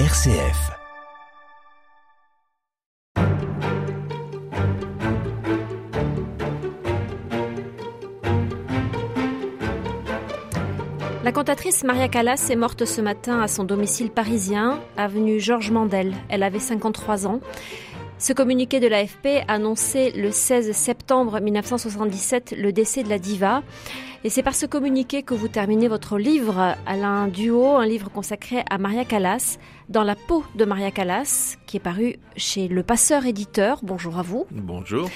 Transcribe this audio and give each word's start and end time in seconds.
RCF. 0.00 0.72
La 11.22 11.30
cantatrice 11.30 11.84
Maria 11.84 12.08
Callas 12.08 12.48
est 12.50 12.56
morte 12.56 12.84
ce 12.84 13.00
matin 13.00 13.40
à 13.40 13.46
son 13.46 13.62
domicile 13.62 14.10
parisien, 14.10 14.80
avenue 14.96 15.38
Georges 15.38 15.70
Mandel. 15.70 16.12
Elle 16.28 16.42
avait 16.42 16.58
53 16.58 17.28
ans. 17.28 17.38
Ce 18.18 18.32
communiqué 18.32 18.80
de 18.80 18.88
l'AFP 18.88 19.44
annonçait 19.46 20.10
le 20.10 20.32
16 20.32 20.72
septembre 20.72 21.38
1977 21.40 22.56
le 22.58 22.72
décès 22.72 23.04
de 23.04 23.10
la 23.10 23.20
diva. 23.20 23.62
Et 24.26 24.30
c'est 24.30 24.42
par 24.42 24.54
ce 24.54 24.64
communiqué 24.64 25.22
que 25.22 25.34
vous 25.34 25.48
terminez 25.48 25.86
votre 25.86 26.16
livre, 26.16 26.76
Alain 26.86 27.28
Duo, 27.28 27.76
un 27.76 27.84
livre 27.84 28.10
consacré 28.10 28.64
à 28.70 28.78
Maria 28.78 29.04
Callas, 29.04 29.58
dans 29.90 30.02
la 30.02 30.14
peau 30.14 30.42
de 30.54 30.64
Maria 30.64 30.90
Callas, 30.90 31.58
qui 31.66 31.76
est 31.76 31.80
paru 31.80 32.16
chez 32.34 32.66
Le 32.68 32.82
Passeur 32.82 33.26
Éditeur. 33.26 33.80
Bonjour 33.82 34.18
à 34.18 34.22
vous. 34.22 34.46
Bonjour. 34.50 35.10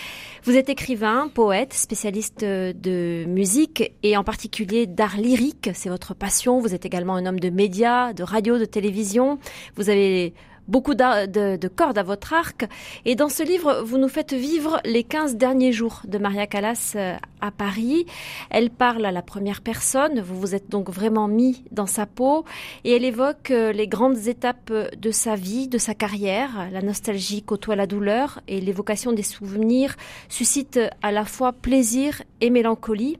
Vous 0.45 0.57
êtes 0.59 0.69
écrivain, 0.69 1.31
poète, 1.33 1.73
spécialiste 1.73 2.45
de 2.45 3.25
musique 3.27 3.93
et 4.03 4.15
en 4.19 4.25
particulier 4.25 4.87
d'art 4.87 5.17
lyrique. 5.17 5.71
C'est 5.73 5.89
votre 5.89 6.13
passion. 6.13 6.61
Vous 6.61 6.75
êtes 6.75 6.85
également 6.85 7.15
un 7.15 7.25
homme 7.25 7.41
de 7.41 7.49
médias, 7.49 8.13
de 8.13 8.23
radio, 8.23 8.59
de 8.59 8.67
télévision. 8.67 9.39
Vous 9.77 9.89
avez 9.89 10.35
beaucoup 10.69 10.95
de, 10.95 11.69
cordes 11.69 11.99
à 11.99 12.03
votre 12.03 12.33
arc. 12.33 12.67
Et 13.05 13.15
dans 13.15 13.29
ce 13.29 13.43
livre, 13.43 13.83
vous 13.85 13.99
nous 13.99 14.09
faites 14.09 14.33
vivre 14.33 14.81
les 14.85 15.03
15 15.03 15.37
derniers 15.37 15.73
jours 15.73 16.03
de 16.07 16.19
Maria 16.19 16.47
Callas 16.47 16.93
euh, 16.95 17.17
à 17.41 17.51
Paris. 17.51 18.07
Elle 18.51 18.71
parle 18.71 19.05
à 19.07 19.13
la 19.13 19.23
première 19.23 19.63
personne, 19.63 20.21
vous 20.21 20.39
vous 20.39 20.55
êtes 20.55 20.69
donc 20.69 20.91
vraiment 20.91 21.29
mis 21.29 21.65
dans 21.73 21.87
sa 21.87 22.07
peau, 22.07 22.45
et 22.85 22.93
elle 22.93 23.05
évoque 23.05 23.51
euh, 23.51 23.73
les 23.73 23.89
grandes 23.89 24.29
étapes 24.29 24.73
de 24.73 25.11
sa 25.11 25.35
vie, 25.35 25.69
de 25.69 25.79
sa 25.79 25.95
carrière. 25.95 26.69
La 26.73 26.83
nostalgie 26.83 27.43
côtoie 27.43 27.77
la 27.77 27.87
douleur, 27.87 28.41
et 28.49 28.61
l'évocation 28.61 29.13
des 29.13 29.23
souvenirs 29.23 29.97
suscite 30.29 30.79
à 31.03 31.13
la 31.13 31.25
fois 31.25 31.53
plaisir 31.53 32.23
et 32.41 32.51
mélancolie. 32.51 33.19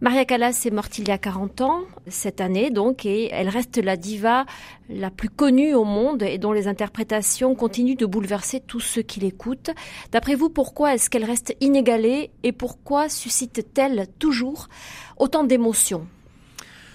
Maria 0.00 0.24
Callas 0.24 0.64
est 0.66 0.70
morte 0.70 0.98
il 0.98 1.08
y 1.08 1.10
a 1.10 1.18
40 1.18 1.60
ans, 1.60 1.80
cette 2.08 2.40
année 2.40 2.70
donc, 2.70 3.06
et 3.06 3.28
elle 3.32 3.48
reste 3.48 3.78
la 3.78 3.96
diva 3.96 4.44
la 4.88 5.10
plus 5.10 5.30
connue 5.30 5.74
au 5.74 5.84
monde 5.84 6.22
et 6.22 6.38
dont 6.38 6.52
les 6.52 6.68
interprétations 6.68 7.54
continuent 7.54 7.96
de 7.96 8.06
bouleverser 8.06 8.60
tous 8.60 8.80
ceux 8.80 9.02
qui 9.02 9.20
l'écoutent. 9.20 9.70
D'après 10.10 10.34
vous, 10.34 10.50
pourquoi 10.50 10.94
est-ce 10.94 11.08
qu'elle 11.08 11.24
reste 11.24 11.56
inégalée 11.60 12.30
et 12.42 12.52
pourquoi 12.52 13.08
suscite-t-elle 13.08 14.08
toujours 14.18 14.68
autant 15.16 15.44
d'émotions 15.44 16.06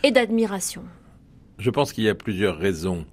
et 0.03 0.11
d'admiration? 0.11 0.83
Je 1.57 1.69
pense 1.69 1.93
qu'il 1.93 2.03
y 2.03 2.09
a 2.09 2.15
plusieurs 2.15 2.57
raisons. 2.57 3.05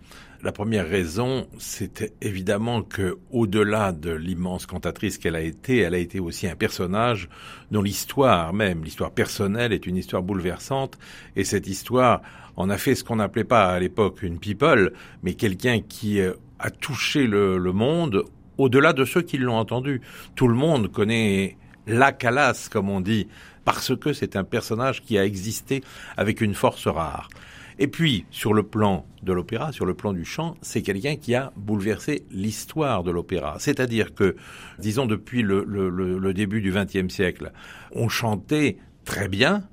La 0.47 0.53
première 0.53 0.89
raison, 0.89 1.49
c'est 1.59 2.15
évidemment 2.23 2.83
que, 2.83 3.19
au-delà 3.33 3.91
de 3.91 4.13
l'immense 4.13 4.65
cantatrice 4.65 5.19
qu'elle 5.19 5.35
a 5.35 5.41
été, 5.41 5.79
elle 5.79 5.93
a 5.93 5.99
été 5.99 6.21
aussi 6.21 6.47
un 6.47 6.55
personnage 6.55 7.29
dont 7.73 7.83
l'histoire 7.83 8.53
même, 8.53 8.85
l'histoire 8.85 9.11
personnelle, 9.11 9.73
est 9.73 9.89
une 9.89 9.97
histoire 9.97 10.23
bouleversante. 10.23 11.01
Et 11.35 11.43
cette 11.43 11.67
histoire 11.67 12.23
en 12.55 12.71
a 12.71 12.79
fait 12.79 12.95
ce 12.95 13.03
qu'on 13.03 13.17
n'appelait 13.17 13.43
pas 13.43 13.73
à 13.73 13.81
l'époque 13.81 14.23
une 14.23 14.39
people, 14.39 14.93
mais 15.25 15.35
quelqu'un 15.35 15.81
qui 15.81 16.21
euh, 16.21 16.35
a 16.61 16.71
touché 16.71 17.27
le, 17.27 17.59
monde 17.73 18.23
au-delà 18.57 18.93
de 18.93 19.05
ceux 19.05 19.23
qui 19.23 19.39
l'ont 19.39 19.59
entendu. 19.59 20.01
Tout 20.37 20.47
le 20.47 20.55
monde 20.55 20.93
connaît 20.93 21.57
la 21.89 22.13
Calas, 22.13 22.69
comme 22.71 22.89
on 22.89 23.01
dit, 23.01 23.27
parce 23.65 23.97
que 23.97 24.13
c'est 24.13 24.37
un 24.37 24.45
personnage 24.45 25.03
qui 25.03 25.19
a 25.19 25.25
existé 25.25 25.83
avec 26.17 26.41
une 26.41 26.55
force 26.55 26.87
rare. 26.87 27.31
Et 27.79 27.89
puis, 27.89 28.25
sur 28.31 28.55
le 28.55 28.63
plan 28.63 29.07
de 29.23 29.33
l'opéra, 29.33 29.71
sur 29.71 29.85
le 29.85 29.93
plan 29.93 30.15
du 30.15 30.25
chant, 30.25 30.57
c'est 30.63 30.81
quelqu'un 30.81 31.17
qui 31.17 31.35
a 31.35 31.53
bouleversé 31.57 32.25
l'histoire 32.31 33.03
de 33.03 33.11
l'opéra. 33.11 33.57
C'est-à-dire 33.59 34.15
que, 34.15 34.37
disons, 34.79 35.05
depuis 35.05 35.43
le, 35.43 36.33
début 36.33 36.63
du 36.63 36.73
XXe 36.73 37.13
siècle, 37.13 37.53
on 37.93 38.09
chantait 38.09 38.79
très 39.05 39.29
bien, 39.29 39.65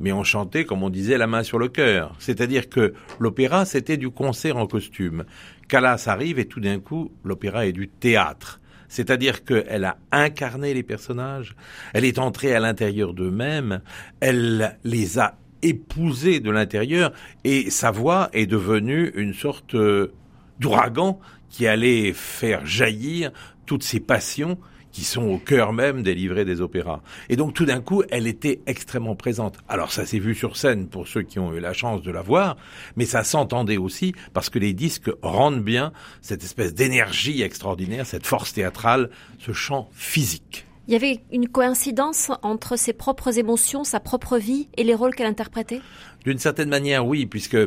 mais 0.00 0.10
on 0.12 0.24
chantait, 0.24 0.64
comme 0.64 0.82
on 0.82 0.90
disait, 0.90 1.18
la 1.18 1.28
main 1.28 1.44
sur 1.44 1.58
le 1.58 1.68
cœur. 1.68 2.16
C'est-à-dire 2.18 2.68
que 2.68 2.94
l'opéra, 3.20 3.64
c'était 3.64 3.96
du 3.96 4.10
concert 4.10 4.56
en 4.56 4.66
costume. 4.66 5.24
Callas 5.68 6.04
arrive 6.08 6.40
et 6.40 6.46
tout 6.46 6.60
d'un 6.60 6.80
coup, 6.80 7.12
l'opéra 7.22 7.66
est 7.66 7.72
du 7.72 7.88
théâtre. 7.88 8.60
C'est-à-dire 8.88 9.44
qu'elle 9.44 9.84
a 9.84 9.98
incarné 10.12 10.74
les 10.74 10.82
personnages, 10.82 11.56
elle 11.92 12.04
est 12.04 12.18
entrée 12.18 12.54
à 12.54 12.60
l'intérieur 12.60 13.14
d'eux-mêmes, 13.14 13.80
elle 14.20 14.78
les 14.84 15.18
a 15.18 15.38
épousé 15.62 16.40
de 16.40 16.50
l'intérieur 16.50 17.12
et 17.44 17.70
sa 17.70 17.90
voix 17.90 18.28
est 18.32 18.46
devenue 18.46 19.12
une 19.14 19.34
sorte 19.34 19.74
euh, 19.74 20.12
d'ouragan 20.60 21.20
qui 21.50 21.66
allait 21.66 22.12
faire 22.12 22.66
jaillir 22.66 23.30
toutes 23.66 23.82
ces 23.82 24.00
passions 24.00 24.58
qui 24.96 25.04
sont 25.04 25.24
au 25.24 25.36
cœur 25.36 25.74
même 25.74 26.02
des 26.02 26.14
livrets 26.14 26.46
des 26.46 26.62
opéras. 26.62 27.02
Et 27.28 27.36
donc 27.36 27.52
tout 27.52 27.66
d'un 27.66 27.82
coup, 27.82 28.02
elle 28.10 28.26
était 28.26 28.60
extrêmement 28.66 29.14
présente. 29.14 29.58
Alors 29.68 29.92
ça 29.92 30.06
s'est 30.06 30.18
vu 30.18 30.34
sur 30.34 30.56
scène 30.56 30.88
pour 30.88 31.06
ceux 31.06 31.20
qui 31.20 31.38
ont 31.38 31.52
eu 31.52 31.60
la 31.60 31.74
chance 31.74 32.00
de 32.00 32.10
la 32.10 32.22
voir, 32.22 32.56
mais 32.96 33.04
ça 33.04 33.22
s'entendait 33.22 33.76
aussi 33.76 34.14
parce 34.32 34.48
que 34.48 34.58
les 34.58 34.72
disques 34.72 35.10
rendent 35.20 35.62
bien 35.62 35.92
cette 36.22 36.44
espèce 36.44 36.72
d'énergie 36.72 37.42
extraordinaire, 37.42 38.06
cette 38.06 38.26
force 38.26 38.54
théâtrale, 38.54 39.10
ce 39.38 39.52
chant 39.52 39.90
physique. 39.92 40.65
Il 40.88 40.92
y 40.92 40.96
avait 40.96 41.20
une 41.32 41.48
coïncidence 41.48 42.30
entre 42.42 42.76
ses 42.76 42.92
propres 42.92 43.38
émotions, 43.38 43.82
sa 43.82 43.98
propre 43.98 44.38
vie 44.38 44.68
et 44.76 44.84
les 44.84 44.94
rôles 44.94 45.14
qu'elle 45.16 45.26
interprétait? 45.26 45.80
D'une 46.24 46.38
certaine 46.38 46.68
manière, 46.68 47.04
oui, 47.04 47.26
puisque 47.26 47.58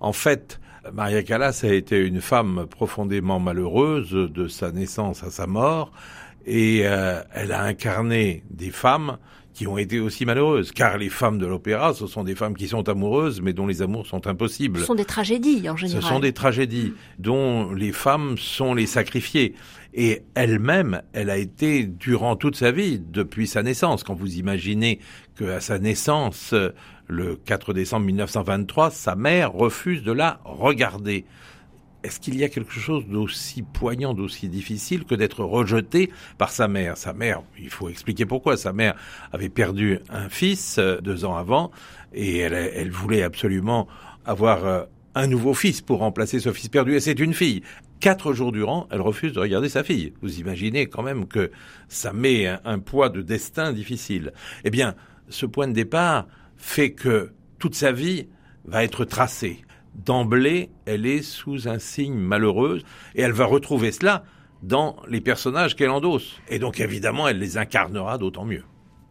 en 0.00 0.12
fait, 0.12 0.60
Maria 0.92 1.22
Callas 1.22 1.60
a 1.64 1.68
été 1.68 1.98
une 1.98 2.20
femme 2.20 2.66
profondément 2.68 3.40
malheureuse 3.40 4.10
de 4.10 4.46
sa 4.48 4.72
naissance 4.72 5.22
à 5.22 5.30
sa 5.30 5.46
mort, 5.46 5.90
et 6.44 6.82
euh, 6.84 7.22
elle 7.34 7.52
a 7.52 7.62
incarné 7.62 8.44
des 8.50 8.70
femmes 8.70 9.16
qui 9.56 9.66
ont 9.66 9.78
été 9.78 10.00
aussi 10.00 10.26
malheureuses, 10.26 10.70
car 10.70 10.98
les 10.98 11.08
femmes 11.08 11.38
de 11.38 11.46
l'opéra, 11.46 11.94
ce 11.94 12.06
sont 12.06 12.24
des 12.24 12.34
femmes 12.34 12.54
qui 12.54 12.68
sont 12.68 12.86
amoureuses, 12.90 13.40
mais 13.40 13.54
dont 13.54 13.66
les 13.66 13.80
amours 13.80 14.06
sont 14.06 14.26
impossibles. 14.26 14.80
Ce 14.80 14.84
sont 14.84 14.94
des 14.94 15.06
tragédies, 15.06 15.66
en 15.70 15.76
général. 15.76 16.02
Ce 16.02 16.06
sont 16.06 16.20
des 16.20 16.34
tragédies 16.34 16.92
dont 17.18 17.72
les 17.72 17.92
femmes 17.92 18.36
sont 18.36 18.74
les 18.74 18.84
sacrifiées. 18.84 19.54
Et 19.98 20.24
elle-même, 20.34 21.00
elle 21.14 21.30
a 21.30 21.38
été 21.38 21.84
durant 21.84 22.36
toute 22.36 22.54
sa 22.54 22.70
vie, 22.70 23.00
depuis 23.00 23.46
sa 23.46 23.62
naissance. 23.62 24.04
Quand 24.04 24.14
vous 24.14 24.36
imaginez 24.36 25.00
qu'à 25.38 25.58
sa 25.60 25.78
naissance, 25.78 26.54
le 27.08 27.36
4 27.36 27.72
décembre 27.72 28.04
1923, 28.04 28.90
sa 28.90 29.16
mère 29.16 29.54
refuse 29.54 30.02
de 30.02 30.12
la 30.12 30.38
regarder. 30.44 31.24
Est-ce 32.04 32.20
qu'il 32.20 32.36
y 32.36 32.44
a 32.44 32.50
quelque 32.50 32.74
chose 32.74 33.06
d'aussi 33.06 33.62
poignant, 33.62 34.12
d'aussi 34.12 34.50
difficile 34.50 35.06
que 35.06 35.14
d'être 35.14 35.42
rejeté 35.42 36.10
par 36.36 36.50
sa 36.50 36.68
mère? 36.68 36.98
Sa 36.98 37.14
mère, 37.14 37.42
il 37.58 37.70
faut 37.70 37.88
expliquer 37.88 38.26
pourquoi. 38.26 38.58
Sa 38.58 38.74
mère 38.74 38.96
avait 39.32 39.48
perdu 39.48 39.98
un 40.10 40.28
fils 40.28 40.76
euh, 40.76 41.00
deux 41.00 41.24
ans 41.24 41.36
avant 41.36 41.70
et 42.12 42.36
elle, 42.36 42.52
elle 42.52 42.90
voulait 42.90 43.22
absolument 43.22 43.88
avoir 44.26 44.66
euh, 44.66 44.84
un 45.16 45.26
nouveau 45.26 45.54
fils 45.54 45.80
pour 45.80 46.00
remplacer 46.00 46.38
ce 46.38 46.52
fils 46.52 46.68
perdu 46.68 46.94
et 46.94 47.00
c'est 47.00 47.18
une 47.18 47.32
fille. 47.32 47.62
Quatre 48.00 48.32
jours 48.32 48.52
durant, 48.52 48.86
elle 48.90 49.00
refuse 49.00 49.32
de 49.32 49.40
regarder 49.40 49.68
sa 49.68 49.82
fille. 49.82 50.12
Vous 50.20 50.38
imaginez 50.38 50.86
quand 50.86 51.02
même 51.02 51.26
que 51.26 51.50
ça 51.88 52.12
met 52.12 52.46
un, 52.64 52.78
poids 52.78 53.08
de 53.08 53.22
destin 53.22 53.72
difficile. 53.72 54.32
Eh 54.64 54.70
bien, 54.70 54.94
ce 55.28 55.46
point 55.46 55.66
de 55.66 55.72
départ 55.72 56.26
fait 56.56 56.92
que 56.92 57.32
toute 57.58 57.74
sa 57.74 57.92
vie 57.92 58.28
va 58.64 58.84
être 58.84 59.04
tracée. 59.04 59.62
D'emblée, 59.94 60.70
elle 60.84 61.06
est 61.06 61.22
sous 61.22 61.68
un 61.68 61.78
signe 61.78 62.18
malheureux 62.18 62.82
et 63.14 63.22
elle 63.22 63.32
va 63.32 63.46
retrouver 63.46 63.92
cela 63.92 64.24
dans 64.62 64.96
les 65.08 65.22
personnages 65.22 65.74
qu'elle 65.74 65.90
endosse. 65.90 66.36
Et 66.48 66.58
donc 66.58 66.80
évidemment, 66.80 67.28
elle 67.28 67.38
les 67.38 67.56
incarnera 67.56 68.18
d'autant 68.18 68.44
mieux. 68.44 68.64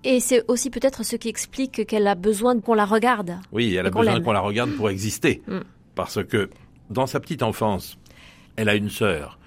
Et 0.04 0.20
c'est 0.20 0.44
aussi 0.48 0.70
peut-être 0.70 1.04
ce 1.04 1.16
qui 1.16 1.30
explique 1.30 1.88
qu'elle 1.88 2.06
a 2.06 2.14
besoin 2.14 2.60
qu'on 2.60 2.76
la 2.76 2.86
regarde. 2.86 3.38
Oui, 3.52 3.74
elle 3.74 3.88
a 3.88 3.90
besoin 3.90 4.22
qu'on 4.22 4.34
la 4.34 4.40
regarde 4.42 4.72
pour 4.74 4.92
exister. 4.92 5.42
Mm. 5.48 5.62
Parce 5.96 6.24
que 6.24 6.52
dans 6.92 7.08
sa 7.08 7.20
petite 7.20 7.42
enfance, 7.42 7.98
elle 8.56 8.70
a 8.70 8.76
une 8.76 8.90
sœur, 8.90 9.40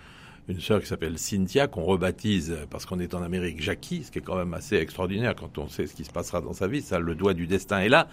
une 0.49 0.61
sœur 0.61 0.81
qui 0.81 0.87
s'appelle 0.87 1.19
Cynthia, 1.19 1.67
qu'on 1.67 1.83
rebaptise, 1.83 2.57
parce 2.71 2.87
qu'on 2.87 2.99
est 3.01 3.15
en 3.15 3.23
Amérique, 3.23 3.61
Jackie, 3.61 4.05
ce 4.05 4.11
qui 4.11 4.19
est 4.19 4.23
quand 4.23 4.37
même 4.37 4.55
assez 4.55 4.77
extraordinaire 4.77 5.35
quand 5.35 5.59
on 5.59 5.69
sait 5.69 5.87
ce 5.87 5.95
qui 5.95 6.05
se 6.05 6.11
passera 6.11 6.41
dans 6.41 6.55
sa 6.55 6.69
vie, 6.69 6.81
ça, 6.81 6.99
le 6.99 7.15
doigt 7.15 7.35
du 7.35 7.47
destin 7.47 7.81
est 7.81 7.89
là. 7.89 8.09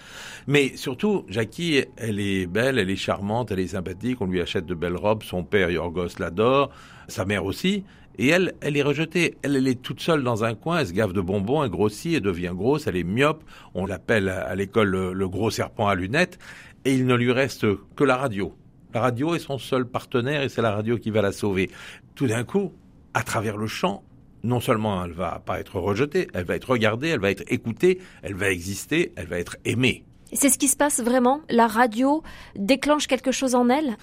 Mais 0.48 0.76
surtout, 0.76 1.26
Jackie, 1.30 1.84
elle 1.98 2.20
est 2.20 2.46
belle, 2.46 2.78
elle 2.78 2.90
est 2.90 2.96
charmante, 2.96 3.52
elle 3.52 3.60
est 3.60 3.68
sympathique, 3.68 4.22
on 4.22 4.28
lui 4.28 4.42
achète 4.42 4.66
de 4.66 4.74
belles 4.74 4.98
robes, 4.98 5.24
son 5.24 5.44
père, 5.44 5.70
Yorgos, 5.72 6.20
l'adore, 6.20 6.72
sa 7.08 7.24
mère 7.26 7.46
aussi, 7.46 7.84
et 8.18 8.28
elle, 8.28 8.54
elle 8.62 8.78
est 8.78 8.82
rejetée. 8.82 9.38
Elle, 9.42 9.56
elle 9.56 9.68
est 9.68 9.82
toute 9.82 10.00
seule 10.00 10.24
dans 10.24 10.44
un 10.44 10.56
coin, 10.56 10.80
elle 10.80 10.88
se 10.88 10.94
gave 10.94 11.14
de 11.14 11.22
bonbons, 11.22 11.64
elle 11.64 11.70
grossit, 11.70 12.16
elle 12.16 12.22
devient 12.22 12.54
grosse, 12.54 12.88
elle 12.88 12.96
est 12.96 13.04
myope. 13.04 13.44
On 13.74 13.86
l'appelle 13.86 14.30
à 14.30 14.56
l'école 14.56 14.90
le, 14.90 15.30
gros 15.30 15.52
serpent 15.52 15.88
à 15.88 15.96
lunettes. 15.96 16.40
Et 16.86 16.94
il 16.94 17.06
ne 17.06 17.16
lui 17.16 17.32
reste 17.32 17.66
que 17.96 18.04
la 18.04 18.16
radio. 18.16 18.54
La 18.96 19.02
radio 19.02 19.36
est 19.36 19.40
son 19.40 19.58
seul 19.58 19.86
partenaire 19.86 20.42
et 20.42 20.48
c'est 20.48 20.62
la 20.62 20.72
radio 20.72 20.98
qui 20.98 21.10
va 21.12 21.22
la 21.22 21.34
sauver. 21.34 21.70
Tout 22.16 22.28
d'un 22.28 22.46
coup, 22.46 22.72
à 23.14 23.24
travers 23.24 23.58
le 23.58 23.68
chant, 23.68 24.06
non 24.42 24.62
seulement 24.62 25.04
elle 25.04 25.12
va 25.12 25.42
pas 25.46 25.60
être 25.60 25.82
rejetée, 25.82 26.30
elle 26.34 26.46
va 26.46 26.56
être 26.56 26.70
regardée, 26.70 27.10
elle 27.10 27.20
va 27.20 27.30
être 27.30 27.44
écoutée, 27.48 28.00
elle 28.24 28.36
va 28.36 28.50
exister, 28.50 29.12
elle 29.18 29.28
va 29.28 29.38
être 29.38 29.58
aimée. 29.66 30.06
C'est 30.32 30.50
ce 30.50 30.58
qui 30.58 30.70
se 30.70 30.78
passe 30.78 31.02
vraiment? 31.02 31.42
La 31.50 31.68
radio 31.68 32.24
déclenche 32.56 33.08
quelque 33.08 33.34
chose 33.34 33.54
en 33.54 33.68
elle? 33.68 33.98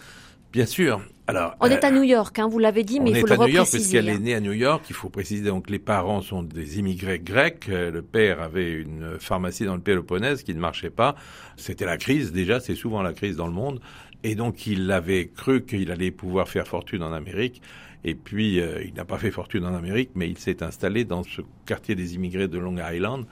Bien 0.53 0.67
sûr. 0.67 1.00
Alors, 1.29 1.55
on 1.61 1.67
est 1.67 1.85
à 1.85 1.91
New 1.93 2.03
York, 2.03 2.37
hein, 2.41 2.49
vous 2.49 2.59
l'avez 2.59 2.83
dit, 2.83 2.99
mais 2.99 3.11
il 3.11 3.21
faut 3.21 3.27
le 3.27 3.35
repréciser. 3.35 3.47
On 3.47 3.47
est 3.47 3.47
à 3.47 3.49
New 3.49 3.55
York 3.55 3.71
puisqu'elle 3.71 4.09
est 4.09 4.19
née 4.19 4.35
à 4.35 4.41
New 4.41 4.53
York. 4.53 4.85
Il 4.89 4.95
faut 4.95 5.09
préciser 5.09 5.45
donc 5.45 5.71
les 5.71 5.79
parents 5.79 6.21
sont 6.21 6.43
des 6.43 6.81
immigrés 6.81 7.21
grecs. 7.21 7.69
Le 7.69 8.03
père 8.03 8.43
avait 8.43 8.73
une 8.73 9.19
pharmacie 9.21 9.65
dans 9.65 9.77
le 9.77 9.81
Péloponnèse 9.81 10.43
qui 10.43 10.55
ne 10.55 10.61
marchait 10.61 10.91
pas. 10.91 11.15
C'était 11.57 11.85
la 11.85 11.97
crise 11.97 12.33
déjà, 12.33 12.59
c'est 12.59 12.75
souvent 12.75 13.03
la 13.03 13.13
crise 13.13 13.37
dans 13.37 13.47
le 13.47 13.53
monde. 13.53 13.81
Et 14.25 14.35
donc 14.35 14.67
il 14.67 14.91
avait 14.91 15.29
cru 15.29 15.65
qu'il 15.65 15.91
allait 15.93 16.11
pouvoir 16.11 16.49
faire 16.49 16.67
fortune 16.67 17.03
en 17.03 17.13
Amérique. 17.13 17.63
Et 18.05 18.17
puis 18.17 18.61
euh, 18.61 18.83
il 18.85 18.95
n'a 18.95 19.05
pas 19.05 19.19
fait 19.19 19.31
fortune 19.31 19.65
en 19.65 19.75
Amérique, 19.75 20.11
mais 20.17 20.29
il 20.29 20.39
s'est 20.39 20.63
installé 20.65 21.05
dans 21.05 21.23
ce 21.23 21.43
quartier 21.67 21.95
des 21.95 22.17
immigrés 22.17 22.49
de 22.49 22.59
Long 22.59 22.77
Island 22.79 23.27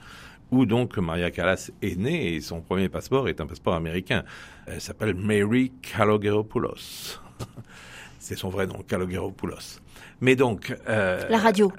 où 0.52 0.66
donc 0.66 0.96
Maria 0.98 1.30
Callas 1.30 1.70
est 1.82 1.96
née 1.96 2.34
et 2.34 2.40
son 2.40 2.60
premier 2.60 2.88
passeport 2.88 3.28
est 3.28 3.40
un 3.40 3.46
passeport 3.46 3.74
américain. 3.74 4.24
Elle 4.66 4.80
s'appelle 4.80 5.14
Mary 5.14 5.72
Kalogeropoulos. 5.82 7.20
C'est 8.18 8.36
son 8.36 8.48
vrai 8.48 8.66
nom, 8.66 8.82
Kalogeropoulos. 8.86 9.80
Mais 10.20 10.36
donc... 10.36 10.76
Euh, 10.88 11.26
la 11.28 11.38
radio. 11.38 11.72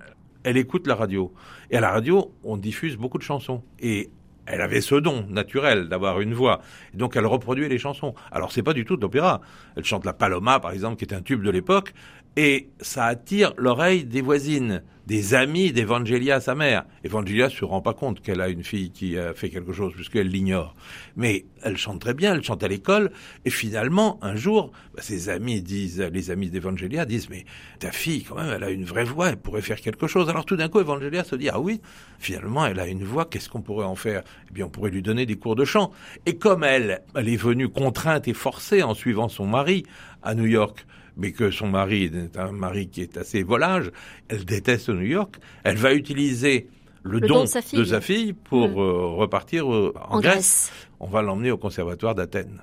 Elle 0.43 0.57
écoute 0.57 0.87
la 0.87 0.95
radio. 0.95 1.33
Et 1.69 1.77
à 1.77 1.81
la 1.81 1.91
radio, 1.91 2.33
on 2.43 2.57
diffuse 2.57 2.97
beaucoup 2.97 3.19
de 3.19 3.23
chansons. 3.23 3.63
Et 3.79 4.09
elle 4.45 4.61
avait 4.61 4.81
ce 4.81 4.95
don 4.95 5.25
naturel 5.29 5.87
d'avoir 5.87 6.19
une 6.19 6.33
voix. 6.33 6.61
Et 6.93 6.97
donc 6.97 7.15
elle 7.15 7.25
reproduit 7.25 7.69
les 7.69 7.77
chansons. 7.77 8.15
Alors 8.31 8.51
c'est 8.51 8.63
pas 8.63 8.73
du 8.73 8.85
tout 8.85 8.97
de 8.97 9.01
l'opéra. 9.01 9.41
Elle 9.75 9.85
chante 9.85 10.03
la 10.03 10.13
Paloma, 10.13 10.59
par 10.59 10.71
exemple, 10.71 10.97
qui 10.97 11.05
est 11.05 11.13
un 11.13 11.21
tube 11.21 11.43
de 11.43 11.49
l'époque 11.49 11.93
et 12.37 12.69
ça 12.79 13.05
attire 13.05 13.53
l'oreille 13.57 14.05
des 14.05 14.21
voisines, 14.21 14.83
des 15.07 15.33
amis 15.33 15.73
d'Evangelia, 15.73 16.39
sa 16.39 16.55
mère. 16.55 16.85
Evangelia 17.03 17.49
se 17.49 17.65
rend 17.65 17.81
pas 17.81 17.93
compte 17.93 18.21
qu'elle 18.21 18.39
a 18.39 18.47
une 18.47 18.63
fille 18.63 18.91
qui 18.91 19.17
a 19.17 19.33
fait 19.33 19.49
quelque 19.49 19.73
chose, 19.73 19.93
puisqu'elle 19.93 20.29
l'ignore. 20.29 20.73
Mais 21.17 21.45
elle 21.63 21.75
chante 21.75 21.99
très 21.99 22.13
bien, 22.13 22.33
elle 22.33 22.43
chante 22.43 22.63
à 22.63 22.69
l'école, 22.69 23.11
et 23.43 23.49
finalement, 23.49 24.19
un 24.21 24.35
jour, 24.35 24.71
bah, 24.95 25.01
ses 25.01 25.27
amis 25.27 25.61
disent, 25.61 25.99
les 25.99 26.31
amis 26.31 26.49
d'Evangelia 26.49 27.05
disent, 27.05 27.29
mais 27.29 27.45
ta 27.79 27.91
fille, 27.91 28.23
quand 28.23 28.35
même, 28.35 28.53
elle 28.55 28.63
a 28.63 28.69
une 28.69 28.85
vraie 28.85 29.03
voix, 29.03 29.29
elle 29.29 29.37
pourrait 29.37 29.61
faire 29.61 29.81
quelque 29.81 30.07
chose. 30.07 30.29
Alors 30.29 30.45
tout 30.45 30.55
d'un 30.55 30.69
coup, 30.69 30.79
Evangelia 30.79 31.25
se 31.25 31.35
dit, 31.35 31.49
ah 31.49 31.59
oui, 31.59 31.81
finalement, 32.17 32.65
elle 32.65 32.79
a 32.79 32.87
une 32.87 33.03
voix, 33.03 33.25
qu'est-ce 33.25 33.49
qu'on 33.49 33.61
pourrait 33.61 33.85
en 33.85 33.95
faire? 33.95 34.21
Eh 34.49 34.53
bien, 34.53 34.67
on 34.67 34.69
pourrait 34.69 34.91
lui 34.91 35.01
donner 35.01 35.25
des 35.25 35.35
cours 35.35 35.55
de 35.55 35.65
chant. 35.65 35.91
Et 36.25 36.37
comme 36.37 36.63
elle, 36.63 37.01
elle 37.15 37.27
est 37.27 37.35
venue 37.35 37.67
contrainte 37.67 38.29
et 38.29 38.33
forcée 38.33 38.83
en 38.83 38.93
suivant 38.93 39.27
son 39.27 39.45
mari 39.45 39.83
à 40.23 40.35
New 40.35 40.45
York, 40.45 40.85
mais 41.21 41.31
que 41.31 41.51
son 41.51 41.67
mari 41.67 42.05
est 42.05 42.37
un 42.37 42.51
mari 42.51 42.89
qui 42.89 43.01
est 43.01 43.15
assez 43.15 43.43
volage, 43.43 43.91
elle 44.27 44.43
déteste 44.43 44.89
New 44.89 45.01
York, 45.01 45.35
elle 45.63 45.77
va 45.77 45.93
utiliser 45.93 46.67
le, 47.03 47.19
don, 47.19 47.41
de, 47.41 47.45
sa 47.45 47.61
fille. 48.01 48.33
pour 48.33 48.69
mm. 48.69 48.77
euh, 48.77 49.05
repartir 49.15 49.71
euh, 49.71 49.93
en, 50.09 50.19
Grèce. 50.19 50.71
On 50.99 51.07
va 51.07 51.21
l'emmener 51.21 51.51
au 51.51 51.57
conservatoire 51.57 52.15
d'Athènes. 52.15 52.61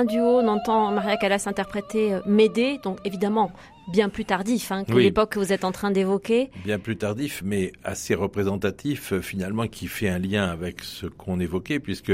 Alain 0.00 0.06
Duo, 0.06 0.40
on 0.40 0.48
entend 0.48 0.92
Maria 0.92 1.18
Callas 1.18 1.42
interpréter 1.44 2.14
euh, 2.14 2.20
Médée, 2.24 2.80
donc 2.82 2.96
évidemment 3.04 3.52
bien 3.92 4.08
plus 4.08 4.24
tardif 4.24 4.72
hein, 4.72 4.84
que 4.84 4.94
l'époque 4.94 5.32
que 5.32 5.38
vous 5.38 5.52
êtes 5.52 5.62
en 5.62 5.72
train 5.72 5.90
d'évoquer. 5.90 6.50
Bien 6.64 6.78
plus 6.78 6.96
tardif, 6.96 7.42
mais 7.44 7.72
assez 7.84 8.14
représentatif 8.14 9.12
euh, 9.12 9.20
finalement, 9.20 9.66
qui 9.66 9.88
fait 9.88 10.08
un 10.08 10.18
lien 10.18 10.46
avec 10.46 10.82
ce 10.82 11.04
qu'on 11.04 11.38
évoquait, 11.38 11.80
puisque 11.80 12.12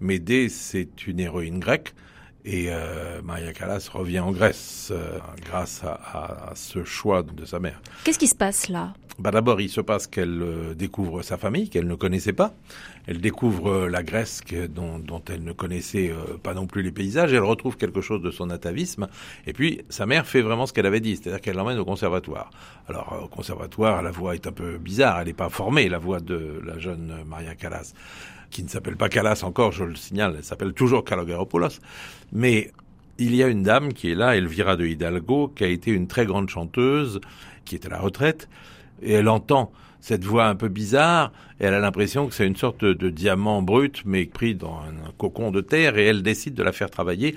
Médée, 0.00 0.48
c'est 0.48 1.08
une 1.08 1.18
héroïne 1.18 1.58
grecque. 1.58 1.94
Et 2.46 2.66
euh, 2.68 3.20
Maria 3.22 3.52
Callas 3.52 3.90
revient 3.92 4.20
en 4.20 4.30
Grèce 4.30 4.92
grâce 5.44 5.82
à, 5.84 6.52
ce 6.54 6.84
choix 6.84 7.22
de 7.22 7.44
sa 7.44 7.58
mère. 7.58 7.82
Qu'est-ce 8.04 8.18
qui 8.18 8.28
se 8.28 8.36
passe 8.36 8.68
là? 8.68 8.94
Bah 9.18 9.30
D'abord, 9.30 9.62
il 9.62 9.70
se 9.70 9.80
passe 9.80 10.06
qu'elle 10.06 10.42
euh, 10.42 10.74
découvre 10.74 11.22
sa 11.22 11.38
famille, 11.38 11.70
qu'elle 11.70 11.86
ne 11.86 11.94
connaissait 11.94 12.34
pas. 12.34 12.52
Elle 13.06 13.18
découvre 13.22 13.70
euh, 13.70 13.88
la 13.88 14.02
Grèce 14.02 14.42
dont, 14.68 14.98
dont, 14.98 15.22
elle 15.30 15.42
ne 15.42 15.52
connaissait 15.52 16.10
euh, 16.10 16.36
pas 16.36 16.52
non 16.52 16.66
plus 16.66 16.82
les 16.82 16.92
paysages. 16.92 17.32
Elle 17.32 17.42
retrouve 17.42 17.78
quelque 17.78 18.02
chose 18.02 18.20
de 18.20 18.30
son 18.30 18.50
atavisme. 18.50 19.08
Et 19.46 19.54
puis, 19.54 19.80
sa 19.88 20.04
mère 20.04 20.26
fait 20.26 20.42
vraiment 20.42 20.66
ce 20.66 20.74
qu'elle 20.74 20.84
avait 20.84 21.00
dit, 21.00 21.16
c'est-à-dire 21.16 21.40
qu'elle 21.40 21.56
l'emmène 21.56 21.78
au 21.78 21.84
conservatoire. 21.86 22.50
Alors, 22.88 23.22
au 23.24 23.28
conservatoire, 23.28 24.02
la 24.02 24.10
voix 24.10 24.34
est 24.34 24.46
un 24.46 24.52
peu 24.52 24.76
bizarre. 24.76 25.20
Elle 25.20 25.28
n'est 25.28 25.32
pas 25.32 25.48
formée, 25.48 25.88
la 25.88 25.98
voix 25.98 26.20
de 26.20 26.60
la 26.66 26.78
jeune 26.78 27.14
Maria 27.26 27.54
Callas, 27.54 27.94
qui 28.50 28.62
ne 28.62 28.68
s'appelle 28.68 28.96
pas 28.96 29.08
Callas 29.08 29.42
encore, 29.44 29.72
je 29.72 29.84
le 29.84 29.96
signale. 29.96 30.34
Elle 30.38 30.44
s'appelle 30.44 30.72
toujours 30.72 31.04
Kalogeropoulos. 31.04 31.80
Mais 32.32 32.72
il 33.18 33.34
y 33.34 33.42
a 33.42 33.48
une 33.48 33.62
dame 33.62 33.92
qui 33.92 34.10
est 34.10 34.14
là, 34.14 34.36
Elvira 34.36 34.76
de 34.76 34.86
Hidalgo, 34.86 35.48
qui 35.48 35.64
a 35.64 35.68
été 35.68 35.90
une 35.90 36.06
très 36.06 36.26
grande 36.26 36.48
chanteuse, 36.48 37.20
qui 37.64 37.74
est 37.74 37.86
à 37.86 37.88
la 37.88 37.98
retraite 37.98 38.48
et 39.02 39.12
elle 39.12 39.28
entend 39.28 39.72
cette 40.00 40.24
voix 40.24 40.46
un 40.46 40.54
peu 40.54 40.68
bizarre, 40.68 41.32
et 41.58 41.64
elle 41.64 41.74
a 41.74 41.80
l'impression 41.80 42.28
que 42.28 42.34
c'est 42.34 42.46
une 42.46 42.56
sorte 42.56 42.84
de 42.84 43.10
diamant 43.10 43.62
brut, 43.62 44.02
mais 44.04 44.24
pris 44.26 44.54
dans 44.54 44.78
un 44.78 45.10
cocon 45.18 45.50
de 45.50 45.60
terre, 45.60 45.98
et 45.98 46.04
elle 46.04 46.22
décide 46.22 46.54
de 46.54 46.62
la 46.62 46.72
faire 46.72 46.90
travailler, 46.90 47.34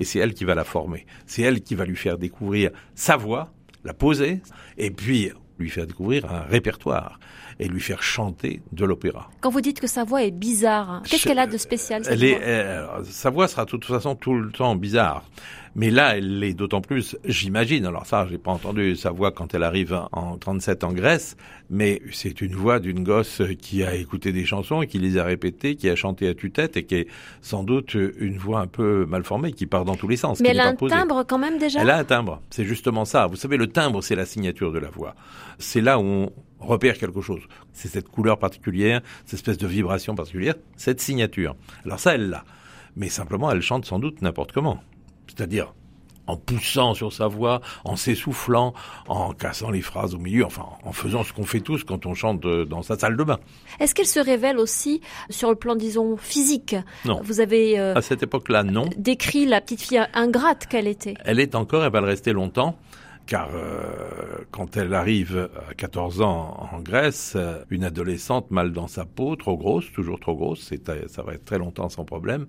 et 0.00 0.04
c'est 0.04 0.18
elle 0.18 0.34
qui 0.34 0.44
va 0.44 0.54
la 0.54 0.64
former. 0.64 1.06
C'est 1.26 1.42
elle 1.42 1.62
qui 1.62 1.74
va 1.74 1.84
lui 1.84 1.96
faire 1.96 2.18
découvrir 2.18 2.70
sa 2.94 3.16
voix, 3.16 3.52
la 3.84 3.94
poser, 3.94 4.40
et 4.76 4.90
puis 4.90 5.30
lui 5.58 5.70
faire 5.70 5.86
découvrir 5.86 6.30
un 6.32 6.40
répertoire 6.40 7.20
et 7.60 7.68
lui 7.68 7.80
faire 7.80 8.02
chanter 8.02 8.62
de 8.72 8.84
l'opéra. 8.84 9.30
Quand 9.40 9.50
vous 9.50 9.60
dites 9.60 9.80
que 9.80 9.86
sa 9.86 10.02
voix 10.02 10.24
est 10.24 10.30
bizarre, 10.30 11.02
qu'est-ce 11.08 11.28
qu'elle 11.28 11.38
a 11.38 11.46
de 11.46 11.58
spécial 11.58 12.02
elle 12.08 12.24
est, 12.24 12.40
euh, 12.42 13.04
Sa 13.04 13.30
voix 13.30 13.46
sera 13.48 13.66
de 13.66 13.70
toute 13.70 13.84
façon 13.84 14.14
tout 14.16 14.34
le 14.34 14.50
temps 14.50 14.74
bizarre. 14.74 15.24
Mais 15.76 15.90
là, 15.90 16.16
elle 16.16 16.40
l'est 16.40 16.54
d'autant 16.54 16.80
plus, 16.80 17.16
j'imagine. 17.24 17.86
Alors 17.86 18.04
ça, 18.04 18.26
j'ai 18.28 18.38
pas 18.38 18.50
entendu 18.50 18.96
sa 18.96 19.10
voix 19.12 19.30
quand 19.30 19.54
elle 19.54 19.62
arrive 19.62 19.96
en 20.10 20.36
37 20.36 20.82
en 20.82 20.92
Grèce, 20.92 21.36
mais 21.68 22.02
c'est 22.10 22.40
une 22.40 22.56
voix 22.56 22.80
d'une 22.80 23.04
gosse 23.04 23.40
qui 23.60 23.84
a 23.84 23.94
écouté 23.94 24.32
des 24.32 24.44
chansons 24.44 24.82
et 24.82 24.88
qui 24.88 24.98
les 24.98 25.16
a 25.16 25.22
répétées, 25.22 25.76
qui 25.76 25.88
a 25.88 25.94
chanté 25.94 26.26
à 26.28 26.34
tue-tête 26.34 26.76
et 26.76 26.84
qui 26.84 26.96
est 26.96 27.06
sans 27.40 27.62
doute 27.62 27.94
une 27.94 28.36
voix 28.36 28.60
un 28.60 28.66
peu 28.66 29.04
mal 29.06 29.22
formée, 29.22 29.52
qui 29.52 29.66
part 29.66 29.84
dans 29.84 29.94
tous 29.94 30.08
les 30.08 30.16
sens. 30.16 30.40
Mais 30.40 30.48
elle 30.48 30.60
a 30.60 30.68
un 30.68 30.74
timbre 30.74 31.24
quand 31.24 31.38
même 31.38 31.58
déjà? 31.58 31.82
Elle 31.82 31.90
a 31.90 31.98
un 31.98 32.04
timbre. 32.04 32.42
C'est 32.50 32.64
justement 32.64 33.04
ça. 33.04 33.28
Vous 33.28 33.36
savez, 33.36 33.56
le 33.56 33.68
timbre, 33.68 34.02
c'est 34.02 34.16
la 34.16 34.26
signature 34.26 34.72
de 34.72 34.78
la 34.80 34.90
voix. 34.90 35.14
C'est 35.58 35.80
là 35.80 36.00
où 36.00 36.02
on 36.02 36.32
repère 36.60 36.98
quelque 36.98 37.20
chose. 37.20 37.42
C'est 37.72 37.88
cette 37.88 38.08
couleur 38.08 38.38
particulière, 38.38 39.00
cette 39.24 39.34
espèce 39.34 39.58
de 39.58 39.66
vibration 39.66 40.14
particulière, 40.14 40.54
cette 40.76 41.00
signature. 41.00 41.56
Alors 41.84 41.98
ça, 42.00 42.14
elle 42.14 42.30
l'a. 42.30 42.44
Mais 42.96 43.08
simplement, 43.08 43.50
elle 43.50 43.62
chante 43.62 43.84
sans 43.84 43.98
doute 43.98 44.22
n'importe 44.22 44.52
comment 44.52 44.80
c'est-à-dire 45.30 45.72
en 46.26 46.36
poussant 46.36 46.94
sur 46.94 47.12
sa 47.12 47.26
voix, 47.26 47.60
en 47.84 47.96
s'essoufflant, 47.96 48.72
en 49.08 49.32
cassant 49.32 49.70
les 49.70 49.80
phrases 49.80 50.14
au 50.14 50.18
milieu, 50.18 50.44
enfin 50.44 50.64
en 50.84 50.92
faisant 50.92 51.24
ce 51.24 51.32
qu'on 51.32 51.44
fait 51.44 51.58
tous 51.58 51.82
quand 51.82 52.06
on 52.06 52.14
chante 52.14 52.44
euh, 52.44 52.64
dans 52.64 52.82
sa 52.82 52.96
salle 52.96 53.16
de 53.16 53.24
bain. 53.24 53.40
Est-ce 53.80 53.96
qu'elle 53.96 54.06
se 54.06 54.20
révèle 54.20 54.58
aussi 54.58 55.00
sur 55.28 55.50
le 55.50 55.56
plan, 55.56 55.74
disons, 55.74 56.16
physique? 56.16 56.76
Non. 57.04 57.20
Vous 57.24 57.40
avez 57.40 57.80
euh, 57.80 57.96
à 57.96 58.02
cette 58.02 58.22
époque-là, 58.22 58.62
non. 58.62 58.88
Décrit 58.96 59.44
la 59.44 59.60
petite 59.60 59.82
fille 59.82 60.06
ingrate 60.14 60.66
qu'elle 60.66 60.86
était. 60.86 61.14
Elle 61.24 61.40
est 61.40 61.56
encore, 61.56 61.82
elle 61.82 61.90
va 61.90 62.00
le 62.00 62.06
rester 62.06 62.32
longtemps. 62.32 62.78
Car 63.30 63.50
euh, 63.54 64.38
quand 64.50 64.76
elle 64.76 64.92
arrive 64.92 65.48
à 65.70 65.74
14 65.74 66.20
ans 66.20 66.68
en 66.72 66.80
Grèce, 66.80 67.36
une 67.70 67.84
adolescente 67.84 68.50
mal 68.50 68.72
dans 68.72 68.88
sa 68.88 69.04
peau, 69.04 69.36
trop 69.36 69.56
grosse, 69.56 69.92
toujours 69.92 70.18
trop 70.18 70.34
grosse, 70.34 70.72
ça 71.06 71.22
va 71.22 71.34
être 71.34 71.44
très 71.44 71.58
longtemps 71.58 71.88
sans 71.88 72.04
problème, 72.04 72.46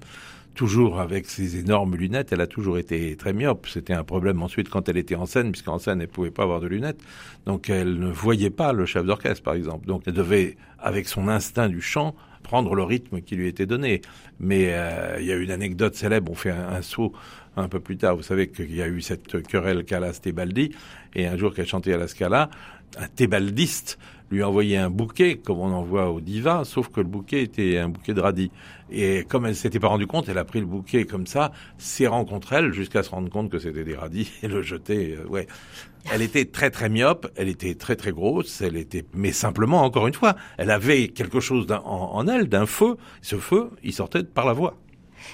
toujours 0.56 1.00
avec 1.00 1.28
ses 1.28 1.60
énormes 1.60 1.96
lunettes. 1.96 2.32
Elle 2.32 2.42
a 2.42 2.48
toujours 2.48 2.80
été 2.80 3.16
très 3.16 3.32
myope. 3.32 3.68
C'était 3.68 3.94
un 3.94 4.04
problème 4.04 4.42
ensuite 4.42 4.70
quand 4.70 4.90
elle 4.90 4.98
était 4.98 5.14
en 5.14 5.28
scène, 5.28 5.52
puisqu'en 5.52 5.78
scène, 5.78 6.02
elle 6.02 6.08
pouvait 6.08 6.32
pas 6.32 6.42
avoir 6.42 6.60
de 6.60 6.68
lunettes. 6.68 7.02
Donc, 7.46 7.70
elle 7.70 8.00
ne 8.00 8.10
voyait 8.10 8.50
pas 8.50 8.74
le 8.74 8.88
chef 8.88 9.06
d'orchestre, 9.06 9.44
par 9.44 9.54
exemple. 9.54 9.86
Donc, 9.86 10.02
elle 10.08 10.14
devait, 10.14 10.58
avec 10.80 11.08
son 11.08 11.28
instinct 11.28 11.70
du 11.70 11.82
chant, 11.82 12.16
prendre 12.42 12.76
le 12.76 12.84
rythme 12.84 13.22
qui 13.22 13.36
lui 13.36 13.48
était 13.48 13.66
donné. 13.66 14.02
Mais 14.40 14.74
euh, 14.74 15.18
il 15.20 15.26
y 15.26 15.32
a 15.32 15.36
une 15.36 15.52
anecdote 15.52 15.96
célèbre, 15.96 16.32
on 16.32 16.36
fait 16.36 16.52
un, 16.52 16.82
saut 16.82 17.14
un 17.58 17.68
peu 17.68 17.80
plus 17.80 17.98
tard. 17.98 18.16
Vous 18.16 18.24
savez 18.24 18.50
qu'il 18.50 18.76
y 18.76 18.82
a 18.82 18.88
eu 18.88 19.02
cette 19.02 19.44
querelle 19.44 19.84
Calas-Tebaldi, 19.84 20.72
et 21.16 21.28
un 21.28 21.38
jour 21.38 21.54
qu'elle 21.54 21.68
chantait 21.68 21.94
à 21.94 21.98
la 21.98 22.08
Scala, 22.08 22.50
un 22.98 23.08
tébaldiste 23.08 23.98
lui 24.32 24.44
envoyait 24.44 24.78
un 24.78 24.90
bouquet, 24.90 25.38
comme 25.38 25.60
on 25.60 25.74
envoie 25.74 26.10
au 26.10 26.22
diva, 26.22 26.64
sauf 26.64 26.88
que 26.88 27.02
le 27.02 27.08
bouquet 27.08 27.44
était 27.44 27.78
un 27.78 27.90
bouquet 27.90 28.14
de 28.14 28.22
radis. 28.22 28.50
Et 28.90 29.26
comme 29.28 29.46
elle 29.46 29.56
s'était 29.56 29.80
pas 29.80 29.90
rendue 29.90 30.08
compte, 30.08 30.30
elle 30.30 30.38
a 30.38 30.46
pris 30.46 30.62
le 30.62 30.66
bouquet 30.66 31.04
comme 31.04 31.28
ça, 31.28 31.52
serrant 31.78 32.24
contre 32.24 32.54
elle, 32.54 32.72
jusqu'à 32.72 33.04
se 33.04 33.10
rendre 33.10 33.30
compte 33.30 33.50
que 33.50 33.60
c'était 33.60 33.84
des 33.84 33.96
radis, 33.96 34.32
et 34.44 34.48
le 34.48 34.62
jeter, 34.62 35.18
euh, 35.20 35.28
ouais. 35.28 35.48
Elle 36.12 36.24
était 36.24 36.46
très 36.46 36.72
très 36.72 36.90
myope, 36.90 37.28
elle 37.36 37.48
était 37.48 37.76
très 37.76 37.96
très 37.96 38.12
grosse, 38.12 38.62
elle 38.62 38.76
était, 38.76 39.06
mais 39.14 39.32
simplement, 39.32 39.84
encore 39.84 40.08
une 40.08 40.16
fois, 40.16 40.36
elle 40.58 40.72
avait 40.72 41.10
quelque 41.10 41.40
chose 41.40 41.68
en, 41.70 41.84
en 41.86 42.28
elle, 42.28 42.50
d'un 42.50 42.66
feu. 42.66 42.98
Ce 43.22 43.36
feu, 43.36 43.70
il 43.84 43.94
sortait 43.94 44.24
par 44.24 44.48
la 44.48 44.54
voix. 44.54 44.81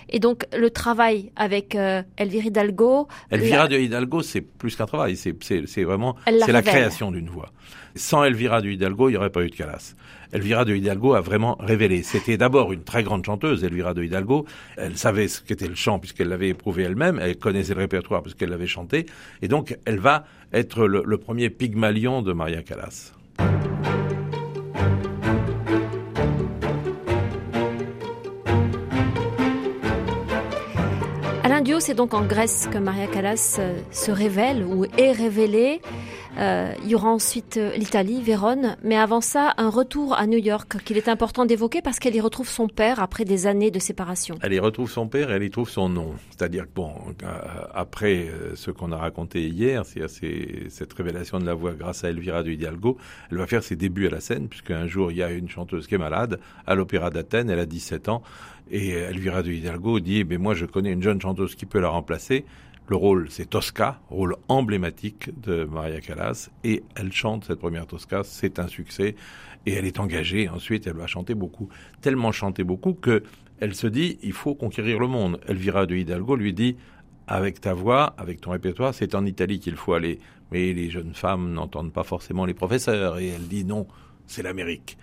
Et 0.10 0.20
donc 0.20 0.46
le 0.56 0.70
travail 0.70 1.32
avec 1.36 1.76
euh, 1.76 2.02
Elvira 2.18 2.48
Hidalgo. 2.48 3.08
Elvira 3.32 3.68
de 3.68 3.78
Hidalgo, 3.78 4.22
c'est 4.22 4.42
plus 4.42 4.76
qu'un 4.76 4.86
travail, 4.86 5.16
c'est 5.16 5.84
vraiment 5.84 6.16
c'est 6.26 6.52
la 6.52 6.62
création 6.62 7.12
d'une 7.12 7.30
voix. 7.30 7.52
Sans 7.96 8.24
Elvira 8.24 8.62
de 8.62 8.70
Hidalgo, 8.70 9.10
il 9.10 9.14
n'y 9.14 9.18
aurait 9.18 9.32
pas 9.32 9.44
eu 9.44 9.50
de 9.50 9.56
Calas. 9.56 9.96
Elvira 10.32 10.66
de 10.66 10.76
Hidalgo 10.76 11.14
a 11.14 11.22
vraiment 11.22 11.56
révélé. 11.60 12.04
C'était 12.04 12.38
d'abord 12.38 12.74
une 12.74 12.84
très 12.84 13.02
grande 13.04 13.26
chanteuse, 13.26 13.64
Elvira 13.64 13.94
de 13.94 14.04
Hidalgo. 14.04 14.46
Elle 14.76 14.98
savait 14.98 15.28
ce 15.28 15.42
qu'était 15.42 15.68
le 15.68 15.76
chant 15.76 16.00
puisqu'elle 16.00 16.28
l'avait 16.28 16.50
éprouvé 16.50 16.84
elle-même. 16.84 17.20
Elle 17.22 17.38
connaissait 17.38 17.74
le 17.74 17.80
répertoire 17.80 18.22
puisqu'elle 18.22 18.50
l'avait 18.50 18.68
chanté. 18.68 19.06
Et 19.42 19.48
donc, 19.48 19.78
elle 19.86 20.00
va 20.00 20.26
être 20.54 20.86
le, 20.86 21.04
le 21.06 21.18
premier 21.18 21.50
Pygmalion 21.50 22.22
de 22.22 22.34
Maria 22.34 22.62
Callas. 22.62 23.14
C'est 31.80 31.94
donc 31.94 32.14
en 32.14 32.26
Grèce 32.26 32.68
que 32.72 32.78
Maria 32.78 33.08
Callas 33.08 33.58
euh, 33.60 33.80
se 33.92 34.10
révèle 34.10 34.64
ou 34.64 34.86
est 34.98 35.12
révélée. 35.12 35.82
Euh, 36.38 36.74
il 36.84 36.90
y 36.90 36.96
aura 36.96 37.10
ensuite 37.10 37.58
euh, 37.58 37.76
l'Italie, 37.76 38.22
Vérone, 38.22 38.78
mais 38.84 38.96
avant 38.96 39.22
ça, 39.22 39.54
un 39.58 39.70
retour 39.70 40.16
à 40.16 40.28
New 40.28 40.38
York 40.38 40.84
qu'il 40.84 40.98
est 40.98 41.08
important 41.08 41.46
d'évoquer 41.46 41.82
parce 41.82 42.00
qu'elle 42.00 42.16
y 42.16 42.22
retrouve 42.22 42.48
son 42.48 42.68
père 42.68 43.00
après 43.00 43.26
des 43.26 43.48
années 43.48 43.70
de 43.70 43.80
séparation. 43.80 44.36
Elle 44.42 44.54
y 44.54 44.60
retrouve 44.60 44.90
son 44.90 45.08
père 45.08 45.30
et 45.32 45.36
elle 45.36 45.44
y 45.44 45.52
trouve 45.52 45.70
son 45.70 45.90
nom. 45.90 46.16
C'est-à-dire 46.30 46.64
que, 46.64 46.74
bon, 46.74 46.92
après 47.74 48.28
ce 48.56 48.72
qu'on 48.72 48.92
a 48.92 48.98
raconté 48.98 49.48
hier, 49.48 49.84
c'est 49.86 50.70
cette 50.70 50.94
révélation 50.94 51.40
de 51.40 51.46
la 51.46 51.54
voix 51.54 51.74
grâce 51.74 52.04
à 52.04 52.10
Elvira 52.10 52.44
de 52.44 52.52
Hidalgo, 52.52 52.98
elle 53.32 53.38
va 53.38 53.48
faire 53.48 53.64
ses 53.64 53.76
débuts 53.76 54.08
à 54.08 54.12
la 54.12 54.20
scène, 54.20 54.48
puisque 54.48 54.72
un 54.72 54.88
jour, 54.88 55.12
il 55.12 55.18
y 55.18 55.24
a 55.24 55.32
une 55.32 55.50
chanteuse 55.50 55.88
qui 55.88 55.96
est 55.96 56.00
malade 56.00 56.40
à 56.66 56.76
l'Opéra 56.76 57.10
d'Athènes, 57.10 57.50
elle 57.50 57.60
a 57.60 57.66
17 57.66 58.10
ans, 58.10 58.22
et 58.72 58.90
Elvira 58.92 59.44
de 59.44 59.52
Hidalgo 59.52 60.00
dit, 60.00 60.24
mais 60.24 60.38
moi 60.38 60.54
je 60.54 60.66
connais 60.66 60.92
une 60.92 61.04
jeune 61.04 61.22
chanteuse 61.22 61.56
qui 61.56 61.66
peut 61.66 61.80
la 61.80 61.90
remplacer. 61.90 62.46
Le 62.90 62.96
rôle, 62.96 63.28
c'est 63.30 63.50
Tosca, 63.50 64.00
rôle 64.10 64.36
emblématique 64.48 65.30
de 65.42 65.66
Maria 65.66 66.00
Callas, 66.00 66.50
et 66.64 66.84
elle 66.96 67.12
chante 67.12 67.46
cette 67.46 67.60
première 67.60 67.86
Tosca, 67.86 68.24
c'est 68.24 68.60
un 68.60 68.68
succès, 68.68 69.16
et 69.66 69.74
elle 69.74 69.86
est 69.86 70.00
engagée. 70.00 70.48
Ensuite, 70.48 70.88
elle 70.88 70.96
va 70.96 71.08
chanter 71.08 71.36
beaucoup, 71.36 71.68
tellement 72.02 72.32
chanter 72.32 72.64
beaucoup 72.64 72.94
que 72.94 73.24
elle 73.60 73.76
se 73.76 73.88
dit, 73.88 74.20
il 74.22 74.34
faut 74.34 74.56
conquérir 74.56 75.00
le 75.00 75.08
monde. 75.08 75.40
Elvira 75.48 75.86
de 75.86 75.96
Hidalgo 75.96 76.36
lui 76.36 76.54
dit, 76.54 76.78
avec 77.28 77.60
ta 77.60 77.74
voix, 77.74 78.14
avec 78.18 78.40
ton 78.40 78.52
répertoire, 78.52 78.94
c'est 78.94 79.16
en 79.16 79.26
Italie 79.26 79.60
qu'il 79.60 79.76
faut 79.76 79.94
aller. 79.94 80.20
Mais 80.52 80.72
les 80.72 80.90
jeunes 80.90 81.14
femmes 81.14 81.52
n'entendent 81.52 81.92
pas 81.92 82.04
forcément 82.04 82.46
les 82.46 82.54
professeurs, 82.54 83.20
et 83.20 83.28
elle 83.28 83.48
dit 83.48 83.66
non, 83.66 83.86
c'est 84.28 84.44
l'Amérique 84.44 84.98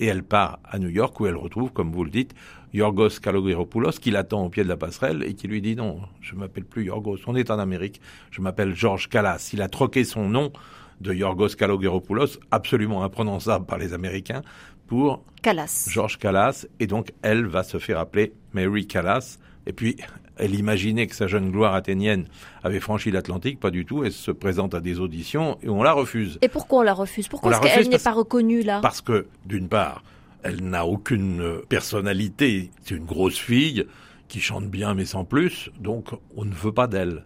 et 0.00 0.06
elle 0.06 0.24
part 0.24 0.58
à 0.64 0.78
New 0.78 0.88
York 0.88 1.20
où 1.20 1.26
elle 1.26 1.36
retrouve, 1.36 1.72
comme 1.72 1.92
vous 1.92 2.04
le 2.04 2.10
dites, 2.10 2.34
Yorgos 2.72 3.20
Kalogeropoulos 3.20 3.98
qui 4.00 4.10
l'attend 4.10 4.44
au 4.44 4.48
pied 4.48 4.62
de 4.62 4.68
la 4.68 4.76
passerelle 4.76 5.22
et 5.24 5.34
qui 5.34 5.48
lui 5.48 5.60
dit 5.60 5.76
non, 5.76 6.00
je 6.20 6.34
m'appelle 6.34 6.64
plus 6.64 6.84
Yorgos, 6.84 7.18
on 7.26 7.36
est 7.36 7.50
en 7.50 7.58
Amérique, 7.58 8.00
je 8.30 8.40
m'appelle 8.40 8.74
Georges 8.74 9.08
Callas. 9.08 9.50
Il 9.52 9.62
a 9.62 9.68
troqué 9.68 10.04
son 10.04 10.28
nom 10.28 10.52
de 11.00 11.12
Yorgos 11.12 11.56
Kalogeropoulos, 11.56 12.38
absolument 12.50 13.02
imprononçable 13.02 13.66
par 13.66 13.78
les 13.78 13.92
Américains, 13.94 14.42
pour 14.86 15.22
Callas. 15.42 15.88
Georges 15.90 16.18
Callas, 16.18 16.66
et 16.78 16.86
donc 16.86 17.12
elle 17.22 17.46
va 17.46 17.62
se 17.62 17.78
faire 17.78 17.98
appeler 17.98 18.32
Mary 18.52 18.86
Callas, 18.86 19.38
et 19.66 19.72
puis 19.72 19.96
elle 20.36 20.54
imaginait 20.54 21.06
que 21.06 21.14
sa 21.14 21.26
jeune 21.26 21.50
gloire 21.50 21.74
athénienne 21.74 22.26
avait 22.64 22.80
franchi 22.80 23.10
l'Atlantique, 23.10 23.60
pas 23.60 23.70
du 23.70 23.84
tout. 23.84 24.04
Elle 24.04 24.12
se 24.12 24.30
présente 24.30 24.74
à 24.74 24.80
des 24.80 24.98
auditions 24.98 25.58
et 25.62 25.68
on 25.68 25.82
la 25.82 25.92
refuse. 25.92 26.38
Et 26.40 26.48
pourquoi 26.48 26.80
on 26.80 26.82
la 26.82 26.94
refuse? 26.94 27.28
Pourquoi 27.28 27.52
est-ce 27.52 27.60
qu'elle 27.60 27.88
n'est 27.90 27.98
pas 27.98 28.12
reconnue 28.12 28.62
là? 28.62 28.80
Parce 28.80 29.02
que, 29.02 29.26
d'une 29.44 29.68
part, 29.68 30.02
elle 30.42 30.64
n'a 30.64 30.86
aucune 30.86 31.60
personnalité. 31.68 32.70
C'est 32.82 32.96
une 32.96 33.04
grosse 33.04 33.38
fille 33.38 33.86
qui 34.28 34.40
chante 34.40 34.68
bien 34.68 34.94
mais 34.94 35.04
sans 35.04 35.24
plus, 35.24 35.70
donc 35.80 36.10
on 36.36 36.44
ne 36.44 36.54
veut 36.54 36.72
pas 36.72 36.86
d'elle. 36.86 37.24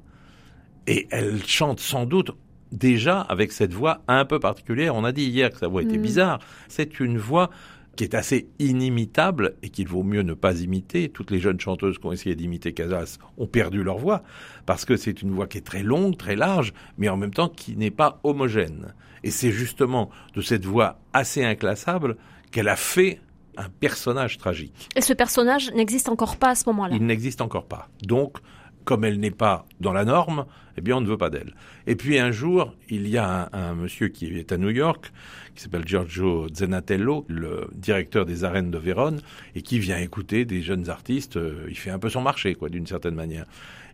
Et 0.87 1.07
elle 1.11 1.45
chante 1.47 1.81
sans 1.81 2.07
doute 2.07 2.33
déjà 2.73 3.21
avec 3.21 3.53
cette 3.53 3.73
voix 3.73 4.03
un 4.09 4.25
peu 4.25 4.41
particulière. 4.41 4.95
On 4.95 5.05
a 5.05 5.13
dit 5.13 5.25
hier 5.25 5.51
que 5.51 5.59
sa 5.59 5.69
voix 5.69 5.83
était 5.83 5.99
mm. 5.99 6.03
bizarre. 6.03 6.39
C'est 6.69 7.01
une 7.01 7.19
voix 7.19 7.51
qui 7.97 8.05
est 8.05 8.15
assez 8.15 8.49
inimitable 8.59 9.55
et 9.63 9.69
qu'il 9.69 9.87
vaut 9.87 10.03
mieux 10.03 10.23
ne 10.23 10.35
pas 10.35 10.61
imiter. 10.61 11.09
Toutes 11.09 11.31
les 11.31 11.39
jeunes 11.39 11.61
chanteuses 11.61 11.99
qui 11.99 12.07
ont 12.07 12.13
essayé 12.13 12.35
d'imiter 12.35 12.73
Casas 12.73 13.19
ont 13.39 13.47
perdu 13.47 13.83
leur 13.83 13.99
voix 13.99 14.23
parce 14.67 14.85
que 14.85 14.97
c'est 14.97 15.23
une 15.23 15.31
voix 15.31 15.47
qui 15.47 15.59
est 15.59 15.67
très 15.67 15.83
longue, 15.83 16.17
très 16.17 16.37
large, 16.37 16.73
mais 16.99 17.09
en 17.09 17.17
même 17.17 17.33
temps 17.33 17.49
qui 17.49 17.77
n'est 17.77 17.93
pas 17.93 18.21
homogène. 18.25 18.95
Et 19.23 19.31
c'est 19.31 19.53
justement 19.53 20.11
de 20.35 20.43
cette 20.43 20.65
voix 20.65 20.99
assez 21.13 21.45
inclassable 21.45 22.17
qu'elle 22.55 22.69
a 22.69 22.77
fait 22.77 23.21
un 23.57 23.69
personnage 23.69 24.39
tragique. 24.39 24.89
Et 24.95 25.01
ce 25.01 25.13
personnage 25.13 25.73
n'existe 25.73 26.09
encore 26.09 26.37
pas 26.37 26.51
à 26.51 26.55
ce 26.55 26.69
moment-là. 26.69 26.95
Il 26.95 27.05
n'existe 27.05 27.41
encore 27.41 27.67
pas. 27.67 27.89
Donc, 28.05 28.39
comme 28.85 29.03
elle 29.03 29.19
n'est 29.19 29.33
pas 29.33 29.67
dans 29.81 29.93
la 29.93 30.05
norme, 30.05 30.47
eh 30.77 30.81
bien, 30.81 30.99
on 30.99 31.01
ne 31.01 31.07
veut 31.09 31.19
pas 31.19 31.31
d'elle. 31.31 31.55
Et 31.89 31.97
puis 31.97 32.17
un 32.21 32.31
jour, 32.31 32.73
il 32.89 33.09
y 33.09 33.19
a 33.19 33.49
un, 33.53 33.75
monsieur 33.75 34.07
qui 34.07 34.27
est 34.39 34.53
à 34.53 34.57
New 34.57 34.71
York, 34.71 35.13
qui 35.57 35.63
s'appelle 35.63 35.85
Giorgio 35.85 36.47
Zenatello, 36.55 37.25
le 37.29 37.69
directeur 37.75 38.25
des 38.25 38.45
arènes 38.45 38.71
de 38.71 38.79
Vérone, 38.79 39.21
et 39.57 39.63
qui 39.63 39.81
vient 39.81 39.99
écouter 39.99 40.45
des 40.45 40.63
jeunes 40.63 40.89
artistes. 40.89 41.37
Euh, 41.37 41.67
il 41.69 41.77
fait 41.77 41.91
un 41.91 41.99
peu 41.99 42.11
son 42.11 42.23
marché, 42.23 42.55
quoi, 42.55 42.69
d'une 42.69 42.87
certaine 42.87 43.17
manière. 43.17 43.47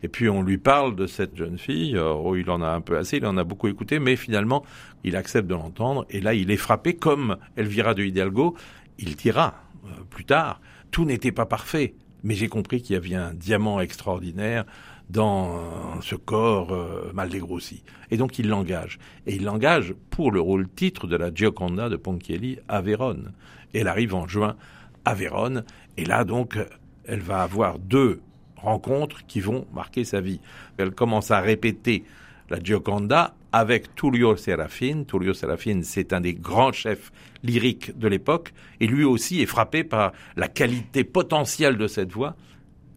Et 0.02 0.08
puis 0.08 0.28
on 0.28 0.42
lui 0.42 0.58
parle 0.58 0.96
de 0.96 1.06
cette 1.06 1.36
jeune 1.36 1.58
fille. 1.58 1.98
Oh, 1.98 2.34
il 2.36 2.50
en 2.50 2.62
a 2.62 2.68
un 2.68 2.80
peu 2.80 2.96
assez, 2.96 3.18
il 3.18 3.26
en 3.26 3.36
a 3.36 3.44
beaucoup 3.44 3.68
écouté, 3.68 3.98
mais 3.98 4.16
finalement, 4.16 4.64
il 5.04 5.16
accepte 5.16 5.48
de 5.48 5.54
l'entendre. 5.54 6.06
Et 6.10 6.20
là, 6.20 6.34
il 6.34 6.50
est 6.50 6.56
frappé 6.56 6.94
comme 6.94 7.36
Elvira 7.56 7.94
de 7.94 8.02
Hidalgo. 8.02 8.56
Il 8.98 9.16
dira 9.16 9.62
euh, 9.84 9.88
plus 10.08 10.24
tard, 10.24 10.60
tout 10.90 11.04
n'était 11.04 11.32
pas 11.32 11.46
parfait 11.46 11.94
mais 12.22 12.34
j'ai 12.34 12.48
compris 12.48 12.82
qu'il 12.82 12.94
y 12.94 12.96
avait 12.96 13.14
un 13.14 13.34
diamant 13.34 13.80
extraordinaire 13.80 14.64
dans 15.08 16.00
ce 16.02 16.14
corps 16.14 16.72
euh, 16.72 17.10
mal 17.12 17.30
dégrossi. 17.30 17.82
Et 18.10 18.16
donc 18.16 18.38
il 18.38 18.48
l'engage. 18.48 18.98
Et 19.26 19.34
il 19.34 19.44
l'engage 19.44 19.94
pour 20.10 20.30
le 20.30 20.40
rôle 20.40 20.68
titre 20.68 21.06
de 21.06 21.16
la 21.16 21.34
Gioconda 21.34 21.88
de 21.88 21.96
Ponchielli 21.96 22.58
à 22.68 22.80
Vérone. 22.80 23.32
elle 23.74 23.88
arrive 23.88 24.14
en 24.14 24.28
juin 24.28 24.56
à 25.04 25.14
Vérone. 25.14 25.64
Et 25.96 26.04
là 26.04 26.24
donc, 26.24 26.58
elle 27.06 27.20
va 27.20 27.42
avoir 27.42 27.78
deux 27.78 28.20
rencontres 28.62 29.26
qui 29.26 29.40
vont 29.40 29.66
marquer 29.72 30.04
sa 30.04 30.20
vie. 30.20 30.40
Elle 30.76 30.92
commence 30.92 31.30
à 31.30 31.40
répéter 31.40 32.04
la 32.50 32.58
Gioconda 32.58 33.34
avec 33.52 33.94
Tullio 33.94 34.36
Serafin. 34.36 35.04
Tullio 35.04 35.34
Serafin, 35.34 35.80
c'est 35.82 36.12
un 36.12 36.20
des 36.20 36.34
grands 36.34 36.72
chefs 36.72 37.12
lyriques 37.42 37.96
de 37.98 38.08
l'époque, 38.08 38.52
et 38.80 38.86
lui 38.86 39.04
aussi 39.04 39.40
est 39.40 39.46
frappé 39.46 39.84
par 39.84 40.12
la 40.36 40.48
qualité 40.48 41.04
potentielle 41.04 41.76
de 41.76 41.86
cette 41.86 42.12
voix. 42.12 42.36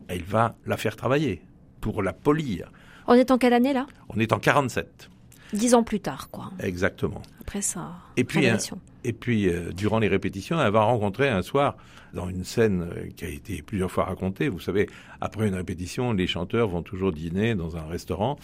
Et 0.09 0.15
il 0.15 0.23
va 0.23 0.55
la 0.65 0.77
faire 0.77 0.95
travailler 0.95 1.41
pour 1.81 2.03
la 2.03 2.13
polir. 2.13 2.71
On 3.07 3.13
est 3.13 3.31
en 3.31 3.37
quelle 3.37 3.53
année 3.53 3.73
là? 3.73 3.85
On 4.09 4.19
est 4.19 4.33
en 4.33 4.39
47. 4.39 5.09
Dix 5.53 5.73
ans 5.73 5.83
plus 5.83 5.99
tard, 5.99 6.29
quoi. 6.31 6.51
Exactement. 6.59 7.21
Après 7.41 7.61
ça. 7.61 7.91
Et 8.17 8.23
puis, 8.23 8.47
hein, 8.47 8.57
et 9.03 9.13
puis 9.13 9.47
euh, 9.47 9.71
durant 9.71 9.99
les 9.99 10.07
répétitions, 10.07 10.61
elle 10.61 10.71
va 10.71 10.81
rencontrer 10.81 11.29
un 11.29 11.41
soir, 11.41 11.75
dans 12.13 12.29
une 12.29 12.43
scène 12.43 12.89
euh, 12.95 13.09
qui 13.15 13.25
a 13.25 13.29
été 13.29 13.61
plusieurs 13.61 13.91
fois 13.91 14.05
racontée, 14.05 14.47
vous 14.47 14.59
savez, 14.59 14.87
après 15.19 15.47
une 15.47 15.55
répétition, 15.55 16.13
les 16.13 16.27
chanteurs 16.27 16.67
vont 16.67 16.83
toujours 16.83 17.11
dîner 17.11 17.55
dans 17.55 17.75
un 17.75 17.83
restaurant. 17.83 18.37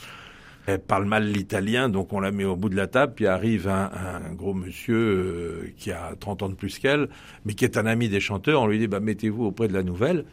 Elle 0.65 0.79
parle 0.79 1.05
mal 1.05 1.25
l'italien, 1.31 1.89
donc 1.89 2.13
on 2.13 2.19
la 2.19 2.31
met 2.31 2.43
au 2.43 2.55
bout 2.55 2.69
de 2.69 2.75
la 2.75 2.87
table, 2.87 3.13
puis 3.15 3.27
arrive 3.27 3.67
un, 3.67 4.33
gros 4.33 4.53
monsieur 4.53 4.95
euh, 4.95 5.73
qui 5.77 5.91
a 5.91 6.15
30 6.19 6.43
ans 6.43 6.49
de 6.49 6.53
plus 6.53 6.77
qu'elle, 6.77 7.09
mais 7.45 7.53
qui 7.53 7.65
est 7.65 7.77
un 7.77 7.85
ami 7.85 8.09
des 8.09 8.19
chanteurs. 8.19 8.61
On 8.61 8.67
lui 8.67 8.77
dit, 8.77 8.87
bah, 8.87 8.99
mettez-vous 8.99 9.45
auprès 9.45 9.67
de 9.67 9.73
la 9.73 9.83
nouvelle. 9.83 10.25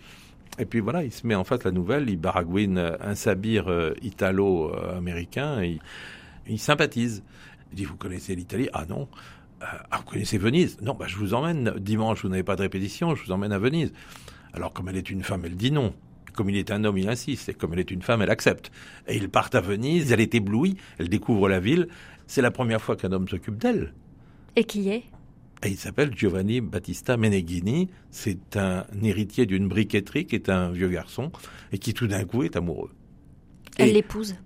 Et 0.59 0.64
puis 0.64 0.80
voilà, 0.80 1.04
il 1.04 1.12
se 1.12 1.26
met 1.26 1.35
en 1.35 1.45
face 1.45 1.61
de 1.61 1.64
la 1.64 1.71
nouvelle, 1.71 2.09
il 2.09 2.16
baragouine 2.16 2.97
un 3.00 3.14
sabir 3.14 3.68
euh, 3.68 3.92
italo-américain, 4.02 5.62
il, 5.62 5.80
il, 6.48 6.58
sympathise. 6.58 7.22
Il 7.72 7.76
dit, 7.76 7.84
vous 7.84 7.96
connaissez 7.96 8.34
l'Italie? 8.34 8.68
Ah 8.72 8.84
non. 8.88 9.08
Euh, 9.62 9.66
ah, 9.90 9.98
vous 9.98 10.04
connaissez 10.04 10.38
Venise? 10.38 10.78
Non, 10.82 10.94
bah, 10.94 11.06
je 11.08 11.16
vous 11.16 11.34
emmène. 11.34 11.74
Dimanche, 11.78 12.22
vous 12.22 12.28
n'avez 12.28 12.42
pas 12.42 12.56
de 12.56 12.62
répétition, 12.62 13.14
je 13.14 13.24
vous 13.24 13.32
emmène 13.32 13.52
à 13.52 13.58
Venise. 13.58 13.92
Alors, 14.52 14.72
comme 14.72 14.88
elle 14.88 14.96
est 14.96 15.10
une 15.10 15.22
femme, 15.22 15.44
elle 15.44 15.56
dit 15.56 15.70
non. 15.70 15.94
Comme 16.34 16.50
il 16.50 16.56
est 16.56 16.70
un 16.70 16.84
homme, 16.84 16.98
il 16.98 17.08
insiste. 17.08 17.48
Et 17.48 17.54
comme 17.54 17.72
elle 17.72 17.80
est 17.80 17.90
une 17.90 18.02
femme, 18.02 18.22
elle 18.22 18.30
accepte. 18.30 18.70
Et 19.06 19.16
ils 19.16 19.28
partent 19.28 19.54
à 19.54 19.60
Venise, 19.60 20.12
elle 20.12 20.20
est 20.20 20.34
éblouie, 20.34 20.76
elle 20.98 21.08
découvre 21.08 21.48
la 21.48 21.60
ville. 21.60 21.88
C'est 22.26 22.42
la 22.42 22.50
première 22.50 22.82
fois 22.82 22.96
qu'un 22.96 23.12
homme 23.12 23.28
s'occupe 23.28 23.56
d'elle. 23.56 23.94
Et 24.54 24.64
qui 24.64 24.88
est? 24.88 25.04
Et 25.62 25.70
il 25.70 25.76
s'appelle 25.76 26.14
Giovanni 26.14 26.60
Battista 26.60 27.16
Meneghini. 27.16 27.88
C'est 28.10 28.56
un 28.56 28.84
héritier 29.02 29.46
d'une 29.46 29.68
briqueterie 29.68 30.26
qui 30.26 30.34
est 30.34 30.50
un 30.50 30.70
vieux 30.70 30.88
garçon 30.88 31.32
et 31.72 31.78
qui 31.78 31.94
tout 31.94 32.06
d'un 32.06 32.24
coup 32.24 32.42
est 32.42 32.56
amoureux. 32.56 32.90
Elle 33.78 33.92
l'épouse? 33.92 34.36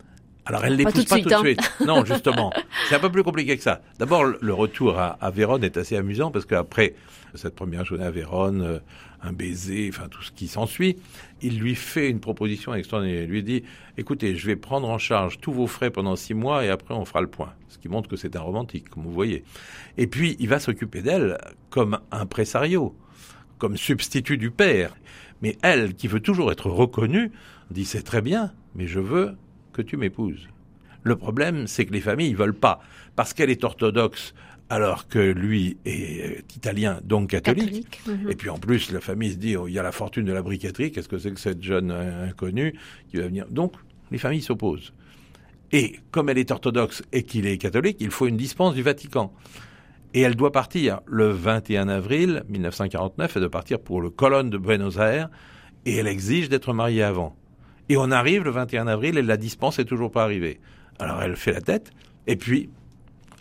Alors 0.46 0.64
elle 0.64 0.76
l'épouse 0.76 1.04
pas, 1.04 1.18
tout 1.18 1.28
de 1.28 1.34
suite. 1.34 1.60
Hein. 1.60 1.84
Non, 1.86 2.04
justement, 2.04 2.52
c'est 2.88 2.94
un 2.94 2.98
peu 2.98 3.10
plus 3.10 3.22
compliqué 3.22 3.56
que 3.56 3.62
ça. 3.62 3.82
D'abord, 3.98 4.24
le 4.24 4.54
retour 4.54 4.98
à, 4.98 5.18
à, 5.20 5.30
Vérone 5.30 5.64
est 5.64 5.76
assez 5.76 5.96
amusant 5.96 6.30
parce 6.30 6.46
qu'après 6.46 6.94
cette 7.34 7.54
première 7.54 7.84
journée 7.84 8.04
à 8.04 8.10
Vérone, 8.10 8.62
euh, 8.62 8.78
un 9.22 9.32
baiser, 9.32 9.90
enfin 9.92 10.08
tout 10.08 10.22
ce 10.22 10.32
qui 10.32 10.48
s'ensuit, 10.48 10.96
il 11.42 11.58
lui 11.58 11.74
fait 11.74 12.08
une 12.08 12.20
proposition 12.20 12.74
extraordinaire. 12.74 13.24
Il 13.24 13.30
lui 13.30 13.42
dit 13.42 13.64
"Écoutez, 13.98 14.34
je 14.34 14.46
vais 14.46 14.56
prendre 14.56 14.88
en 14.88 14.98
charge 14.98 15.38
tous 15.40 15.52
vos 15.52 15.66
frais 15.66 15.90
pendant 15.90 16.16
six 16.16 16.34
mois 16.34 16.64
et 16.64 16.70
après 16.70 16.94
on 16.94 17.04
fera 17.04 17.20
le 17.20 17.28
point." 17.28 17.52
Ce 17.68 17.78
qui 17.78 17.88
montre 17.88 18.08
que 18.08 18.16
c'est 18.16 18.36
un 18.36 18.40
romantique, 18.40 18.88
comme 18.88 19.04
vous 19.04 19.12
voyez. 19.12 19.44
Et 19.98 20.06
puis 20.06 20.36
il 20.40 20.48
va 20.48 20.58
s'occuper 20.58 21.02
d'elle 21.02 21.38
comme 21.68 21.98
un 22.10 22.20
impresario, 22.20 22.94
comme 23.58 23.76
substitut 23.76 24.38
du 24.38 24.50
père. 24.50 24.96
Mais 25.42 25.56
elle, 25.62 25.94
qui 25.94 26.08
veut 26.08 26.20
toujours 26.20 26.50
être 26.52 26.68
reconnue, 26.68 27.30
dit 27.70 27.84
"C'est 27.84 28.02
très 28.02 28.22
bien, 28.22 28.52
mais 28.74 28.86
je 28.86 29.00
veux 29.00 29.36
que 29.82 29.86
tu 29.88 29.96
m'épouses. 29.96 30.48
Le 31.02 31.16
problème, 31.16 31.66
c'est 31.66 31.86
que 31.86 31.92
les 31.92 32.00
familles 32.00 32.32
ne 32.32 32.36
veulent 32.36 32.54
pas, 32.54 32.80
parce 33.16 33.32
qu'elle 33.32 33.50
est 33.50 33.64
orthodoxe, 33.64 34.34
alors 34.68 35.08
que 35.08 35.18
lui 35.18 35.78
est 35.84 36.44
italien, 36.54 37.00
donc 37.02 37.30
catholique. 37.30 38.00
Mhm. 38.06 38.30
Et 38.30 38.36
puis 38.36 38.50
en 38.50 38.58
plus, 38.58 38.92
la 38.92 39.00
famille 39.00 39.32
se 39.32 39.36
dit, 39.36 39.56
oh, 39.56 39.66
il 39.66 39.74
y 39.74 39.78
a 39.78 39.82
la 39.82 39.92
fortune 39.92 40.24
de 40.24 40.32
la 40.32 40.42
briqueterie, 40.42 40.92
qu'est-ce 40.92 41.08
que 41.08 41.18
c'est 41.18 41.32
que 41.32 41.40
cette 41.40 41.62
jeune 41.62 41.90
inconnue 41.90 42.74
qui 43.08 43.16
va 43.16 43.24
venir? 43.26 43.46
Donc, 43.50 43.74
les 44.10 44.18
familles 44.18 44.42
s'opposent. 44.42 44.92
Et 45.72 45.98
comme 46.10 46.28
elle 46.28 46.38
est 46.38 46.50
orthodoxe 46.50 47.02
et 47.12 47.22
qu'il 47.22 47.46
est 47.46 47.58
catholique, 47.58 47.96
il 48.00 48.10
faut 48.10 48.26
une 48.26 48.36
dispense 48.36 48.74
du 48.74 48.82
Vatican. 48.82 49.32
Et 50.14 50.20
elle 50.20 50.34
doit 50.34 50.52
partir 50.52 51.00
le 51.06 51.30
21 51.30 51.88
avril 51.88 52.42
1949, 52.48 53.36
elle 53.36 53.42
doit 53.42 53.50
partir 53.50 53.80
pour 53.80 54.00
le 54.00 54.10
colonne 54.10 54.50
de 54.50 54.58
Buenos 54.58 54.98
Aires, 54.98 55.30
et 55.86 55.96
elle 55.96 56.08
exige 56.08 56.48
d'être 56.48 56.72
mariée 56.72 57.04
avant. 57.04 57.36
Et 57.90 57.96
on 57.96 58.12
arrive 58.12 58.44
le 58.44 58.50
21 58.50 58.86
avril 58.86 59.18
et 59.18 59.22
la 59.22 59.36
dispense 59.36 59.80
est 59.80 59.84
toujours 59.84 60.12
pas 60.12 60.22
arrivée. 60.22 60.60
Alors 61.00 61.20
elle 61.22 61.34
fait 61.34 61.50
la 61.50 61.60
tête, 61.60 61.90
et 62.28 62.36
puis 62.36 62.70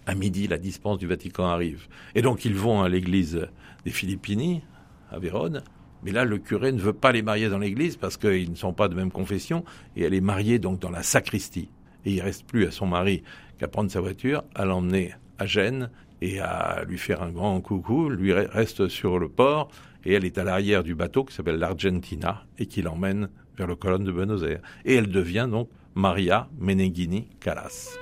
à 0.08 0.16
midi, 0.16 0.48
la 0.48 0.58
dispense 0.58 0.98
du 0.98 1.06
Vatican 1.06 1.46
arrive. 1.46 1.88
Et 2.16 2.24
donc 2.24 2.46
ils 2.46 2.56
vont 2.56 2.82
à 2.82 2.90
l'église 2.90 3.48
des 3.86 3.92
Filippini, 3.92 4.64
à 5.12 5.20
Vérone, 5.20 5.62
mais 6.02 6.12
là, 6.12 6.26
le 6.26 6.40
curé 6.40 6.72
ne 6.72 6.80
veut 6.80 6.94
pas 6.94 7.12
les 7.12 7.22
marier 7.22 7.48
dans 7.48 7.60
l'église 7.60 7.96
parce 7.96 8.18
qu'ils 8.18 8.50
ne 8.50 8.56
sont 8.56 8.74
pas 8.74 8.88
de 8.88 8.96
même 8.96 9.12
confession, 9.12 9.64
et 9.96 10.02
elle 10.02 10.16
est 10.16 10.22
mariée 10.22 10.58
donc 10.58 10.80
dans 10.80 10.90
la 10.90 11.04
sacristie. 11.04 11.70
Et 12.06 12.14
il 12.14 12.22
reste 12.22 12.48
plus 12.48 12.66
à 12.66 12.72
son 12.72 12.88
mari 12.88 13.22
qu'à 13.60 13.68
prendre 13.68 13.92
sa 13.92 14.02
voiture, 14.02 14.44
à 14.56 14.66
l'emmener 14.66 15.14
à 15.38 15.46
Gênes 15.46 15.92
et 16.22 16.40
à 16.40 16.84
lui 16.88 16.98
faire 16.98 17.22
un 17.22 17.30
grand 17.30 17.62
coucou. 17.62 18.10
Lui 18.10 18.34
reste 18.34 18.88
sur 18.88 19.20
le 19.20 19.30
port, 19.30 19.70
et 20.06 20.14
elle 20.14 20.26
est 20.26 20.40
à 20.40 20.44
l'arrière 20.44 20.82
du 20.82 20.96
bateau 20.96 21.24
qui 21.24 21.36
s'appelle 21.36 21.60
l'Argentina, 21.60 22.46
et 22.58 22.66
qui 22.66 22.82
l'emmène 22.82 23.30
vers 23.60 23.68
le 23.68 23.76
colonne 23.76 24.06
de 24.06 24.12
Buenos 24.12 24.44
Aires. 24.44 24.62
Et 24.86 24.96
elle 24.96 25.12
devient 25.12 25.48
donc 25.52 25.70
Maria 25.94 26.48
Meneghini 26.58 27.28
Calas. 27.40 27.98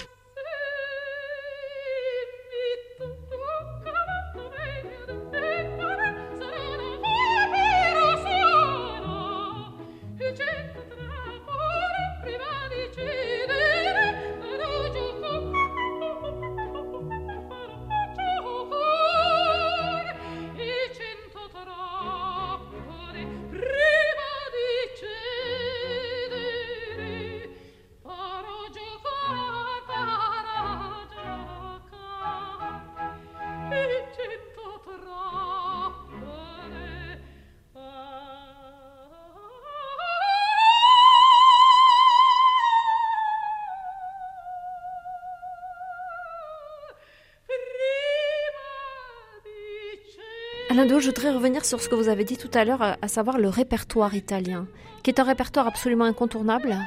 Alain 50.80 51.00
je 51.00 51.08
voudrais 51.08 51.32
revenir 51.32 51.66
sur 51.66 51.82
ce 51.82 51.90
que 51.90 51.96
vous 51.96 52.08
avez 52.08 52.24
dit 52.24 52.38
tout 52.38 52.52
à 52.54 52.64
l'heure, 52.64 52.84
à 53.02 53.08
savoir 53.08 53.40
le 53.40 53.50
répertoire 53.50 54.14
italien, 54.14 54.68
qui 55.02 55.10
est 55.10 55.20
un 55.20 55.24
répertoire 55.24 55.66
absolument 55.66 56.06
incontournable. 56.06 56.78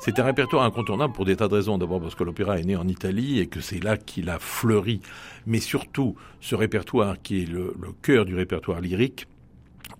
C'est 0.00 0.18
un 0.18 0.24
répertoire 0.24 0.64
incontournable 0.64 1.14
pour 1.14 1.24
des 1.24 1.34
tas 1.34 1.48
de 1.48 1.54
raisons. 1.54 1.78
D'abord 1.78 1.98
parce 1.98 2.14
que 2.14 2.24
l'opéra 2.24 2.58
est 2.58 2.64
né 2.64 2.76
en 2.76 2.86
Italie 2.86 3.38
et 3.40 3.46
que 3.46 3.62
c'est 3.62 3.82
là 3.82 3.96
qu'il 3.96 4.28
a 4.28 4.38
fleuri. 4.38 5.00
Mais 5.46 5.60
surtout, 5.60 6.14
ce 6.42 6.54
répertoire 6.54 7.16
qui 7.22 7.42
est 7.42 7.46
le, 7.46 7.72
cœur 8.02 8.26
du 8.26 8.34
répertoire 8.34 8.82
lyrique, 8.82 9.26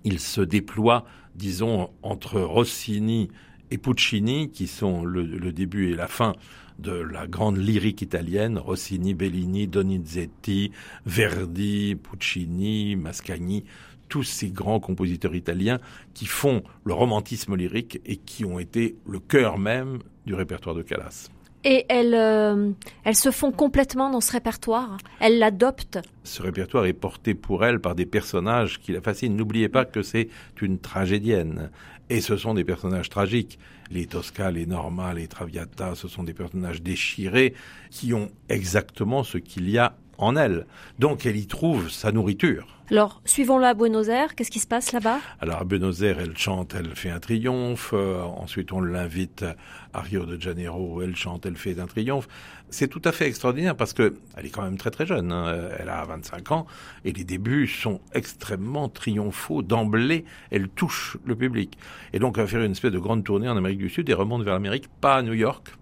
il 0.03 0.19
se 0.19 0.41
déploie, 0.41 1.03
disons, 1.33 1.89
entre 2.03 2.39
Rossini 2.39 3.29
et 3.71 3.79
Puccini, 3.79 4.51
qui 4.51 4.67
sont 4.67 5.03
le 5.03 5.51
début 5.51 5.89
et 5.91 5.95
la 5.95 6.07
fin 6.07 6.33
de 6.79 6.91
la 6.91 7.27
grande 7.27 7.57
lyrique 7.57 8.01
italienne, 8.01 8.57
Rossini, 8.57 9.13
Bellini, 9.13 9.67
Donizetti, 9.67 10.71
Verdi, 11.05 11.95
Puccini, 11.95 12.95
Mascagni, 12.95 13.63
tous 14.09 14.23
ces 14.23 14.49
grands 14.49 14.79
compositeurs 14.79 15.35
italiens 15.35 15.79
qui 16.13 16.25
font 16.25 16.63
le 16.83 16.93
romantisme 16.93 17.55
lyrique 17.55 17.99
et 18.05 18.17
qui 18.17 18.45
ont 18.45 18.59
été 18.59 18.95
le 19.07 19.19
cœur 19.19 19.57
même 19.57 19.99
du 20.25 20.33
répertoire 20.33 20.75
de 20.75 20.81
Callas. 20.81 21.29
Et 21.63 21.85
elles, 21.89 22.13
euh, 22.13 22.71
elles 23.03 23.15
se 23.15 23.31
font 23.31 23.51
complètement 23.51 24.09
dans 24.09 24.21
ce 24.21 24.31
répertoire. 24.31 24.97
Elles 25.19 25.39
l'adoptent. 25.39 25.99
Ce 26.23 26.41
répertoire 26.41 26.85
est 26.85 26.93
porté 26.93 27.33
pour 27.33 27.65
elle 27.65 27.81
par 27.81 27.95
des 27.95 28.05
personnages 28.05 28.79
qui 28.79 28.93
la 28.93 29.01
fascinent. 29.01 29.35
N'oubliez 29.35 29.67
pas 29.67 29.83
que 29.83 30.01
c'est 30.01 30.29
une 30.61 30.79
tragédienne. 30.79 31.69
Et 32.09 32.21
ce 32.21 32.37
sont 32.37 32.53
des 32.53 32.63
personnages 32.63 33.09
tragiques. 33.09 33.59
Les 33.91 34.05
Tosca, 34.05 34.49
les 34.51 34.65
Norma, 34.65 35.13
les 35.13 35.27
Traviata, 35.27 35.95
ce 35.95 36.07
sont 36.07 36.23
des 36.23 36.33
personnages 36.33 36.81
déchirés 36.81 37.53
qui 37.91 38.13
ont 38.13 38.31
exactement 38.49 39.23
ce 39.23 39.37
qu'il 39.37 39.69
y 39.69 39.77
a 39.77 39.97
en 40.17 40.35
elle. 40.35 40.65
Donc 40.99 41.25
elle 41.25 41.35
y 41.35 41.47
trouve 41.47 41.89
sa 41.89 42.11
nourriture. 42.11 42.76
Alors, 42.89 43.21
suivons-la 43.25 43.69
à 43.69 43.73
Buenos 43.73 44.07
Aires. 44.07 44.33
Qu'est-ce 44.33 44.49
qui 44.49 44.59
se 44.59 44.67
passe 44.67 44.93
là-bas? 44.93 45.19
Alors, 45.41 45.59
à 45.59 45.63
Buenos 45.65 46.03
Aires, 46.03 46.19
elle 46.21 46.37
chante, 46.37 46.73
elle 46.73 46.95
fait 46.95 47.09
un 47.09 47.19
triomphe. 47.19 47.91
Euh, 47.93 48.21
ensuite, 48.21 48.71
on 48.71 48.79
l'invite 48.79 49.43
à 49.93 49.99
Rio 49.99 50.25
de 50.25 50.39
Janeiro. 50.39 51.01
Elle 51.01 51.13
chante, 51.13 51.45
elle 51.45 51.57
fait 51.57 51.77
un 51.81 51.85
triomphe. 51.85 52.29
C'est 52.69 52.87
tout 52.87 53.01
à 53.03 53.11
fait 53.11 53.27
extraordinaire 53.27 53.75
parce 53.75 53.91
que 53.91 54.15
elle 54.37 54.45
est 54.45 54.49
quand 54.49 54.61
même 54.61 54.77
très 54.77 54.89
très 54.89 55.05
jeune. 55.05 55.33
Hein. 55.33 55.69
Elle 55.77 55.89
a 55.89 56.05
25 56.05 56.53
ans 56.53 56.65
et 57.03 57.11
les 57.11 57.25
débuts 57.25 57.67
sont 57.67 57.99
extrêmement 58.13 58.87
triomphaux. 58.87 59.63
D'emblée, 59.63 60.23
elle 60.49 60.69
touche 60.69 61.17
le 61.25 61.35
public. 61.35 61.77
Et 62.13 62.19
donc, 62.19 62.37
elle 62.37 62.45
va 62.45 62.47
faire 62.47 62.63
une 62.63 62.71
espèce 62.71 62.93
de 62.93 62.99
grande 62.99 63.25
tournée 63.25 63.49
en 63.49 63.57
Amérique 63.57 63.79
du 63.79 63.89
Sud 63.89 64.09
et 64.09 64.13
remonte 64.13 64.43
vers 64.43 64.53
l'Amérique, 64.53 64.87
pas 65.01 65.15
à 65.15 65.21
New 65.23 65.33
York. 65.33 65.75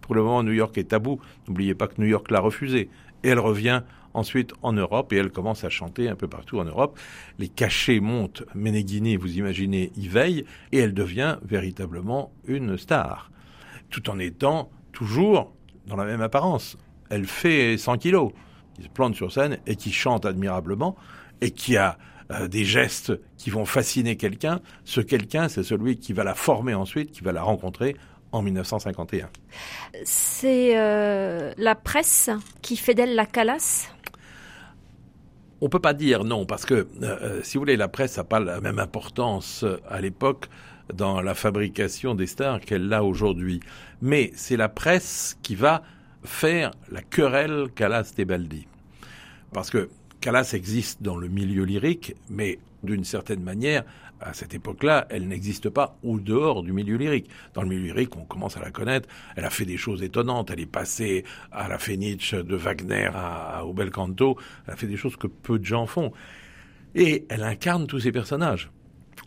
Pour 0.00 0.14
le 0.14 0.22
moment, 0.22 0.42
New 0.42 0.52
York 0.52 0.78
est 0.78 0.84
tabou. 0.84 1.20
N'oubliez 1.48 1.74
pas 1.74 1.86
que 1.86 2.00
New 2.00 2.06
York 2.06 2.30
l'a 2.30 2.40
refusé. 2.40 2.88
Et 3.22 3.28
elle 3.28 3.38
revient 3.40 3.82
ensuite 4.14 4.52
en 4.62 4.72
Europe 4.72 5.12
et 5.12 5.16
elle 5.16 5.30
commence 5.30 5.64
à 5.64 5.68
chanter 5.68 6.08
un 6.08 6.14
peu 6.14 6.28
partout 6.28 6.58
en 6.58 6.64
Europe. 6.64 6.98
Les 7.38 7.48
cachets 7.48 8.00
montent, 8.00 8.44
Meneghini, 8.54 9.16
vous 9.16 9.36
imaginez, 9.36 9.92
y 9.96 10.08
veille 10.08 10.44
et 10.72 10.78
elle 10.78 10.94
devient 10.94 11.36
véritablement 11.44 12.32
une 12.46 12.78
star, 12.78 13.30
tout 13.90 14.08
en 14.08 14.18
étant 14.18 14.70
toujours 14.92 15.52
dans 15.86 15.96
la 15.96 16.04
même 16.04 16.20
apparence. 16.20 16.78
Elle 17.10 17.26
fait 17.26 17.76
100 17.76 17.98
kilos, 17.98 18.32
qui 18.74 18.84
se 18.84 18.88
plante 18.88 19.14
sur 19.14 19.30
scène 19.32 19.58
et 19.66 19.76
qui 19.76 19.92
chante 19.92 20.24
admirablement 20.24 20.96
et 21.40 21.50
qui 21.50 21.76
a 21.76 21.98
euh, 22.30 22.48
des 22.48 22.64
gestes 22.64 23.12
qui 23.36 23.50
vont 23.50 23.66
fasciner 23.66 24.16
quelqu'un. 24.16 24.60
Ce 24.84 25.00
quelqu'un, 25.00 25.48
c'est 25.48 25.62
celui 25.62 25.98
qui 25.98 26.12
va 26.12 26.24
la 26.24 26.34
former 26.34 26.74
ensuite, 26.74 27.10
qui 27.10 27.22
va 27.22 27.32
la 27.32 27.42
rencontrer 27.42 27.96
en 28.32 28.42
1951. 28.42 29.28
C'est 30.04 30.76
euh, 30.76 31.52
la 31.56 31.74
presse 31.74 32.30
qui 32.62 32.76
fait 32.76 32.94
d'elle 32.94 33.14
la 33.14 33.26
calasse? 33.26 33.90
On 35.64 35.70
peut 35.70 35.80
pas 35.80 35.94
dire 35.94 36.24
non, 36.24 36.44
parce 36.44 36.66
que, 36.66 36.74
euh, 36.74 36.86
euh, 37.02 37.40
si 37.42 37.56
vous 37.56 37.62
voulez, 37.62 37.78
la 37.78 37.88
presse 37.88 38.18
n'a 38.18 38.24
pas 38.24 38.38
la 38.38 38.60
même 38.60 38.78
importance 38.78 39.62
euh, 39.62 39.80
à 39.88 40.02
l'époque 40.02 40.50
dans 40.92 41.22
la 41.22 41.34
fabrication 41.34 42.14
des 42.14 42.26
stars 42.26 42.60
qu'elle 42.60 42.92
a 42.92 43.02
aujourd'hui. 43.02 43.60
Mais 44.02 44.30
c'est 44.34 44.58
la 44.58 44.68
presse 44.68 45.38
qui 45.42 45.54
va 45.54 45.82
faire 46.22 46.70
la 46.92 47.00
querelle 47.00 47.68
Calas-Tebaldi. 47.74 48.66
Parce 49.54 49.70
que 49.70 49.88
Calas 50.20 50.50
existe 50.52 51.02
dans 51.02 51.16
le 51.16 51.28
milieu 51.28 51.64
lyrique, 51.64 52.14
mais 52.28 52.58
d'une 52.82 53.04
certaine 53.04 53.42
manière, 53.42 53.84
à 54.24 54.32
cette 54.32 54.54
époque-là, 54.54 55.06
elle 55.10 55.28
n'existe 55.28 55.68
pas 55.68 55.98
au 56.02 56.18
dehors 56.18 56.62
du 56.62 56.72
milieu 56.72 56.96
lyrique. 56.96 57.28
Dans 57.52 57.62
le 57.62 57.68
milieu 57.68 57.92
lyrique, 57.92 58.16
on 58.16 58.24
commence 58.24 58.56
à 58.56 58.60
la 58.60 58.70
connaître. 58.70 59.08
Elle 59.36 59.44
a 59.44 59.50
fait 59.50 59.66
des 59.66 59.76
choses 59.76 60.02
étonnantes. 60.02 60.50
Elle 60.50 60.60
est 60.60 60.66
passée 60.66 61.24
à 61.52 61.68
la 61.68 61.78
Fenice 61.78 62.34
de 62.34 62.56
Wagner 62.56 63.10
à, 63.14 63.64
au 63.64 63.74
bel 63.74 63.90
canto. 63.90 64.36
Elle 64.66 64.74
a 64.74 64.76
fait 64.76 64.86
des 64.86 64.96
choses 64.96 65.16
que 65.16 65.26
peu 65.26 65.58
de 65.58 65.64
gens 65.64 65.86
font. 65.86 66.12
Et 66.94 67.26
elle 67.28 67.42
incarne 67.42 67.86
tous 67.86 68.00
ces 68.00 68.12
personnages. 68.12 68.70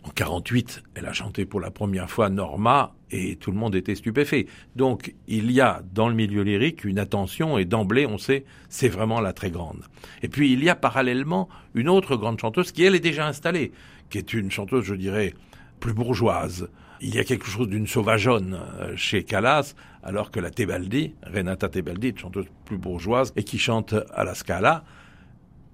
En 0.04 0.10
48, 0.10 0.84
elle 0.96 1.06
a 1.06 1.14
chanté 1.14 1.46
pour 1.46 1.60
la 1.60 1.72
première 1.72 2.10
fois 2.10 2.30
Norma 2.30 2.94
et 3.12 3.36
tout 3.36 3.52
le 3.52 3.58
monde 3.58 3.76
était 3.76 3.96
stupéfait. 3.96 4.48
Donc 4.76 5.14
il 5.28 5.52
y 5.52 5.62
a 5.62 5.82
dans 5.94 6.08
le 6.08 6.16
milieu 6.16 6.44
lyrique 6.44 6.84
une 6.86 7.00
attention 7.00 7.58
et 7.58 7.66
d'emblée 7.66 8.06
on 8.06 8.18
sait 8.18 8.46
c'est 8.70 8.90
vraiment 8.90 9.22
la 9.22 9.34
très 9.34 9.52
grande. 9.52 9.84
Et 10.22 10.30
puis 10.30 10.52
il 10.54 10.64
y 10.64 10.70
a 10.70 10.76
parallèlement 10.76 11.50
une 11.74 11.90
autre 11.90 12.16
grande 12.16 12.40
chanteuse 12.40 12.72
qui 12.72 12.84
elle 12.84 12.96
est 12.96 13.02
déjà 13.02 13.28
installée, 13.28 13.72
qui 14.10 14.17
est 14.17 14.34
une 14.34 14.52
chanteuse 14.52 14.86
je 14.86 14.96
dirais 14.96 15.34
plus 15.80 15.93
bourgeoise. 15.93 16.70
Il 17.02 17.13
y 17.13 17.20
a 17.20 17.24
quelque 17.24 17.46
chose 17.46 17.67
d'une 17.67 17.86
sauvageonne 17.86 18.60
euh, 18.80 18.96
chez 18.96 19.24
Callas, 19.24 19.76
alors 20.02 20.32
que 20.32 20.39
la 20.39 20.50
Tebaldi, 20.50 21.13
Renata 21.24 21.70
Tebaldi, 21.70 22.10
une 22.10 22.17
chanteuse 22.17 22.48
plus 22.65 22.78
bourgeoise 22.78 23.34
et 23.36 23.43
qui 23.43 23.60
chante 23.60 23.93
à 24.13 24.24
la 24.24 24.34
Scala, 24.34 24.84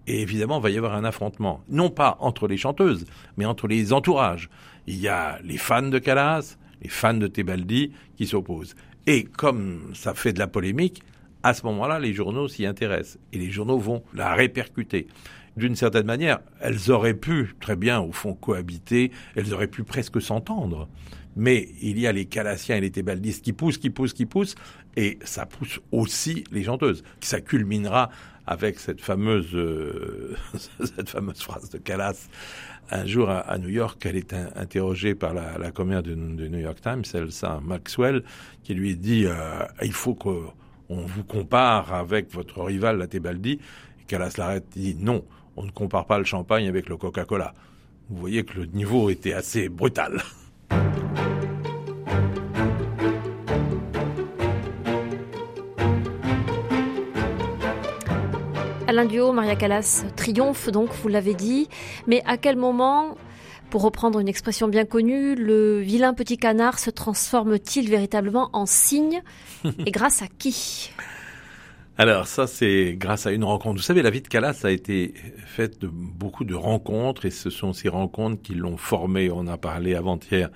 et 0.07 0.21
évidemment, 0.21 0.57
il 0.59 0.63
va 0.63 0.69
y 0.69 0.77
avoir 0.77 0.95
un 0.95 1.05
affrontement, 1.05 1.63
non 1.69 1.89
pas 1.89 2.17
entre 2.19 2.47
les 2.47 2.57
chanteuses, 2.57 3.05
mais 3.37 3.45
entre 3.45 3.67
les 3.67 3.93
entourages. 3.93 4.49
Il 4.85 4.99
y 4.99 5.07
a 5.07 5.39
les 5.43 5.57
fans 5.57 5.81
de 5.81 5.99
Callas, 5.99 6.57
les 6.81 6.89
fans 6.89 7.13
de 7.13 7.27
Tebaldi 7.27 7.93
qui 8.17 8.27
s'opposent. 8.27 8.75
Et 9.07 9.23
comme 9.23 9.91
ça 9.93 10.13
fait 10.13 10.33
de 10.33 10.39
la 10.39 10.47
polémique, 10.47 11.03
à 11.41 11.53
ce 11.53 11.65
moment-là, 11.65 11.99
les 11.99 12.13
journaux 12.13 12.47
s'y 12.47 12.65
intéressent 12.65 13.19
et 13.31 13.37
les 13.37 13.49
journaux 13.49 13.77
vont 13.77 14.03
la 14.13 14.33
répercuter. 14.33 15.07
D'une 15.55 15.75
certaine 15.75 16.05
manière, 16.05 16.39
elles 16.61 16.89
auraient 16.91 17.13
pu 17.13 17.55
très 17.59 17.75
bien, 17.75 17.99
au 17.99 18.11
fond, 18.11 18.33
cohabiter, 18.33 19.11
elles 19.35 19.53
auraient 19.53 19.67
pu 19.67 19.83
presque 19.83 20.21
s'entendre. 20.21 20.87
Mais 21.35 21.69
il 21.81 21.99
y 21.99 22.07
a 22.07 22.11
les 22.11 22.25
Calassiens 22.25 22.77
et 22.77 22.81
les 22.81 22.91
Tébaldistes 22.91 23.43
qui 23.43 23.53
poussent, 23.53 23.77
qui 23.77 23.89
poussent, 23.89 24.13
qui 24.13 24.25
poussent, 24.25 24.55
et 24.95 25.17
ça 25.23 25.45
pousse 25.45 25.79
aussi 25.91 26.43
les 26.51 26.63
chanteuses. 26.63 27.03
Ça 27.21 27.41
culminera 27.41 28.09
avec 28.45 28.79
cette 28.79 29.01
fameuse, 29.01 29.53
euh, 29.53 30.35
cette 30.79 31.09
fameuse 31.09 31.41
phrase 31.41 31.69
de 31.69 31.77
Callas. 31.77 32.29
Un 32.91 33.05
jour 33.05 33.29
à, 33.29 33.57
New 33.57 33.69
York, 33.69 34.05
elle 34.05 34.17
est 34.17 34.33
interrogée 34.33 35.15
par 35.15 35.33
la, 35.33 35.71
commère 35.71 36.03
du, 36.03 36.15
New 36.15 36.59
York 36.59 36.81
Times, 36.81 37.03
Elsa 37.13 37.59
Maxwell, 37.63 38.23
qui 38.61 38.73
lui 38.73 38.97
dit 38.97 39.25
euh, 39.25 39.63
il 39.81 39.93
faut 39.93 40.13
qu'on 40.13 40.53
vous 40.89 41.23
compare 41.23 41.93
avec 41.93 42.31
votre 42.33 42.61
rival, 42.61 42.97
la 42.97 43.07
Tebaldi. 43.07 43.53
Et 44.01 44.03
Callas 44.05 44.33
l'arrête, 44.37 44.65
dit 44.75 44.95
non, 44.99 45.23
on 45.57 45.63
ne 45.63 45.71
compare 45.71 46.05
pas 46.05 46.17
le 46.17 46.23
champagne 46.23 46.67
avec 46.67 46.89
le 46.89 46.97
Coca-Cola. 46.97 47.53
Vous 48.09 48.17
voyez 48.17 48.43
que 48.43 48.59
le 48.59 48.65
niveau 48.65 49.09
était 49.09 49.33
assez 49.33 49.69
brutal. 49.69 50.21
Alain 58.87 59.05
Duo, 59.05 59.31
Maria 59.31 59.55
Callas 59.55 60.05
triomphe 60.15 60.69
donc, 60.69 60.89
vous 61.01 61.07
l'avez 61.07 61.33
dit. 61.33 61.67
Mais 62.05 62.21
à 62.25 62.37
quel 62.37 62.57
moment, 62.57 63.17
pour 63.71 63.81
reprendre 63.81 64.19
une 64.19 64.27
expression 64.27 64.67
bien 64.67 64.85
connue, 64.85 65.33
le 65.33 65.79
vilain 65.79 66.13
petit 66.13 66.37
canard 66.37 66.77
se 66.77 66.91
transforme-t-il 66.91 67.89
véritablement 67.89 68.49
en 68.53 68.67
cygne? 68.67 69.23
Et 69.85 69.89
grâce 69.89 70.21
à 70.21 70.27
qui? 70.27 70.91
Alors 71.97 72.25
ça, 72.25 72.47
c'est 72.47 72.95
grâce 72.97 73.27
à 73.27 73.31
une 73.31 73.43
rencontre. 73.43 73.75
Vous 73.75 73.83
savez, 73.83 74.01
la 74.01 74.09
vie 74.09 74.21
de 74.21 74.27
Callas 74.27 74.61
a 74.63 74.71
été 74.71 75.13
faite 75.45 75.79
de 75.79 75.87
beaucoup 75.87 76.43
de 76.43 76.55
rencontres 76.55 77.25
et 77.25 77.29
ce 77.29 77.51
sont 77.51 77.71
ces 77.71 77.87
rencontres 77.87 78.41
qui 78.41 78.55
l'ont 78.55 78.77
formé. 78.77 79.29
On 79.29 79.45
a 79.45 79.57
parlé 79.57 79.93
avant-hier 79.93 80.49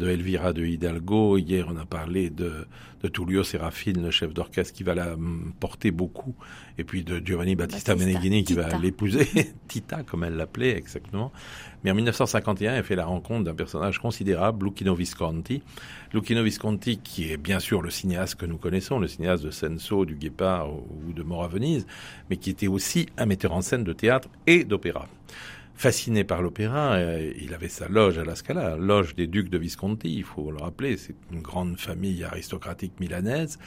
de 0.00 0.08
Elvira 0.08 0.52
de 0.52 0.64
Hidalgo. 0.64 1.36
Hier, 1.36 1.66
on 1.68 1.76
a 1.76 1.84
parlé 1.84 2.30
de, 2.30 2.66
de 3.02 3.08
Tullio 3.08 3.44
Serafine, 3.44 4.02
le 4.02 4.10
chef 4.10 4.32
d'orchestre, 4.32 4.72
qui 4.72 4.82
va 4.82 4.94
la 4.94 5.14
porter 5.60 5.90
beaucoup. 5.90 6.34
Et 6.78 6.84
puis 6.84 7.04
de 7.04 7.20
Giovanni 7.24 7.54
Battista, 7.54 7.94
Meneghini, 7.94 8.42
qui 8.42 8.54
va 8.54 8.78
l'épouser. 8.78 9.28
Tita, 9.68 10.02
comme 10.02 10.24
elle 10.24 10.36
l'appelait 10.36 10.76
exactement. 10.76 11.30
Mais 11.84 11.90
en 11.90 11.94
1951, 11.94 12.74
elle 12.74 12.84
fait 12.84 12.96
la 12.96 13.04
rencontre 13.04 13.44
d'un 13.44 13.54
personnage 13.54 13.98
considérable, 13.98 14.66
Lucchino 14.66 14.94
Visconti. 14.94 15.62
Lucchino 16.14 16.42
Visconti, 16.42 16.98
qui 16.98 17.30
est 17.30 17.36
bien 17.36 17.60
sûr 17.60 17.82
le 17.82 17.90
cinéaste 17.90 18.36
que 18.36 18.46
nous 18.46 18.56
connaissons, 18.56 18.98
le 18.98 19.06
cinéaste 19.06 19.44
de 19.44 19.50
Senso, 19.50 20.06
du 20.06 20.14
Guépard 20.14 20.72
ou 20.72 21.12
de 21.12 21.22
Mort 21.22 21.44
à 21.44 21.48
Venise, 21.48 21.86
mais 22.30 22.38
qui 22.38 22.48
était 22.48 22.68
aussi 22.68 23.06
un 23.18 23.26
metteur 23.26 23.52
en 23.52 23.60
scène 23.60 23.84
de 23.84 23.92
théâtre 23.92 24.28
et 24.46 24.64
d'opéra 24.64 25.06
fasciné 25.80 26.24
par 26.24 26.42
l'opéra. 26.42 26.92
Euh, 26.96 27.32
il 27.40 27.54
avait 27.54 27.70
sa 27.70 27.88
loge 27.88 28.18
à 28.18 28.24
la 28.24 28.34
Scala, 28.34 28.76
loge 28.76 29.14
des 29.14 29.26
ducs 29.26 29.48
de 29.48 29.56
Visconti, 29.56 30.14
il 30.14 30.24
faut 30.24 30.50
le 30.50 30.58
rappeler, 30.58 30.98
c'est 30.98 31.14
une 31.32 31.40
grande 31.40 31.78
famille 31.78 32.22
aristocratique 32.22 33.00
milanaise. 33.00 33.58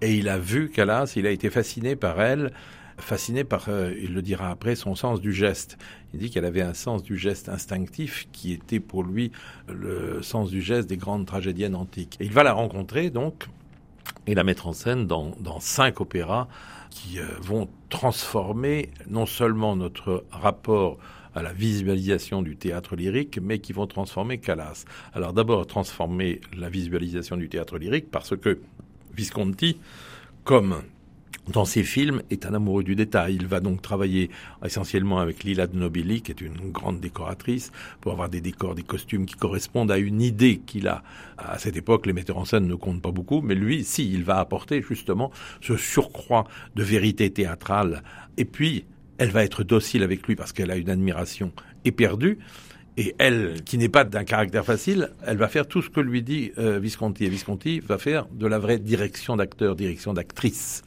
Et 0.00 0.16
il 0.16 0.28
a 0.28 0.38
vu 0.38 0.70
Calas, 0.70 1.12
il 1.14 1.24
a 1.24 1.30
été 1.30 1.50
fasciné 1.50 1.94
par 1.94 2.20
elle, 2.20 2.52
fasciné 2.98 3.44
par, 3.44 3.66
euh, 3.68 3.94
il 4.02 4.12
le 4.12 4.22
dira 4.22 4.50
après, 4.50 4.74
son 4.74 4.96
sens 4.96 5.20
du 5.20 5.32
geste. 5.32 5.78
Il 6.12 6.18
dit 6.18 6.30
qu'elle 6.30 6.46
avait 6.46 6.62
un 6.62 6.74
sens 6.74 7.04
du 7.04 7.16
geste 7.16 7.48
instinctif 7.48 8.26
qui 8.32 8.52
était 8.52 8.80
pour 8.80 9.04
lui 9.04 9.30
le 9.68 10.20
sens 10.20 10.50
du 10.50 10.62
geste 10.62 10.88
des 10.88 10.96
grandes 10.96 11.26
tragédiennes 11.26 11.76
antiques. 11.76 12.16
Il 12.18 12.32
va 12.32 12.42
la 12.42 12.54
rencontrer 12.54 13.10
donc 13.10 13.46
et 14.26 14.34
la 14.34 14.42
mettre 14.42 14.66
en 14.66 14.72
scène 14.72 15.06
dans, 15.06 15.30
dans 15.38 15.60
cinq 15.60 16.00
opéras 16.00 16.48
qui 16.90 17.20
euh, 17.20 17.24
vont 17.40 17.68
transformer 17.88 18.90
non 19.08 19.26
seulement 19.26 19.76
notre 19.76 20.24
rapport 20.32 20.98
à 21.34 21.42
la 21.42 21.52
visualisation 21.52 22.42
du 22.42 22.56
théâtre 22.56 22.96
lyrique, 22.96 23.38
mais 23.42 23.58
qui 23.58 23.72
vont 23.72 23.86
transformer 23.86 24.38
Callas. 24.38 24.84
Alors 25.12 25.32
d'abord 25.32 25.66
transformer 25.66 26.40
la 26.56 26.68
visualisation 26.68 27.36
du 27.36 27.48
théâtre 27.48 27.78
lyrique 27.78 28.10
parce 28.10 28.36
que 28.36 28.60
Visconti, 29.14 29.78
comme 30.44 30.82
dans 31.48 31.64
ses 31.64 31.82
films, 31.82 32.22
est 32.30 32.46
un 32.46 32.54
amoureux 32.54 32.84
du 32.84 32.94
détail. 32.94 33.34
Il 33.34 33.46
va 33.46 33.60
donc 33.60 33.82
travailler 33.82 34.30
essentiellement 34.64 35.18
avec 35.18 35.42
Lila 35.42 35.66
de 35.66 35.76
Nobili, 35.76 36.22
qui 36.22 36.30
est 36.30 36.40
une 36.40 36.70
grande 36.70 37.00
décoratrice, 37.00 37.72
pour 38.00 38.12
avoir 38.12 38.28
des 38.28 38.40
décors, 38.40 38.74
des 38.74 38.84
costumes 38.84 39.26
qui 39.26 39.34
correspondent 39.34 39.90
à 39.90 39.98
une 39.98 40.22
idée 40.22 40.58
qu'il 40.64 40.86
a. 40.86 41.02
À 41.38 41.58
cette 41.58 41.76
époque, 41.76 42.06
les 42.06 42.12
metteurs 42.12 42.38
en 42.38 42.44
scène 42.44 42.68
ne 42.68 42.74
comptent 42.76 43.02
pas 43.02 43.10
beaucoup, 43.10 43.40
mais 43.40 43.56
lui, 43.56 43.82
si, 43.82 44.12
il 44.12 44.22
va 44.24 44.38
apporter 44.38 44.82
justement 44.82 45.32
ce 45.60 45.76
surcroît 45.76 46.44
de 46.76 46.84
vérité 46.84 47.30
théâtrale. 47.30 48.02
Et 48.36 48.44
puis, 48.44 48.84
elle 49.18 49.30
va 49.30 49.44
être 49.44 49.64
docile 49.64 50.02
avec 50.02 50.26
lui 50.26 50.36
parce 50.36 50.52
qu'elle 50.52 50.70
a 50.70 50.76
une 50.76 50.90
admiration 50.90 51.52
éperdue. 51.84 52.38
Et 52.98 53.14
elle, 53.18 53.62
qui 53.64 53.78
n'est 53.78 53.88
pas 53.88 54.04
d'un 54.04 54.24
caractère 54.24 54.66
facile, 54.66 55.10
elle 55.26 55.38
va 55.38 55.48
faire 55.48 55.66
tout 55.66 55.80
ce 55.80 55.88
que 55.88 56.00
lui 56.00 56.22
dit 56.22 56.52
euh, 56.58 56.78
Visconti. 56.78 57.24
Et 57.24 57.30
Visconti 57.30 57.80
va 57.80 57.96
faire 57.96 58.26
de 58.26 58.46
la 58.46 58.58
vraie 58.58 58.78
direction 58.78 59.36
d'acteur, 59.36 59.76
direction 59.76 60.12
d'actrice. 60.12 60.82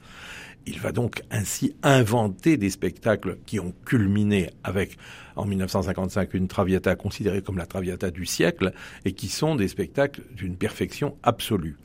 Il 0.67 0.79
va 0.79 0.91
donc 0.91 1.21
ainsi 1.29 1.75
inventer 1.83 2.57
des 2.57 2.71
spectacles 2.71 3.37
qui 3.45 3.59
ont 3.59 3.73
culminé 3.85 4.49
avec, 4.63 4.97
en 5.35 5.45
1955, 5.45 6.33
une 6.33 6.47
Traviata 6.47 6.95
considérée 6.95 7.43
comme 7.43 7.57
la 7.57 7.67
Traviata 7.67 8.09
du 8.09 8.25
siècle 8.25 8.73
et 9.05 9.13
qui 9.13 9.27
sont 9.27 9.55
des 9.55 9.67
spectacles 9.67 10.23
d'une 10.35 10.55
perfection 10.55 11.17
absolue. 11.21 11.77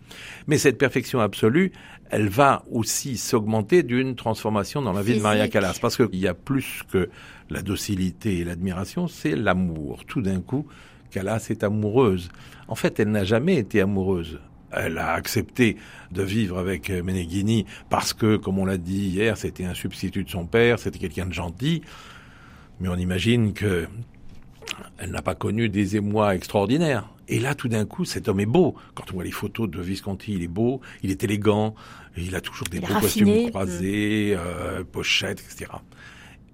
Mais 0.46 0.56
cette 0.56 0.78
perfection 0.78 1.20
absolue, 1.20 1.72
elle 2.10 2.28
va 2.28 2.64
aussi 2.70 3.18
s'augmenter 3.18 3.82
d'une 3.82 4.16
transformation 4.16 4.80
dans 4.80 4.94
la 4.94 5.02
vie 5.02 5.16
de 5.16 5.20
Maria 5.22 5.48
Callas 5.48 5.78
parce 5.80 5.96
qu'il 5.96 6.16
y 6.16 6.26
a 6.26 6.34
plus 6.34 6.82
que 6.90 7.10
la 7.50 7.60
docilité 7.60 8.38
et 8.38 8.44
l'admiration, 8.44 9.08
c'est 9.08 9.36
l'amour. 9.36 10.04
Tout 10.06 10.22
d'un 10.22 10.40
coup, 10.40 10.66
Callas 11.10 11.48
est 11.50 11.64
amoureuse. 11.64 12.30
En 12.66 12.76
fait, 12.76 12.98
elle 12.98 13.10
n'a 13.10 13.24
jamais 13.24 13.56
été 13.56 13.80
amoureuse 13.80 14.40
elle 14.72 14.98
a 14.98 15.12
accepté 15.12 15.76
de 16.10 16.22
vivre 16.22 16.58
avec 16.58 16.90
Meneghini 16.90 17.66
parce 17.88 18.12
que, 18.12 18.36
comme 18.36 18.58
on 18.58 18.64
l'a 18.64 18.78
dit 18.78 19.08
hier, 19.08 19.36
c'était 19.36 19.64
un 19.64 19.74
substitut 19.74 20.24
de 20.24 20.30
son 20.30 20.46
père, 20.46 20.78
c'était 20.78 20.98
quelqu'un 20.98 21.26
de 21.26 21.32
gentil. 21.32 21.82
Mais 22.80 22.88
on 22.88 22.96
imagine 22.96 23.52
que 23.52 23.86
elle 24.98 25.10
n'a 25.10 25.22
pas 25.22 25.34
connu 25.34 25.68
des 25.68 25.96
émois 25.96 26.34
extraordinaires. 26.34 27.08
Et 27.28 27.38
là, 27.38 27.54
tout 27.54 27.68
d'un 27.68 27.84
coup, 27.84 28.04
cet 28.04 28.28
homme 28.28 28.40
est 28.40 28.46
beau. 28.46 28.74
Quand 28.94 29.04
on 29.10 29.14
voit 29.14 29.24
les 29.24 29.30
photos 29.30 29.70
de 29.70 29.80
Visconti, 29.80 30.34
il 30.34 30.42
est 30.42 30.48
beau, 30.48 30.80
il 31.02 31.10
est 31.10 31.22
élégant, 31.22 31.74
il 32.16 32.34
a 32.34 32.40
toujours 32.40 32.66
des 32.68 32.80
beaux 32.80 33.00
costumes 33.00 33.50
croisés, 33.50 34.34
euh, 34.36 34.82
pochettes, 34.84 35.40
etc. 35.40 35.70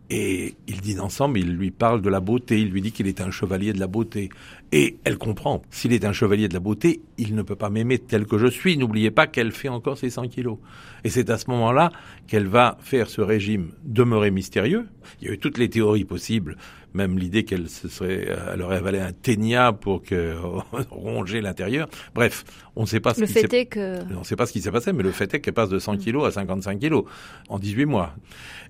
Et 0.09 0.55
ils 0.69 0.81
dînent 0.81 1.01
ensemble, 1.01 1.39
il 1.39 1.57
lui 1.57 1.73
parle 1.73 2.01
de 2.01 2.09
la 2.09 2.21
beauté, 2.21 2.61
il 2.61 2.71
lui 2.71 2.81
dit 2.81 2.93
qu'il 2.93 3.09
est 3.09 3.21
un 3.21 3.31
chevalier 3.31 3.73
de 3.73 3.81
la 3.81 3.89
beauté. 3.89 4.29
Et 4.71 4.97
elle 5.05 5.19
comprend, 5.19 5.63
s'il 5.71 5.93
est 5.93 6.05
un 6.05 6.13
chevalier 6.13 6.49
de 6.49 6.55
la 6.55 6.61
beauté, 6.61 7.01
il 7.19 7.35
ne 7.35 7.43
peut 7.43 7.57
pas 7.57 7.71
m'aimer 7.71 7.99
tel 7.99 8.27
que 8.27 8.39
je 8.39 8.47
suis. 8.47 8.77
N'oubliez 8.77 9.11
pas 9.11 9.27
qu'elle 9.27 9.53
fait 9.53 9.69
encore 9.69 9.99
ses 9.99 10.11
100 10.11 10.29
kilos. 10.29 10.59
Et 11.05 11.09
c'est 11.09 11.31
à 11.31 11.39
ce 11.39 11.51
moment-là 11.51 11.91
qu'elle 12.27 12.47
va 12.47 12.77
faire 12.81 13.09
ce 13.09 13.21
régime 13.21 13.71
demeurer 13.85 14.31
mystérieux. 14.31 14.87
Il 15.21 15.29
y 15.29 15.31
a 15.31 15.35
eu 15.35 15.39
toutes 15.39 15.59
les 15.59 15.69
théories 15.69 16.05
possibles, 16.05 16.57
même 16.95 17.19
l'idée 17.19 17.45
qu'elle 17.45 17.69
se 17.69 17.89
serait, 17.89 18.27
euh, 18.29 18.55
elle 18.55 18.63
aurait 18.63 18.79
avalé 18.79 18.99
un 18.99 19.13
ténia 19.13 19.73
pour 19.73 20.03
que 20.03 20.35
ronger 20.91 21.41
l'intérieur. 21.41 21.89
Bref, 22.15 22.45
on 22.75 22.83
ne 22.83 22.87
sait 22.87 23.01
pas 23.01 23.15
ce 23.15 23.21
le 23.21 23.27
qui 23.27 23.35
fait 23.35 23.53
est 23.53 23.67
que... 23.67 24.01
On 24.15 24.21
ne 24.21 24.25
sait 24.25 24.37
pas 24.37 24.47
ce 24.47 24.53
qui 24.53 24.61
s'est 24.61 24.73
passé, 24.73 24.93
mais 24.93 25.03
le 25.03 25.13
fait 25.13 25.33
est 25.35 25.41
qu'elle 25.41 25.55
passe 25.55 25.69
de 25.69 25.79
100 25.79 25.99
kilos 25.99 26.27
à 26.27 26.33
55 26.33 26.81
kilos 26.81 27.05
en 27.49 27.59
18 27.59 27.85
mois. 27.85 28.15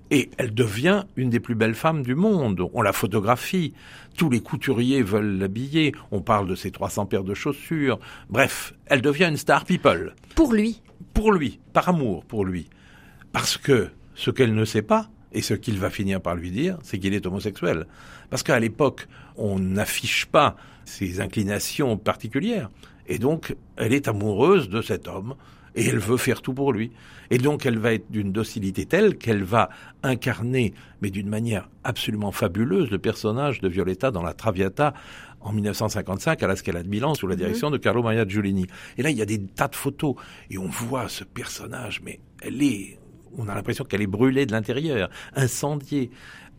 Et 0.09 0.29
elle 0.37 0.53
devient 0.53 1.03
une 1.15 1.29
des 1.29 1.39
plus 1.39 1.55
belles 1.55 1.75
femmes 1.75 2.03
du 2.03 2.15
monde. 2.15 2.69
On 2.73 2.81
la 2.81 2.93
photographie. 2.93 3.73
Tous 4.17 4.29
les 4.29 4.39
couturiers 4.39 5.03
veulent 5.03 5.37
l'habiller. 5.37 5.93
On 6.11 6.21
parle 6.21 6.47
de 6.47 6.55
ses 6.55 6.71
300 6.71 7.07
paires 7.07 7.23
de 7.25 7.33
chaussures. 7.33 7.99
Bref, 8.29 8.73
elle 8.85 9.01
devient 9.01 9.25
une 9.25 9.37
star 9.37 9.65
people. 9.65 10.15
Pour 10.35 10.53
lui. 10.53 10.81
Pour 11.13 11.33
lui. 11.33 11.59
Par 11.73 11.89
amour 11.89 12.23
pour 12.23 12.45
lui. 12.45 12.69
Parce 13.33 13.57
que 13.57 13.89
ce 14.15 14.31
qu'elle 14.31 14.55
ne 14.55 14.65
sait 14.65 14.81
pas, 14.81 15.09
Et 15.33 15.41
ce 15.41 15.53
qu'il 15.53 15.77
va 15.77 15.89
finir 15.89 16.21
par 16.21 16.35
lui 16.35 16.51
dire, 16.51 16.77
c'est 16.83 16.99
qu'il 16.99 17.13
est 17.13 17.25
homosexuel. 17.25 17.85
Parce 18.29 18.43
qu'à 18.43 18.59
l'époque, 18.59 19.07
on 19.35 19.59
n'affiche 19.59 20.25
pas 20.25 20.55
ses 20.85 21.19
inclinations 21.19 21.97
particulières. 21.97 22.69
Et 23.07 23.19
donc, 23.19 23.55
elle 23.75 23.93
est 23.93 24.07
amoureuse 24.07 24.69
de 24.69 24.81
cet 24.81 25.07
homme 25.07 25.35
et 25.77 25.85
elle 25.87 25.99
veut 25.99 26.17
faire 26.17 26.41
tout 26.41 26.53
pour 26.53 26.73
lui. 26.73 26.91
Et 27.29 27.37
donc, 27.37 27.65
elle 27.65 27.77
va 27.77 27.93
être 27.93 28.11
d'une 28.11 28.31
docilité 28.31 28.85
telle 28.85 29.17
qu'elle 29.17 29.43
va 29.43 29.69
incarner, 30.03 30.73
mais 31.01 31.09
d'une 31.09 31.29
manière 31.29 31.69
absolument 31.83 32.31
fabuleuse, 32.31 32.89
le 32.89 32.97
personnage 32.97 33.61
de 33.61 33.67
Violetta 33.69 34.11
dans 34.11 34.23
la 34.23 34.33
Traviata 34.33 34.93
en 35.39 35.53
1955 35.53 36.41
à 36.41 36.47
la 36.47 36.55
Scala 36.55 36.83
de 36.83 36.89
Milan 36.89 37.13
sous 37.13 37.27
la 37.27 37.35
mhm. 37.35 37.39
direction 37.39 37.69
de 37.69 37.77
Carlo 37.77 38.01
Maria 38.01 38.27
Giulini. 38.27 38.65
Et 38.97 39.03
là, 39.03 39.11
il 39.11 39.17
y 39.17 39.21
a 39.21 39.25
des 39.25 39.39
tas 39.39 39.67
de 39.67 39.75
photos 39.75 40.15
et 40.49 40.57
on 40.57 40.67
voit 40.67 41.07
ce 41.09 41.23
personnage, 41.23 42.01
mais 42.03 42.19
elle 42.41 42.61
est, 42.63 42.97
on 43.37 43.47
a 43.47 43.53
l'impression 43.53 43.83
qu'elle 43.83 44.01
est 44.01 44.07
brûlée 44.07 44.45
de 44.45 44.51
l'intérieur, 44.51 45.09
incendiée 45.35 46.09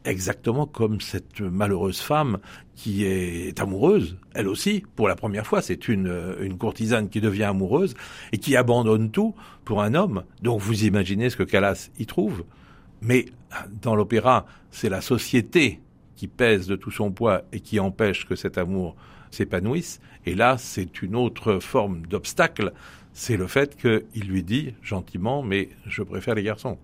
exactement 0.05 0.67
comme 0.67 1.01
cette 1.01 1.41
malheureuse 1.41 2.01
femme 2.01 2.39
qui 2.75 3.05
est 3.05 3.59
amoureuse, 3.61 4.17
elle 4.35 4.49
aussi, 4.49 4.85
pour 4.97 5.09
la 5.09 5.17
première 5.17 5.47
fois. 5.47 5.63
C'est 5.63 5.89
une, 5.89 6.57
courtisane 6.59 7.09
qui 7.09 7.21
devient 7.21 7.45
amoureuse 7.45 7.95
et 8.33 8.39
qui 8.39 8.57
abandonne 8.57 9.11
tout 9.11 9.35
pour 9.65 9.83
un 9.83 9.95
homme. 9.95 10.25
Donc 10.43 10.61
vous 10.61 10.85
imaginez 10.85 11.31
ce 11.31 11.37
que 11.37 11.43
Calas 11.43 11.91
y 11.99 12.07
trouve. 12.07 12.45
Mais 13.01 13.27
dans 13.83 13.95
l'opéra, 13.95 14.47
c'est 14.71 14.89
la 14.89 15.01
société 15.01 15.81
qui 16.17 16.29
pèse 16.29 16.67
de 16.67 16.77
tout 16.77 16.91
son 16.91 17.11
poids 17.11 17.43
et 17.53 17.61
qui 17.61 17.79
empêche 17.81 18.27
que 18.27 18.37
cet 18.37 18.59
amour 18.59 18.97
s'épanouisse. 19.31 20.01
Et 20.27 20.35
là, 20.35 20.57
c'est 20.59 21.03
une 21.03 21.17
autre 21.17 21.59
forme 21.61 22.07
d'obstacle. 22.07 22.73
C'est 23.13 23.37
le 23.37 23.47
fait 23.47 23.77
qu'il 23.77 24.29
lui 24.29 24.43
dit 24.43 24.75
gentiment, 24.83 25.43
mais 25.43 25.71
je 25.87 26.03
préfère 26.03 26.35
les 26.35 26.43
garçons. 26.43 26.79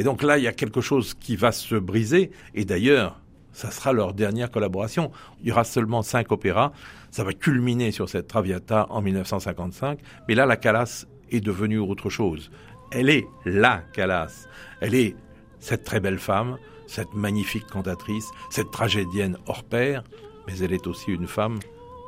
Et 0.00 0.02
donc 0.02 0.22
là, 0.22 0.38
il 0.38 0.44
y 0.44 0.48
a 0.48 0.54
quelque 0.54 0.80
chose 0.80 1.12
qui 1.12 1.36
va 1.36 1.52
se 1.52 1.74
briser. 1.74 2.30
Et 2.54 2.64
d'ailleurs, 2.64 3.20
ça 3.52 3.70
sera 3.70 3.92
leur 3.92 4.14
dernière 4.14 4.50
collaboration. 4.50 5.10
Il 5.42 5.48
y 5.48 5.52
aura 5.52 5.62
seulement 5.62 6.00
cinq 6.00 6.32
opéras. 6.32 6.72
Ça 7.10 7.22
va 7.22 7.34
culminer 7.34 7.92
sur 7.92 8.08
cette 8.08 8.26
Traviata 8.26 8.86
en 8.88 9.02
1955. 9.02 9.98
Mais 10.26 10.34
là, 10.34 10.46
la 10.46 10.56
Calas 10.56 11.04
est 11.30 11.42
devenue 11.42 11.78
autre 11.80 12.08
chose. 12.08 12.50
Elle 12.90 13.10
est 13.10 13.26
la 13.44 13.82
Calas. 13.92 14.48
Elle 14.80 14.94
est 14.94 15.16
cette 15.58 15.84
très 15.84 16.00
belle 16.00 16.18
femme, 16.18 16.56
cette 16.86 17.12
magnifique 17.12 17.66
cantatrice, 17.66 18.30
cette 18.48 18.70
tragédienne 18.70 19.36
hors 19.48 19.64
pair. 19.64 20.02
Mais 20.46 20.56
elle 20.60 20.72
est 20.72 20.86
aussi 20.86 21.10
une 21.10 21.28
femme 21.28 21.58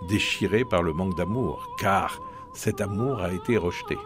déchirée 0.09 0.65
par 0.65 0.83
le 0.83 0.95
manque 0.95 1.19
d'amour. 1.19 1.69
Car 1.79 2.19
cet 2.55 2.81
amour 2.81 3.21
a 3.21 3.35
été 3.35 3.59
rejeté. 3.59 3.99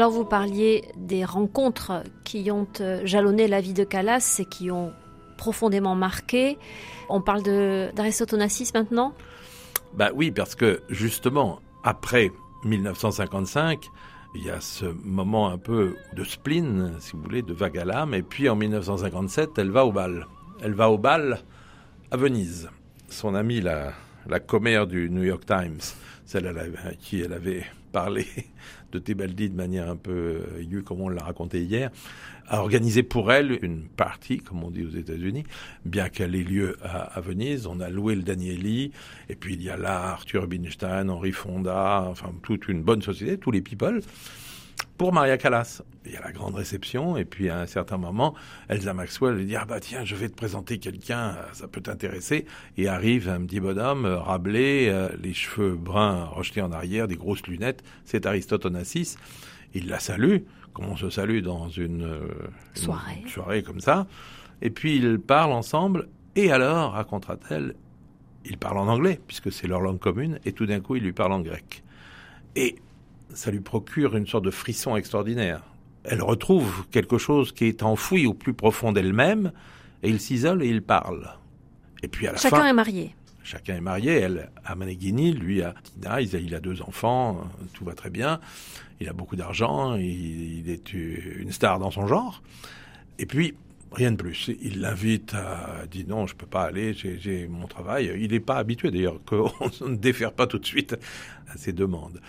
Alors 0.00 0.12
vous 0.12 0.24
parliez 0.24 0.86
des 0.96 1.26
rencontres 1.26 2.04
qui 2.24 2.50
ont 2.50 2.66
euh, 2.80 3.02
jalonné 3.04 3.48
la 3.48 3.60
vie 3.60 3.74
de 3.74 3.84
Calas 3.84 4.36
et 4.38 4.46
qui 4.46 4.70
ont 4.70 4.94
profondément 5.36 5.94
marqué. 5.94 6.56
On 7.10 7.20
parle 7.20 7.42
d'Aristotonassis 7.42 8.70
maintenant? 8.72 9.12
Bah 9.92 10.08
oui, 10.14 10.30
parce 10.30 10.54
que 10.54 10.80
justement, 10.88 11.60
après 11.84 12.32
1955, 12.64 13.90
il 14.36 14.42
y 14.42 14.48
a 14.48 14.62
ce 14.62 14.86
moment 14.86 15.50
un 15.50 15.58
peu 15.58 15.96
de 16.16 16.24
spleen, 16.24 16.94
si 17.00 17.12
vous 17.12 17.20
voulez, 17.22 17.42
de 17.42 17.52
vague 17.52 17.76
à 17.76 17.84
l'âme. 17.84 18.14
Et 18.14 18.22
puis 18.22 18.48
en 18.48 18.56
1957, 18.56 19.50
elle 19.58 19.70
va 19.70 19.84
au 19.84 19.92
bal. 19.92 20.28
Elle 20.62 20.72
va 20.72 20.88
au 20.88 20.96
bal 20.96 21.42
à 22.10 22.16
Venise. 22.16 22.70
Son 23.10 23.34
amie, 23.34 23.60
la, 23.60 23.92
la 24.26 24.40
commère 24.40 24.86
du 24.86 25.10
New 25.10 25.24
York 25.24 25.44
Times, 25.44 25.80
celle 26.24 26.46
à 26.46 26.54
qui 26.98 27.20
elle 27.20 27.34
avait 27.34 27.66
parlé 27.90 28.26
de 28.92 28.98
Tebaldi 28.98 29.50
de 29.50 29.56
manière 29.56 29.88
un 29.88 29.96
peu 29.96 30.42
aiguë, 30.58 30.82
comme 30.82 31.00
on 31.00 31.08
l'a 31.08 31.22
raconté 31.22 31.62
hier, 31.62 31.90
a 32.48 32.60
organisé 32.60 33.02
pour 33.02 33.32
elle 33.32 33.58
une 33.62 33.84
partie, 33.84 34.38
comme 34.38 34.64
on 34.64 34.70
dit 34.70 34.84
aux 34.84 34.90
États-Unis, 34.90 35.44
bien 35.84 36.08
qu'elle 36.08 36.34
ait 36.34 36.42
lieu 36.42 36.76
à, 36.82 37.20
Venise. 37.20 37.66
On 37.66 37.80
a 37.80 37.88
loué 37.88 38.16
le 38.16 38.22
Danieli, 38.22 38.90
et 39.28 39.36
puis 39.36 39.54
il 39.54 39.62
y 39.62 39.70
a 39.70 39.76
là 39.76 40.10
Arthur 40.10 40.42
Rubinstein, 40.42 41.08
Henri 41.08 41.32
Fonda, 41.32 42.04
enfin 42.08 42.32
toute 42.42 42.68
une 42.68 42.82
bonne 42.82 43.02
société, 43.02 43.38
tous 43.38 43.52
les 43.52 43.60
people 43.60 44.00
pour 45.00 45.14
Maria 45.14 45.38
Callas. 45.38 45.80
Il 46.04 46.12
y 46.12 46.16
a 46.18 46.20
la 46.20 46.30
grande 46.30 46.56
réception, 46.56 47.16
et 47.16 47.24
puis 47.24 47.48
à 47.48 47.58
un 47.58 47.64
certain 47.64 47.96
moment, 47.96 48.34
Elsa 48.68 48.92
Maxwell 48.92 49.34
lui 49.34 49.46
dit 49.46 49.56
Ah 49.56 49.64
bah 49.64 49.80
tiens, 49.80 50.04
je 50.04 50.14
vais 50.14 50.28
te 50.28 50.34
présenter 50.34 50.76
quelqu'un, 50.76 51.36
ça 51.54 51.68
peut 51.68 51.80
t'intéresser. 51.80 52.44
Et 52.76 52.86
arrive 52.86 53.30
un 53.30 53.40
petit 53.46 53.60
bonhomme, 53.60 54.04
euh, 54.04 54.18
rablé, 54.18 54.88
euh, 54.90 55.08
les 55.22 55.32
cheveux 55.32 55.74
bruns 55.74 56.26
rejetés 56.26 56.60
en 56.60 56.70
arrière, 56.70 57.08
des 57.08 57.16
grosses 57.16 57.46
lunettes. 57.46 57.82
C'est 58.04 58.26
Aristote 58.26 58.66
Onassis. 58.66 59.16
Il 59.72 59.88
la 59.88 60.00
salue, 60.00 60.40
comme 60.74 60.84
on 60.84 60.96
se 60.96 61.08
salue 61.08 61.40
dans 61.40 61.70
une, 61.70 62.02
euh, 62.02 62.28
soirée. 62.74 63.24
soirée 63.26 63.62
comme 63.62 63.80
ça. 63.80 64.06
Et 64.60 64.68
puis 64.68 64.98
ils 64.98 65.18
parlent 65.18 65.52
ensemble, 65.52 66.08
et 66.36 66.52
alors, 66.52 66.92
racontera-t-elle, 66.92 67.74
ils 68.44 68.58
parlent 68.58 68.76
en 68.76 68.88
anglais, 68.88 69.18
puisque 69.26 69.50
c'est 69.50 69.66
leur 69.66 69.80
langue 69.80 69.98
commune, 69.98 70.40
et 70.44 70.52
tout 70.52 70.66
d'un 70.66 70.80
coup, 70.80 70.96
il 70.96 71.04
lui 71.04 71.14
parle 71.14 71.32
en 71.32 71.40
grec. 71.40 71.84
Et 72.54 72.76
ça 73.34 73.50
lui 73.50 73.60
procure 73.60 74.16
une 74.16 74.26
sorte 74.26 74.44
de 74.44 74.50
frisson 74.50 74.96
extraordinaire. 74.96 75.62
Elle 76.04 76.22
retrouve 76.22 76.86
quelque 76.90 77.18
chose 77.18 77.52
qui 77.52 77.66
est 77.66 77.82
enfoui 77.82 78.26
au 78.26 78.34
plus 78.34 78.54
profond 78.54 78.92
d'elle-même, 78.92 79.52
et 80.02 80.08
il 80.08 80.20
s'isole 80.20 80.62
et 80.62 80.68
il 80.68 80.82
parle. 80.82 81.30
Et 82.02 82.08
puis 82.08 82.26
à 82.26 82.32
la 82.32 82.38
Chacun 82.38 82.66
est 82.66 82.72
marié. 82.72 83.14
Chacun 83.42 83.76
est 83.76 83.80
marié. 83.80 84.12
Elle 84.12 84.50
à 84.64 84.74
Maneghini, 84.74 85.32
lui 85.32 85.62
à 85.62 85.74
Tina. 85.82 86.20
Il 86.20 86.54
a 86.54 86.60
deux 86.60 86.82
enfants, 86.82 87.42
tout 87.74 87.84
va 87.84 87.94
très 87.94 88.10
bien. 88.10 88.40
Il 89.00 89.08
a 89.08 89.12
beaucoup 89.12 89.36
d'argent, 89.36 89.96
il, 89.96 90.68
est 90.68 90.92
une 90.92 91.52
star 91.52 91.78
dans 91.78 91.90
son 91.90 92.06
genre. 92.06 92.42
Et 93.18 93.26
puis, 93.26 93.54
rien 93.92 94.12
de 94.12 94.16
plus. 94.16 94.50
Il 94.60 94.80
l'invite 94.80 95.34
à 95.34 95.86
dit 95.90 96.04
non, 96.06 96.26
je 96.26 96.34
peux 96.34 96.46
pas 96.46 96.64
aller, 96.64 96.92
j'ai 96.94 97.48
mon 97.48 97.66
travail. 97.66 98.12
Il 98.18 98.30
n'est 98.32 98.40
pas 98.40 98.56
habitué 98.56 98.90
d'ailleurs 98.90 99.20
qu'on 99.26 99.50
ne 99.80 99.96
défère 99.96 100.32
pas 100.32 100.46
tout 100.46 100.58
de 100.58 100.66
suite 100.66 100.96
à 101.48 101.56
ses 101.56 101.72
demandes. 101.72 102.20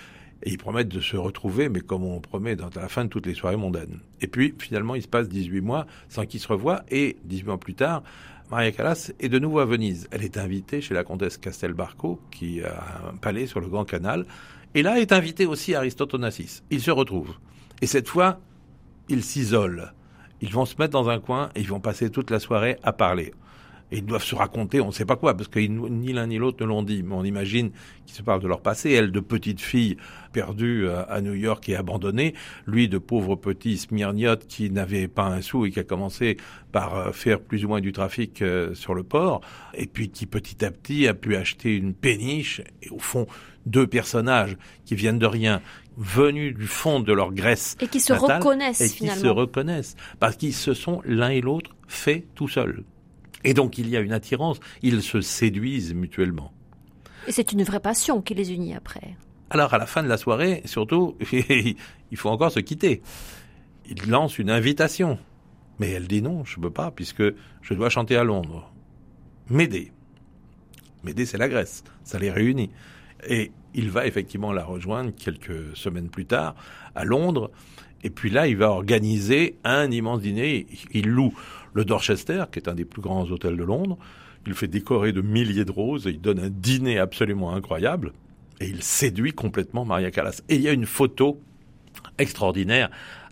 Et 0.43 0.51
ils 0.51 0.57
promettent 0.57 0.89
de 0.89 0.99
se 0.99 1.17
retrouver, 1.17 1.69
mais 1.69 1.81
comme 1.81 2.03
on 2.03 2.19
promet 2.19 2.55
dans, 2.55 2.69
à 2.69 2.81
la 2.81 2.89
fin 2.89 3.05
de 3.05 3.09
toutes 3.09 3.25
les 3.25 3.33
soirées 3.33 3.57
mondaines. 3.57 3.99
Et 4.21 4.27
puis, 4.27 4.55
finalement, 4.57 4.95
il 4.95 5.01
se 5.01 5.07
passe 5.07 5.29
18 5.29 5.61
mois 5.61 5.85
sans 6.09 6.25
qu'ils 6.25 6.39
se 6.39 6.47
revoient. 6.47 6.83
Et 6.89 7.17
18 7.25 7.45
mois 7.45 7.59
plus 7.59 7.75
tard, 7.75 8.03
Maria 8.49 8.71
Callas 8.71 9.11
est 9.19 9.29
de 9.29 9.39
nouveau 9.39 9.59
à 9.59 9.65
Venise. 9.65 10.07
Elle 10.11 10.23
est 10.23 10.37
invitée 10.37 10.81
chez 10.81 10.93
la 10.93 11.03
comtesse 11.03 11.37
Castelbarco, 11.37 12.19
qui 12.31 12.61
a 12.61 13.09
un 13.09 13.17
palais 13.17 13.45
sur 13.45 13.59
le 13.59 13.67
Grand 13.67 13.85
Canal. 13.85 14.25
Et 14.73 14.83
là 14.83 14.99
est 14.99 15.11
invité 15.11 15.45
aussi 15.45 15.75
Aristote 15.75 16.13
Onassis. 16.13 16.63
Ils 16.69 16.81
se 16.81 16.91
retrouvent. 16.91 17.35
Et 17.81 17.87
cette 17.87 18.07
fois, 18.07 18.39
ils 19.09 19.23
s'isolent. 19.23 19.93
Ils 20.41 20.51
vont 20.51 20.65
se 20.65 20.75
mettre 20.79 20.91
dans 20.93 21.09
un 21.09 21.19
coin 21.19 21.49
et 21.55 21.61
ils 21.61 21.67
vont 21.67 21.79
passer 21.79 22.09
toute 22.09 22.31
la 22.31 22.39
soirée 22.39 22.77
à 22.83 22.93
parler 22.93 23.33
et 23.91 23.97
ils 23.97 24.05
doivent 24.05 24.23
se 24.23 24.35
raconter, 24.35 24.79
on 24.81 24.87
ne 24.87 24.91
sait 24.91 25.05
pas 25.05 25.17
quoi, 25.17 25.35
parce 25.35 25.49
que 25.49 25.59
ni 25.59 26.13
l'un 26.13 26.27
ni 26.27 26.37
l'autre 26.37 26.63
ne 26.63 26.67
l'ont 26.67 26.83
dit, 26.83 27.03
mais 27.03 27.15
on 27.15 27.23
imagine 27.23 27.71
qu'ils 28.05 28.15
se 28.15 28.21
parlent 28.21 28.41
de 28.41 28.47
leur 28.47 28.61
passé. 28.61 28.91
Elle, 28.91 29.11
de 29.11 29.19
petite 29.19 29.59
fille 29.59 29.97
perdue 30.31 30.87
à 30.89 31.19
New 31.21 31.33
York 31.33 31.67
et 31.67 31.75
abandonnée, 31.75 32.33
lui, 32.65 32.87
de 32.87 32.97
pauvre 32.97 33.35
petit 33.35 33.77
smirniote 33.77 34.47
qui 34.47 34.69
n'avait 34.69 35.07
pas 35.07 35.25
un 35.25 35.41
sou 35.41 35.65
et 35.65 35.71
qui 35.71 35.79
a 35.79 35.83
commencé 35.83 36.37
par 36.71 36.95
euh, 36.95 37.11
faire 37.11 37.41
plus 37.41 37.65
ou 37.65 37.67
moins 37.67 37.81
du 37.81 37.91
trafic 37.91 38.41
euh, 38.41 38.73
sur 38.73 38.93
le 38.93 39.03
port, 39.03 39.41
et 39.73 39.87
puis 39.87 40.09
qui 40.09 40.25
petit 40.25 40.63
à 40.63 40.71
petit 40.71 41.07
a 41.07 41.13
pu 41.13 41.35
acheter 41.35 41.75
une 41.75 41.93
péniche, 41.93 42.61
et 42.81 42.89
au 42.89 42.99
fond, 42.99 43.27
deux 43.65 43.87
personnages 43.87 44.57
qui 44.85 44.95
viennent 44.95 45.19
de 45.19 45.25
rien, 45.25 45.61
venus 45.97 46.55
du 46.55 46.67
fond 46.67 46.99
de 46.99 47.13
leur 47.13 47.33
Grèce. 47.33 47.75
Et 47.81 47.87
qui 47.87 47.99
se 47.99 48.13
reconnaissent 48.13 48.81
et 48.81 48.87
finalement. 48.87 49.21
qui 49.21 49.27
se 49.27 49.31
reconnaissent, 49.31 49.95
parce 50.19 50.35
qu'ils 50.35 50.53
se 50.53 50.73
sont 50.73 51.01
l'un 51.05 51.29
et 51.29 51.41
l'autre 51.41 51.71
faits 51.87 52.25
tout 52.35 52.47
seuls. 52.47 52.83
Et 53.43 53.53
donc 53.53 53.77
il 53.77 53.89
y 53.89 53.97
a 53.97 53.99
une 53.99 54.13
attirance, 54.13 54.59
ils 54.81 55.01
se 55.01 55.21
séduisent 55.21 55.93
mutuellement. 55.93 56.51
Et 57.27 57.31
c'est 57.31 57.51
une 57.51 57.63
vraie 57.63 57.79
passion 57.79 58.21
qui 58.21 58.33
les 58.33 58.53
unit 58.53 58.73
après. 58.73 59.15
Alors 59.49 59.73
à 59.73 59.77
la 59.77 59.85
fin 59.85 60.03
de 60.03 60.07
la 60.07 60.17
soirée, 60.17 60.61
surtout, 60.65 61.17
il 61.31 61.75
faut 62.17 62.29
encore 62.29 62.51
se 62.51 62.59
quitter. 62.59 63.01
Il 63.89 64.09
lance 64.09 64.39
une 64.39 64.49
invitation. 64.49 65.19
Mais 65.79 65.89
elle 65.91 66.07
dit 66.07 66.21
non, 66.21 66.45
je 66.45 66.57
ne 66.57 66.63
peux 66.63 66.69
pas, 66.69 66.91
puisque 66.91 67.23
je 67.61 67.73
dois 67.73 67.89
chanter 67.89 68.15
à 68.15 68.23
Londres. 68.23 68.71
M'aider. 69.49 69.91
M'aider, 71.03 71.25
c'est 71.25 71.37
la 71.37 71.49
Grèce. 71.49 71.83
Ça 72.03 72.19
les 72.19 72.31
réunit. 72.31 72.69
Et 73.27 73.51
il 73.73 73.89
va 73.89 74.05
effectivement 74.05 74.51
la 74.51 74.63
rejoindre 74.63 75.11
quelques 75.11 75.75
semaines 75.75 76.09
plus 76.09 76.25
tard 76.25 76.55
à 76.95 77.03
Londres. 77.03 77.51
Et 78.03 78.09
puis 78.09 78.29
là, 78.29 78.47
il 78.47 78.57
va 78.57 78.69
organiser 78.69 79.57
un 79.63 79.89
immense 79.91 80.21
dîner. 80.21 80.67
Il 80.91 81.07
loue 81.07 81.33
le 81.73 81.85
Dorchester, 81.85 82.43
qui 82.51 82.59
est 82.59 82.67
un 82.67 82.75
des 82.75 82.85
plus 82.85 83.01
grands 83.01 83.29
hôtels 83.29 83.57
de 83.57 83.63
Londres. 83.63 83.97
Il 84.45 84.53
fait 84.53 84.67
décorer 84.67 85.11
de 85.11 85.21
milliers 85.21 85.65
de 85.65 85.71
roses 85.71 86.07
et 86.07 86.11
il 86.11 86.21
donne 86.21 86.39
un 86.39 86.49
dîner 86.49 86.99
absolument 86.99 87.53
incroyable. 87.53 88.13
Et 88.59 88.67
il 88.67 88.83
séduit 88.83 89.33
complètement 89.33 89.85
Maria 89.85 90.11
Callas. 90.11 90.41
Et 90.49 90.55
il 90.55 90.61
y 90.61 90.67
a 90.67 90.71
une 90.71 90.85
photo 90.85 91.39
extraordinaire. 92.17 92.89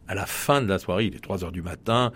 À 0.07 0.15
la 0.15 0.25
fin 0.25 0.61
de 0.61 0.67
la 0.67 0.79
soirée, 0.79 1.05
il 1.05 1.15
est 1.15 1.19
3 1.19 1.43
heures 1.43 1.51
du 1.51 1.61
matin, 1.61 2.11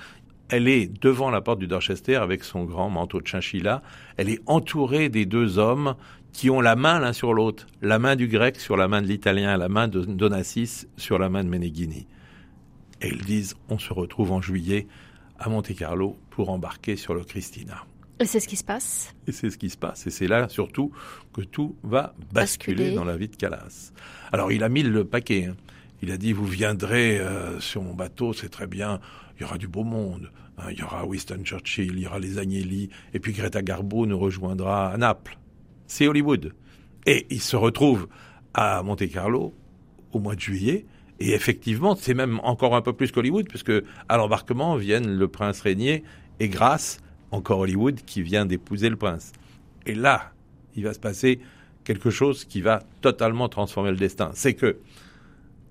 elle 0.49 0.67
est 0.67 0.87
devant 1.01 1.31
la 1.31 1.41
porte 1.41 1.59
du 1.59 1.67
Dorchester 1.67 2.15
avec 2.15 2.43
son 2.43 2.65
grand 2.65 2.89
manteau 2.89 3.21
de 3.21 3.27
chinchilla. 3.27 3.81
Elle 4.17 4.29
est 4.29 4.41
entourée 4.45 5.09
des 5.09 5.25
deux 5.25 5.57
hommes 5.57 5.95
qui 6.31 6.49
ont 6.49 6.61
la 6.61 6.75
main 6.75 6.99
l'un 6.99 7.13
sur 7.13 7.33
l'autre. 7.33 7.65
La 7.81 7.97
main 7.97 8.15
du 8.15 8.27
grec 8.27 8.59
sur 8.59 8.77
la 8.77 8.87
main 8.87 9.01
de 9.01 9.07
l'italien, 9.07 9.57
la 9.57 9.69
main 9.69 9.87
de 9.87 10.01
Donassis 10.01 10.87
sur 10.97 11.17
la 11.17 11.29
main 11.29 11.43
de 11.43 11.49
Meneghini. 11.49 12.07
Et 13.01 13.07
ils 13.07 13.25
disent, 13.25 13.55
on 13.69 13.79
se 13.79 13.93
retrouve 13.93 14.31
en 14.31 14.41
juillet 14.41 14.87
à 15.43 15.49
Monte-Carlo 15.49 16.17
pour 16.29 16.49
embarquer 16.49 16.95
sur 16.95 17.13
le 17.13 17.23
Christina. 17.23 17.85
Et 18.19 18.25
c'est 18.25 18.39
ce 18.39 18.47
qui 18.47 18.55
se 18.55 18.63
passe 18.63 19.13
Et 19.27 19.33
c'est 19.33 19.49
ce 19.49 19.57
qui 19.57 19.69
se 19.69 19.77
passe. 19.77 20.07
Et 20.07 20.09
c'est 20.09 20.27
là 20.27 20.47
surtout 20.47 20.91
que 21.33 21.41
tout 21.41 21.75
va 21.83 22.15
basculer, 22.31 22.93
dans 22.93 23.03
la 23.03 23.17
vie 23.17 23.27
de 23.27 23.35
Calas. 23.35 23.91
Alors 24.31 24.53
il 24.53 24.63
a 24.63 24.69
mis 24.69 24.83
le 24.83 25.03
paquet. 25.03 25.47
Hein. 25.47 25.57
Il 26.01 26.11
a 26.11 26.17
dit, 26.17 26.31
vous 26.31 26.45
viendrez 26.45 27.19
euh, 27.19 27.59
sur 27.59 27.81
mon 27.81 27.93
bateau, 27.93 28.33
c'est 28.33 28.49
très 28.49 28.67
bien, 28.67 28.99
il 29.35 29.41
y 29.41 29.45
aura 29.45 29.57
du 29.57 29.67
beau 29.67 29.83
monde. 29.83 30.31
Hein. 30.57 30.67
il 30.71 30.79
y 30.79 30.83
aura 30.83 31.05
Winston 31.05 31.41
Churchill, 31.43 31.93
il 31.93 31.99
y 31.99 32.07
aura 32.07 32.19
les 32.19 32.37
Agnelli, 32.37 32.89
et 33.13 33.19
puis 33.19 33.33
Greta 33.33 33.61
Garbo 33.61 34.05
nous 34.05 34.19
rejoindra 34.19 34.91
à 34.91 34.97
Naples. 34.97 35.37
C'est 35.87 36.07
Hollywood. 36.07 36.53
Et 37.05 37.25
il 37.29 37.41
se 37.41 37.55
retrouve 37.55 38.07
à 38.53 38.81
Monte-Carlo 38.83 39.53
au 40.13 40.19
mois 40.19 40.35
de 40.35 40.39
juillet. 40.39 40.85
Et 41.23 41.31
effectivement, 41.31 41.95
c'est 41.95 42.13
même 42.13 42.41
encore 42.43 42.75
un 42.75 42.81
peu 42.81 42.91
plus 42.91 43.13
qu'Hollywood, 43.13 43.47
puisque 43.47 43.71
à 44.09 44.17
l'embarquement 44.17 44.75
viennent 44.75 45.15
le 45.15 45.27
prince 45.29 45.61
régnier 45.61 46.03
et 46.41 46.49
Grace, 46.49 46.99
encore 47.31 47.59
Hollywood, 47.59 48.01
qui 48.05 48.21
vient 48.21 48.45
d'épouser 48.45 48.89
le 48.89 48.97
prince. 48.97 49.31
Et 49.85 49.95
là, 49.95 50.33
il 50.75 50.83
va 50.83 50.93
se 50.93 50.99
passer 50.99 51.39
quelque 51.85 52.09
chose 52.09 52.43
qui 52.43 52.59
va 52.59 52.83
totalement 52.99 53.47
transformer 53.47 53.91
le 53.91 53.95
destin. 53.95 54.31
C'est 54.33 54.53
que 54.53 54.79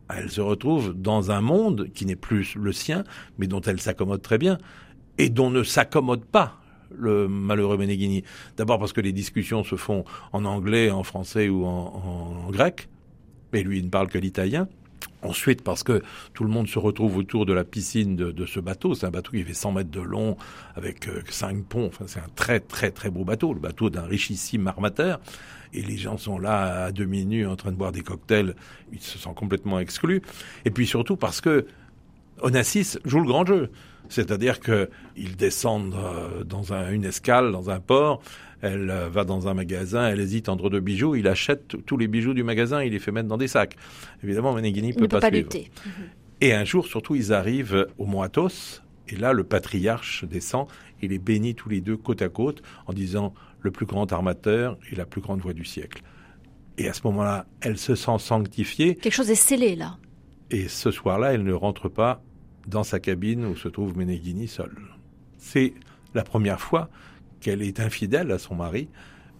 elle 0.08 0.30
se 0.30 0.40
retrouve 0.40 0.94
dans 0.94 1.30
un 1.30 1.42
monde 1.42 1.90
qui 1.92 2.06
n'est 2.06 2.16
plus 2.16 2.54
le 2.54 2.72
sien, 2.72 3.04
mais 3.36 3.46
dont 3.46 3.60
elle 3.60 3.78
s'accommode 3.78 4.22
très 4.22 4.38
bien, 4.38 4.56
et 5.18 5.28
dont 5.28 5.50
ne 5.50 5.62
s'accommode 5.62 6.24
pas 6.24 6.62
le 6.96 7.28
malheureux 7.28 7.76
Meneghini. 7.76 8.24
D'abord 8.56 8.78
parce 8.78 8.94
que 8.94 9.02
les 9.02 9.12
discussions 9.12 9.64
se 9.64 9.76
font 9.76 10.06
en 10.32 10.46
anglais, 10.46 10.90
en 10.90 11.02
français 11.02 11.50
ou 11.50 11.66
en, 11.66 12.48
grec, 12.50 12.88
mais 13.52 13.62
lui 13.62 13.80
il 13.80 13.84
ne 13.84 13.90
parle 13.90 14.08
que 14.08 14.16
l'italien. 14.16 14.66
Ensuite, 15.22 15.62
parce 15.62 15.82
que 15.82 16.02
tout 16.34 16.44
le 16.44 16.50
monde 16.50 16.68
se 16.68 16.78
retrouve 16.78 17.16
autour 17.16 17.46
de 17.46 17.52
la 17.52 17.64
piscine 17.64 18.16
de, 18.16 18.46
ce 18.46 18.60
bateau. 18.60 18.94
C'est 18.94 19.06
un 19.06 19.10
bateau 19.10 19.32
qui 19.32 19.42
fait 19.42 19.54
100 19.54 19.72
mètres 19.72 19.90
de 19.90 20.00
long, 20.00 20.36
avec 20.74 21.08
euh, 21.08 21.22
cinq 21.28 21.64
ponts. 21.64 21.86
Enfin, 21.86 22.04
c'est 22.06 22.20
un 22.20 22.30
très, 22.34 22.60
très, 22.60 22.90
très 22.90 23.10
beau 23.10 23.24
bateau. 23.24 23.54
Le 23.54 23.60
bateau 23.60 23.90
d'un 23.90 24.02
richissime 24.02 24.66
armateur 24.66 25.20
et 25.72 25.82
les 25.82 25.96
gens 25.96 26.18
sont 26.18 26.38
là 26.38 26.84
à 26.84 26.92
demi 26.92 27.24
nus 27.24 27.46
en 27.46 27.56
train 27.56 27.72
de 27.72 27.76
boire 27.76 27.92
des 27.92 28.02
cocktails, 28.02 28.54
ils 28.92 29.00
se 29.00 29.18
sentent 29.18 29.36
complètement 29.36 29.78
exclus. 29.78 30.22
Et 30.64 30.70
puis 30.70 30.86
surtout 30.86 31.16
parce 31.16 31.40
que 31.40 31.66
Onassis 32.40 32.98
joue 33.04 33.20
le 33.20 33.26
grand 33.26 33.46
jeu. 33.46 33.70
C'est-à-dire 34.08 34.60
qu'ils 34.60 35.36
descendent 35.36 35.94
euh, 35.94 36.44
dans 36.44 36.72
une 36.72 37.04
escale, 37.04 37.52
dans 37.52 37.70
un 37.70 37.80
port, 37.80 38.20
elle 38.62 38.90
euh, 38.90 39.08
va 39.08 39.24
dans 39.24 39.48
un 39.48 39.54
magasin, 39.54 40.08
elle 40.08 40.20
hésite 40.20 40.48
entre 40.48 40.70
deux 40.70 40.80
bijoux, 40.80 41.16
il 41.16 41.28
achète 41.28 41.84
tous 41.84 41.96
les 41.96 42.06
bijoux 42.06 42.32
du 42.32 42.44
magasin, 42.44 42.82
il 42.82 42.92
les 42.92 42.98
fait 43.00 43.12
mettre 43.12 43.28
dans 43.28 43.36
des 43.36 43.48
sacs. 43.48 43.76
Évidemment, 44.22 44.54
Meneghini 44.54 44.88
ne 44.88 44.94
peut, 44.94 45.08
pas, 45.08 45.20
suivre. 45.20 45.36
Lutter. 45.36 45.70
Et 46.40 46.54
un 46.54 46.64
jour, 46.64 46.86
surtout, 46.86 47.14
ils 47.14 47.32
arrivent 47.32 47.88
au 47.98 48.06
Mont 48.06 48.22
Athos, 48.22 48.80
et 49.08 49.16
là, 49.16 49.32
le 49.32 49.44
patriarche 49.44 50.24
descend, 50.24 50.68
il 51.02 51.10
les 51.10 51.18
bénit 51.18 51.54
tous 51.54 51.68
les 51.68 51.80
deux 51.80 51.96
côte 51.96 52.22
à 52.22 52.28
côte 52.28 52.62
en 52.86 52.92
disant 52.92 53.34
le 53.60 53.70
plus 53.70 53.86
grand 53.86 54.10
armateur 54.12 54.78
et 54.90 54.94
la 54.94 55.04
plus 55.04 55.20
grande 55.20 55.40
voix 55.40 55.52
du 55.52 55.64
siècle. 55.64 56.02
Et 56.78 56.88
à 56.88 56.92
ce 56.92 57.02
moment-là, 57.04 57.46
elle 57.60 57.78
se 57.78 57.94
sent 57.94 58.18
sanctifiée. 58.18 58.94
Quelque 58.94 59.12
chose 59.12 59.30
est 59.30 59.34
scellé 59.34 59.76
là. 59.76 59.98
Et 60.50 60.68
ce 60.68 60.90
soir-là, 60.90 61.34
elle 61.34 61.44
ne 61.44 61.52
rentre 61.52 61.88
pas 61.88 62.22
dans 62.66 62.84
sa 62.84 63.00
cabine 63.00 63.44
où 63.44 63.56
se 63.56 63.68
trouve 63.68 63.96
Meneghini 63.96 64.48
seul. 64.48 64.72
C'est 65.36 65.74
la 66.14 66.22
première 66.22 66.60
fois 66.60 66.88
qu'elle 67.42 67.60
est 67.60 67.80
infidèle 67.80 68.30
à 68.30 68.38
son 68.38 68.54
mari, 68.54 68.88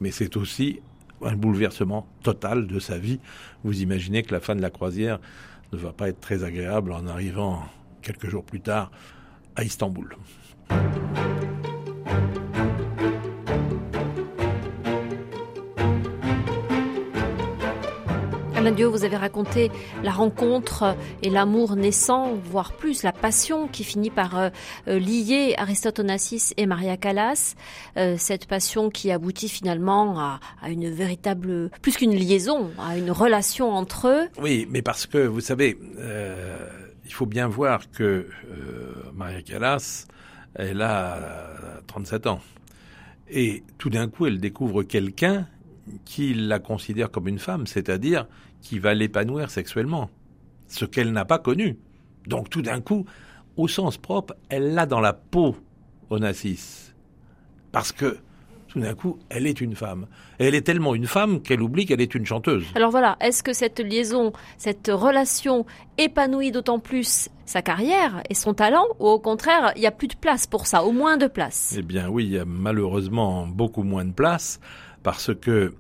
mais 0.01 0.11
c'est 0.11 0.37
aussi 0.37 0.81
un 1.25 1.37
bouleversement 1.37 2.07
total 2.23 2.67
de 2.67 2.79
sa 2.81 2.99
vie. 2.99 3.21
Vous 3.65 3.81
imaginez 3.81 4.23
que 4.25 4.35
la 4.35 4.41
fin 4.41 4.57
de 4.57 4.61
la 4.61 4.71
croisière 4.71 5.21
ne 5.73 5.79
va 5.79 5.93
pas 5.93 6.09
être 6.09 6.21
très 6.21 6.45
agréable 6.45 6.93
en 6.93 7.07
arrivant 7.07 7.63
quelques 8.03 8.29
jours 8.29 8.45
plus 8.45 8.61
tard 8.61 8.91
à 9.55 9.63
Istanbul. 9.63 10.17
Alain 18.63 18.71
Dieu, 18.71 18.87
vous 18.87 19.03
avez 19.03 19.17
raconté 19.17 19.73
la 20.05 20.13
rencontre 20.13 20.97
et 21.21 21.31
l'amour 21.31 21.75
naissant, 21.75 22.35
voire 22.37 22.75
plus, 22.75 23.03
la 23.03 23.11
passion 23.11 23.67
qui 23.67 23.83
finit 23.83 24.09
par 24.09 24.39
euh, 24.39 24.51
euh, 24.87 25.01
lier 25.01 25.57
Aristote 25.59 25.99
Onassis 25.99 26.53
et 26.57 26.67
Maria 26.67 26.97
Callas. 26.97 27.57
Euh, 27.97 28.15
cette 28.17 28.47
passion 28.47 28.89
qui 28.89 29.11
aboutit 29.11 29.49
finalement 29.49 30.21
à, 30.21 30.39
une 30.69 30.89
véritable, 30.89 31.73
plus 31.83 31.97
qu'une 31.97 32.15
liaison, 32.15 32.71
à 32.79 32.97
une 32.97 33.11
relation 33.11 33.73
entre 33.73 34.07
eux. 34.07 34.29
Oui, 34.41 34.69
mais 34.71 34.81
parce 34.81 35.07
que, 35.07 35.19
vous 35.19 35.41
savez, 35.41 35.77
il 37.05 37.13
faut 37.13 37.27
bien 37.27 37.49
voir 37.49 37.91
que 37.91 38.29
Maria 39.13 39.43
Callas, 39.43 40.07
elle 40.55 40.83
a 40.83 41.81
37 41.89 42.29
ans. 42.29 42.41
Et 43.29 43.65
tout 43.79 43.91
d'un 43.91 44.07
coup, 44.07 44.27
elle 44.27 44.39
découvre 44.39 44.85
quelqu'un 44.85 45.49
qui 46.05 46.35
la 46.35 46.59
considère 46.59 47.11
comme 47.11 47.29
une 47.29 47.41
femme, 47.41 47.67
c'est-à-dire 47.67 48.27
qui 48.63 48.79
va 48.79 48.95
l'épanouir 48.95 49.51
sexuellement, 49.51 50.09
ce 50.69 50.87
qu'elle 50.87 51.13
n'a 51.13 51.27
pas 51.27 51.39
connu. 51.39 51.79
Donc 52.27 52.49
tout 52.49 52.63
d'un 52.63 52.81
coup, 52.81 53.05
au 53.57 53.69
sens 53.69 53.99
propre, 53.99 54.35
elle 54.49 54.73
l'a 54.73 54.87
dans 54.87 55.01
la 55.01 55.13
peau, 55.13 55.57
Onassis. 56.09 56.95
Parce 57.73 57.93
que 57.93 58.17
tout 58.69 58.81
d'un 58.81 58.95
coup, 58.95 59.19
elle 59.29 59.47
est 59.47 59.61
une 59.61 59.75
femme. 59.75 60.07
Et 60.39 60.47
elle 60.47 60.55
est 60.55 60.63
tellement 60.63 60.95
une 60.95 61.07
femme 61.07 61.43
qu'elle 61.43 61.61
oublie 61.61 61.85
qu'elle 61.85 62.01
est 62.01 62.15
une 62.15 62.25
chanteuse. 62.25 62.65
Alors 62.75 62.91
voilà, 62.91 63.19
est-ce 63.21 63.43
que 63.43 63.53
cette 63.53 63.81
liaison, 63.81 64.33
cette 64.57 64.91
relation 64.91 65.67
épanouit 65.99 66.53
d'autant 66.53 66.79
plus 66.79 67.29
sa 67.45 67.61
carrière 67.61 68.23
et 68.31 68.35
son 68.35 68.55
talent, 68.55 68.87
ou 68.99 69.09
au 69.09 69.19
contraire, 69.19 69.73
il 69.77 69.81
n'y 69.81 69.87
a 69.87 69.91
plus 69.91 70.09
de 70.09 70.17
place 70.17 70.47
pour 70.47 70.67
ça, 70.67 70.85
au 70.85 70.93
moins 70.93 71.19
de 71.19 71.27
place? 71.27 71.75
Eh 71.77 71.83
bien 71.83 72.09
oui, 72.09 72.25
il 72.25 72.31
y 72.31 72.39
a 72.39 72.47
malheureusement 72.47 73.47
beaucoup 73.47 73.83
moins 73.83 74.07
de 74.07 74.13
place, 74.13 74.59
parce 75.03 75.35
que 75.35 75.75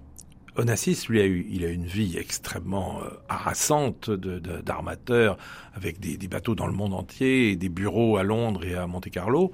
Onassis, 0.56 1.06
lui, 1.08 1.20
a 1.20 1.26
eu, 1.26 1.46
il 1.50 1.64
a 1.64 1.70
une 1.70 1.86
vie 1.86 2.18
extrêmement 2.18 3.00
euh, 3.02 3.08
harassante 3.28 4.10
d'armateur, 4.10 5.38
avec 5.74 5.98
des, 5.98 6.18
des, 6.18 6.28
bateaux 6.28 6.54
dans 6.54 6.66
le 6.66 6.74
monde 6.74 6.92
entier, 6.92 7.52
et 7.52 7.56
des 7.56 7.70
bureaux 7.70 8.18
à 8.18 8.22
Londres 8.22 8.64
et 8.64 8.74
à 8.74 8.86
Monte-Carlo. 8.86 9.52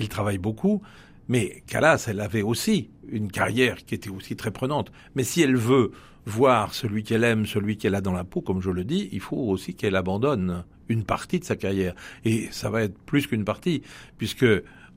Il 0.00 0.08
travaille 0.08 0.38
beaucoup, 0.38 0.82
mais 1.28 1.62
Callas, 1.68 2.06
elle 2.08 2.20
avait 2.20 2.42
aussi 2.42 2.90
une 3.08 3.30
carrière 3.30 3.84
qui 3.84 3.94
était 3.94 4.10
aussi 4.10 4.34
très 4.34 4.50
prenante. 4.50 4.90
Mais 5.14 5.22
si 5.22 5.40
elle 5.40 5.56
veut 5.56 5.92
voir 6.26 6.74
celui 6.74 7.04
qu'elle 7.04 7.22
aime, 7.22 7.46
celui 7.46 7.76
qu'elle 7.76 7.94
a 7.94 8.00
dans 8.00 8.12
la 8.12 8.24
peau, 8.24 8.40
comme 8.40 8.60
je 8.60 8.70
le 8.70 8.84
dis, 8.84 9.08
il 9.12 9.20
faut 9.20 9.36
aussi 9.36 9.74
qu'elle 9.74 9.94
abandonne 9.96 10.64
une 10.88 11.04
partie 11.04 11.38
de 11.38 11.44
sa 11.44 11.54
carrière. 11.54 11.94
Et 12.24 12.48
ça 12.50 12.70
va 12.70 12.82
être 12.82 12.98
plus 12.98 13.28
qu'une 13.28 13.44
partie, 13.44 13.82
puisque 14.18 14.46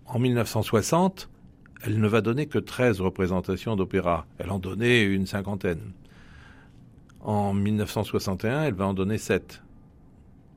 en 0.06 0.18
1960, 0.20 1.30
elle 1.84 2.00
ne 2.00 2.08
va 2.08 2.22
donner 2.22 2.46
que 2.46 2.60
13 2.60 3.02
représentations 3.02 3.76
d'opéra. 3.76 4.26
Elle 4.38 4.52
en 4.52 4.60
donnait 4.60 5.04
une 5.04 5.28
cinquantaine. 5.28 5.92
En 7.20 7.54
1961, 7.54 8.64
elle 8.64 8.74
va 8.74 8.88
en 8.88 8.94
donner 8.94 9.18
7. 9.18 9.62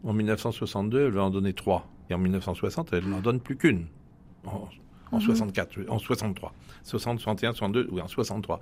En 0.05 0.13
1962, 0.13 1.07
elle 1.07 1.13
va 1.13 1.25
en 1.25 1.31
donner 1.31 1.53
3. 1.53 1.89
Et 2.11 2.15
en 2.15 2.19
1960, 2.19 2.93
elle 2.93 3.09
n'en 3.09 3.21
donne 3.21 3.41
plus 3.41 3.57
qu'une. 3.57 3.87
En, 4.45 5.19
64, 5.19 5.79
mhm. 5.79 5.87
en 5.89 5.99
63. 5.99 6.53
60, 6.85 7.19
61, 7.19 7.53
62 7.55 7.89
ou 7.91 7.99
en 7.99 8.07
63. 8.07 8.61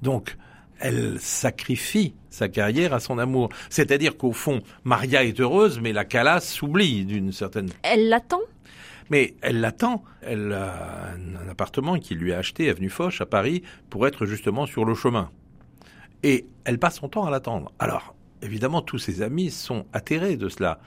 Donc, 0.00 0.36
elle 0.80 1.20
sacrifie 1.20 2.14
sa 2.30 2.48
carrière 2.48 2.94
à 2.94 3.00
son 3.00 3.18
amour. 3.18 3.50
C'est-à-dire 3.68 4.16
qu'au 4.16 4.32
fond, 4.32 4.62
Maria 4.84 5.24
est 5.24 5.40
heureuse, 5.40 5.80
mais 5.80 5.92
la 5.92 6.06
Calas 6.06 6.40
s'oublie 6.40 7.04
d'une 7.04 7.32
certaine... 7.32 7.68
Elle 7.82 8.08
l'attend? 8.08 8.40
Mais 9.10 9.34
elle 9.40 9.60
l'attend. 9.60 10.04
Elle 10.22 10.52
a 10.52 11.12
un 11.12 11.48
appartement 11.48 11.98
qu'il 11.98 12.18
lui 12.18 12.32
a 12.32 12.38
acheté, 12.38 12.68
avenue 12.68 12.90
Foch, 12.90 13.20
à 13.20 13.26
Paris, 13.26 13.62
pour 13.90 14.06
être 14.06 14.26
justement 14.26 14.66
sur 14.66 14.84
le 14.84 14.94
chemin. 14.94 15.30
Et 16.22 16.46
elle 16.64 16.78
passe 16.78 16.96
son 16.96 17.08
temps 17.08 17.26
à 17.26 17.30
l'attendre. 17.30 17.72
Alors, 17.78 18.14
évidemment, 18.42 18.82
tous 18.82 18.98
ses 18.98 19.22
amis 19.22 19.50
sont 19.50 19.86
atterrés 19.92 20.36
de 20.36 20.48
cela. 20.48 20.80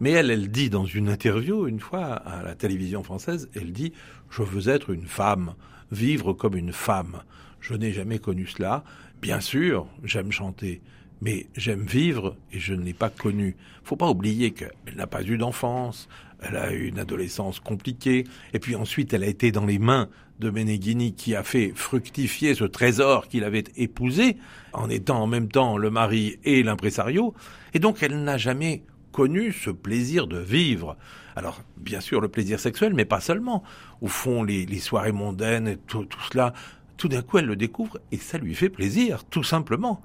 Mais 0.00 0.12
elle, 0.12 0.30
elle 0.30 0.50
dit 0.50 0.70
dans 0.70 0.86
une 0.86 1.08
interview, 1.08 1.66
une 1.66 1.80
fois, 1.80 2.04
à 2.04 2.42
la 2.42 2.54
télévision 2.54 3.02
française, 3.02 3.50
elle 3.54 3.72
dit 3.72 3.92
«Je 4.30 4.42
veux 4.42 4.68
être 4.68 4.90
une 4.90 5.06
femme, 5.06 5.54
vivre 5.90 6.32
comme 6.32 6.56
une 6.56 6.72
femme. 6.72 7.22
Je 7.60 7.74
n'ai 7.74 7.92
jamais 7.92 8.18
connu 8.18 8.46
cela. 8.46 8.84
Bien 9.20 9.40
sûr, 9.40 9.88
j'aime 10.04 10.30
chanter, 10.30 10.80
mais 11.20 11.46
j'aime 11.56 11.84
vivre 11.84 12.36
et 12.52 12.58
je 12.58 12.74
ne 12.74 12.82
l'ai 12.82 12.94
pas 12.94 13.10
connu. 13.10 13.56
Faut 13.84 13.96
pas 13.96 14.08
oublier 14.08 14.52
qu'elle 14.52 14.96
n'a 14.96 15.06
pas 15.06 15.22
eu 15.22 15.38
d'enfance, 15.38 16.08
elle 16.40 16.56
a 16.56 16.72
eu 16.72 16.86
une 16.86 16.98
adolescence 16.98 17.60
compliquée, 17.60 18.24
et 18.52 18.58
puis 18.58 18.76
ensuite 18.76 19.12
elle 19.12 19.24
a 19.24 19.28
été 19.28 19.52
dans 19.52 19.66
les 19.66 19.78
mains 19.78 20.08
de 20.38 20.50
Meneghini 20.50 21.14
qui 21.14 21.34
a 21.34 21.42
fait 21.42 21.72
fructifier 21.74 22.54
ce 22.54 22.64
trésor 22.64 23.28
qu'il 23.28 23.44
avait 23.44 23.64
épousé, 23.76 24.36
en 24.72 24.88
étant 24.88 25.20
en 25.22 25.26
même 25.26 25.48
temps 25.48 25.76
le 25.76 25.90
mari 25.90 26.38
et 26.44 26.62
l'impresario, 26.62 27.34
et 27.74 27.78
donc 27.78 28.02
elle 28.02 28.22
n'a 28.22 28.38
jamais 28.38 28.82
connu 29.12 29.52
ce 29.52 29.70
plaisir 29.70 30.28
de 30.28 30.38
vivre. 30.38 30.96
Alors, 31.34 31.62
bien 31.76 32.00
sûr, 32.00 32.20
le 32.20 32.28
plaisir 32.28 32.58
sexuel, 32.58 32.94
mais 32.94 33.04
pas 33.04 33.20
seulement. 33.20 33.62
Au 34.00 34.08
fond, 34.08 34.42
les, 34.42 34.66
soirées 34.78 35.12
mondaines 35.12 35.68
et 35.68 35.76
tout, 35.76 36.06
cela, 36.30 36.52
tout 36.96 37.08
d'un 37.08 37.22
coup, 37.22 37.38
elle 37.38 37.46
le 37.46 37.56
découvre 37.56 37.98
et 38.10 38.16
ça 38.16 38.38
lui 38.38 38.54
fait 38.54 38.68
plaisir, 38.68 39.24
tout 39.24 39.44
simplement. 39.44 40.02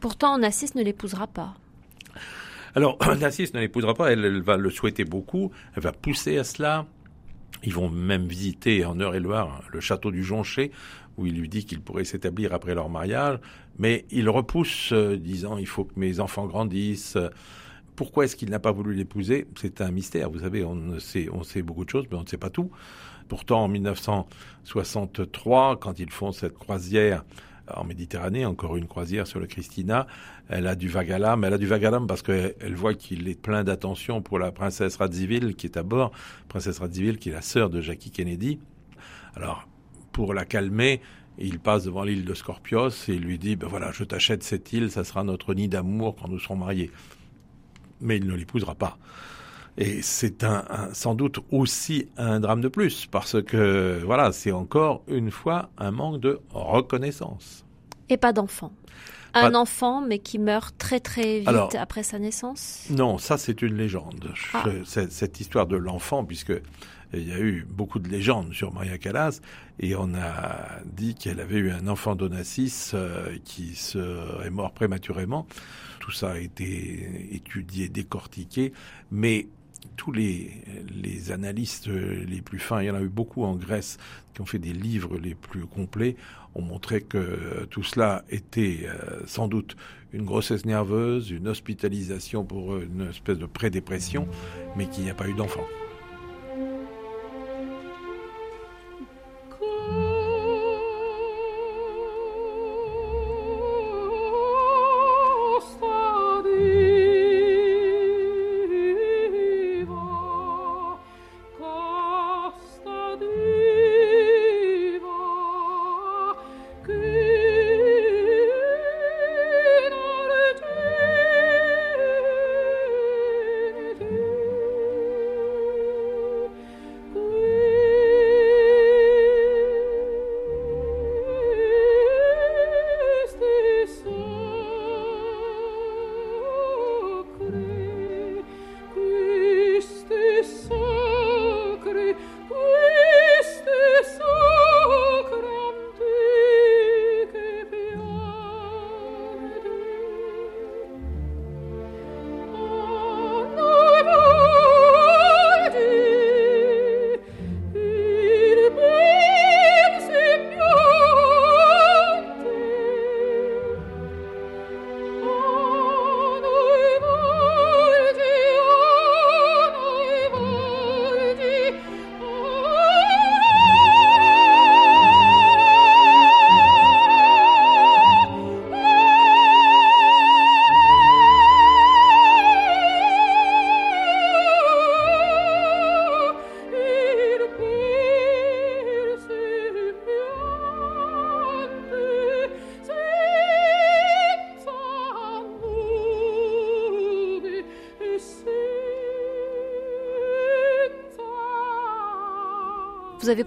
Pourtant, 0.00 0.38
Nassis 0.38 0.74
ne 0.74 0.82
l'épousera 0.82 1.26
pas. 1.26 1.54
Alors, 2.74 2.98
Nassis 3.20 3.50
ne 3.54 3.60
l'épousera 3.60 3.94
pas, 3.94 4.12
elle, 4.12 4.42
va 4.42 4.56
le 4.56 4.70
souhaiter 4.70 5.04
beaucoup, 5.04 5.50
elle 5.76 5.82
va 5.82 5.92
pousser 5.92 6.38
à 6.38 6.44
cela. 6.44 6.86
Ils 7.62 7.74
vont 7.74 7.90
même 7.90 8.26
visiter 8.26 8.86
en 8.86 8.98
Eure-et-Loire 8.98 9.62
le 9.70 9.80
château 9.80 10.10
du 10.10 10.24
Jonché, 10.24 10.70
où 11.18 11.26
il 11.26 11.38
lui 11.38 11.48
dit 11.48 11.66
qu'il 11.66 11.82
pourrait 11.82 12.04
s'établir 12.04 12.54
après 12.54 12.74
leur 12.74 12.88
mariage, 12.88 13.38
mais 13.78 14.06
il 14.10 14.30
repousse, 14.30 14.92
euh, 14.92 15.18
disant 15.18 15.58
il 15.58 15.66
faut 15.66 15.84
que 15.84 15.98
mes 15.98 16.20
enfants 16.20 16.46
grandissent. 16.46 17.18
Pourquoi 17.96 18.24
est-ce 18.24 18.36
qu'il 18.36 18.48
n'a 18.48 18.60
pas 18.60 18.72
voulu 18.72 18.94
l'épouser? 18.94 19.46
C'est 19.56 19.82
un 19.82 19.90
mystère. 19.90 20.30
Vous 20.30 20.38
savez, 20.38 20.64
on 20.64 20.98
sait, 20.98 21.28
on 21.30 21.42
sait 21.42 21.60
beaucoup 21.60 21.84
de 21.84 21.90
choses, 21.90 22.06
mais 22.10 22.16
on 22.16 22.22
ne 22.22 22.26
sait 22.26 22.38
pas 22.38 22.48
tout. 22.48 22.70
Pourtant, 23.28 23.64
en 23.64 23.68
1963, 23.68 25.78
quand 25.78 25.98
ils 25.98 26.10
font 26.10 26.32
cette 26.32 26.54
croisière 26.54 27.24
en 27.76 27.84
Méditerranée, 27.84 28.44
encore 28.46 28.76
une 28.76 28.86
croisière 28.86 29.26
sur 29.26 29.40
le 29.40 29.46
Christina, 29.46 30.06
elle 30.48 30.66
a 30.66 30.74
du 30.74 30.88
l'âme. 30.88 31.44
Elle 31.44 31.54
a 31.54 31.58
du 31.58 31.66
l'âme 31.66 32.06
parce 32.06 32.22
qu'elle 32.22 32.74
voit 32.74 32.94
qu'il 32.94 33.28
est 33.28 33.40
plein 33.40 33.64
d'attention 33.64 34.22
pour 34.22 34.38
la 34.38 34.52
princesse 34.52 34.96
Radziwill 34.96 35.54
qui 35.54 35.66
est 35.66 35.76
à 35.76 35.82
bord. 35.82 36.12
Princesse 36.48 36.78
Radziwill 36.78 37.18
qui 37.18 37.30
est 37.30 37.34
la 37.34 37.42
sœur 37.42 37.70
de 37.70 37.80
Jackie 37.80 38.10
Kennedy. 38.10 38.58
Alors, 39.34 39.68
pour 40.12 40.34
la 40.34 40.44
calmer, 40.44 41.00
il 41.38 41.60
passe 41.60 41.84
devant 41.84 42.04
l'île 42.04 42.24
de 42.24 42.34
Scorpios 42.34 43.08
et 43.08 43.18
lui 43.18 43.38
dit, 43.38 43.56
ben 43.56 43.68
voilà, 43.68 43.92
je 43.92 44.04
t'achète 44.04 44.42
cette 44.42 44.72
île, 44.72 44.90
ça 44.90 45.04
sera 45.04 45.24
notre 45.24 45.54
nid 45.54 45.68
d'amour 45.68 46.16
quand 46.16 46.28
nous 46.28 46.38
serons 46.38 46.56
mariés 46.56 46.90
mais 48.00 48.16
il 48.16 48.26
ne 48.26 48.34
l'épousera 48.34 48.74
pas. 48.74 48.98
Et 49.80 50.02
c'est 50.02 50.44
un, 50.44 50.64
sans 50.92 51.14
doute 51.14 51.40
aussi 51.50 52.06
un 52.18 52.38
drame 52.38 52.60
de 52.60 52.68
plus, 52.68 53.06
parce 53.06 53.42
que 53.42 54.00
voilà, 54.04 54.30
c'est 54.30 54.52
encore 54.52 55.02
une 55.08 55.30
fois 55.30 55.70
un 55.78 55.90
manque 55.90 56.20
de 56.20 56.38
reconnaissance. 56.50 57.64
Et 58.10 58.18
pas 58.18 58.32
d'enfant. 58.34 58.72
Un 59.32 59.54
enfant, 59.54 60.00
mais 60.00 60.18
qui 60.18 60.38
meurt 60.38 60.76
très 60.76 61.00
très 61.00 61.38
vite 61.40 61.76
après 61.78 62.02
sa 62.02 62.18
naissance? 62.18 62.86
Non, 62.90 63.16
ça 63.16 63.38
c'est 63.38 63.62
une 63.62 63.76
légende. 63.76 64.32
Ah. 64.52 64.64
Cette 64.84 65.40
histoire 65.40 65.66
de 65.66 65.76
l'enfant, 65.76 66.24
puisque 66.24 66.52
il 67.14 67.28
y 67.28 67.32
a 67.32 67.38
eu 67.38 67.66
beaucoup 67.68 68.00
de 68.00 68.08
légendes 68.08 68.52
sur 68.52 68.74
Maria 68.74 68.98
Callas, 68.98 69.40
et 69.78 69.96
on 69.96 70.14
a 70.14 70.80
dit 70.84 71.14
qu'elle 71.14 71.40
avait 71.40 71.58
eu 71.58 71.70
un 71.70 71.88
enfant 71.88 72.16
d'Onassis 72.16 72.90
euh, 72.92 73.36
qui 73.44 73.74
serait 73.76 74.50
mort 74.50 74.72
prématurément. 74.72 75.46
Tout 76.00 76.10
ça 76.10 76.32
a 76.32 76.38
été 76.38 77.30
étudié, 77.32 77.88
décortiqué, 77.88 78.72
mais 79.10 79.48
tous 79.96 80.12
les, 80.12 80.50
les 81.02 81.32
analystes 81.32 81.88
les 81.88 82.40
plus 82.40 82.58
fins, 82.58 82.82
il 82.82 82.86
y 82.86 82.90
en 82.90 82.94
a 82.94 83.02
eu 83.02 83.08
beaucoup 83.08 83.44
en 83.44 83.54
Grèce 83.54 83.98
qui 84.34 84.40
ont 84.40 84.46
fait 84.46 84.58
des 84.58 84.72
livres 84.72 85.18
les 85.18 85.34
plus 85.34 85.66
complets, 85.66 86.16
ont 86.54 86.62
montré 86.62 87.00
que 87.00 87.66
tout 87.70 87.82
cela 87.82 88.24
était 88.30 88.80
euh, 88.84 89.20
sans 89.26 89.48
doute 89.48 89.76
une 90.12 90.24
grossesse 90.24 90.64
nerveuse, 90.64 91.30
une 91.30 91.48
hospitalisation 91.48 92.44
pour 92.44 92.76
une 92.78 93.08
espèce 93.10 93.38
de 93.38 93.46
prédépression, 93.46 94.26
mais 94.76 94.86
qu'il 94.86 95.04
n'y 95.04 95.10
a 95.10 95.14
pas 95.14 95.28
eu 95.28 95.34
d'enfant. 95.34 95.66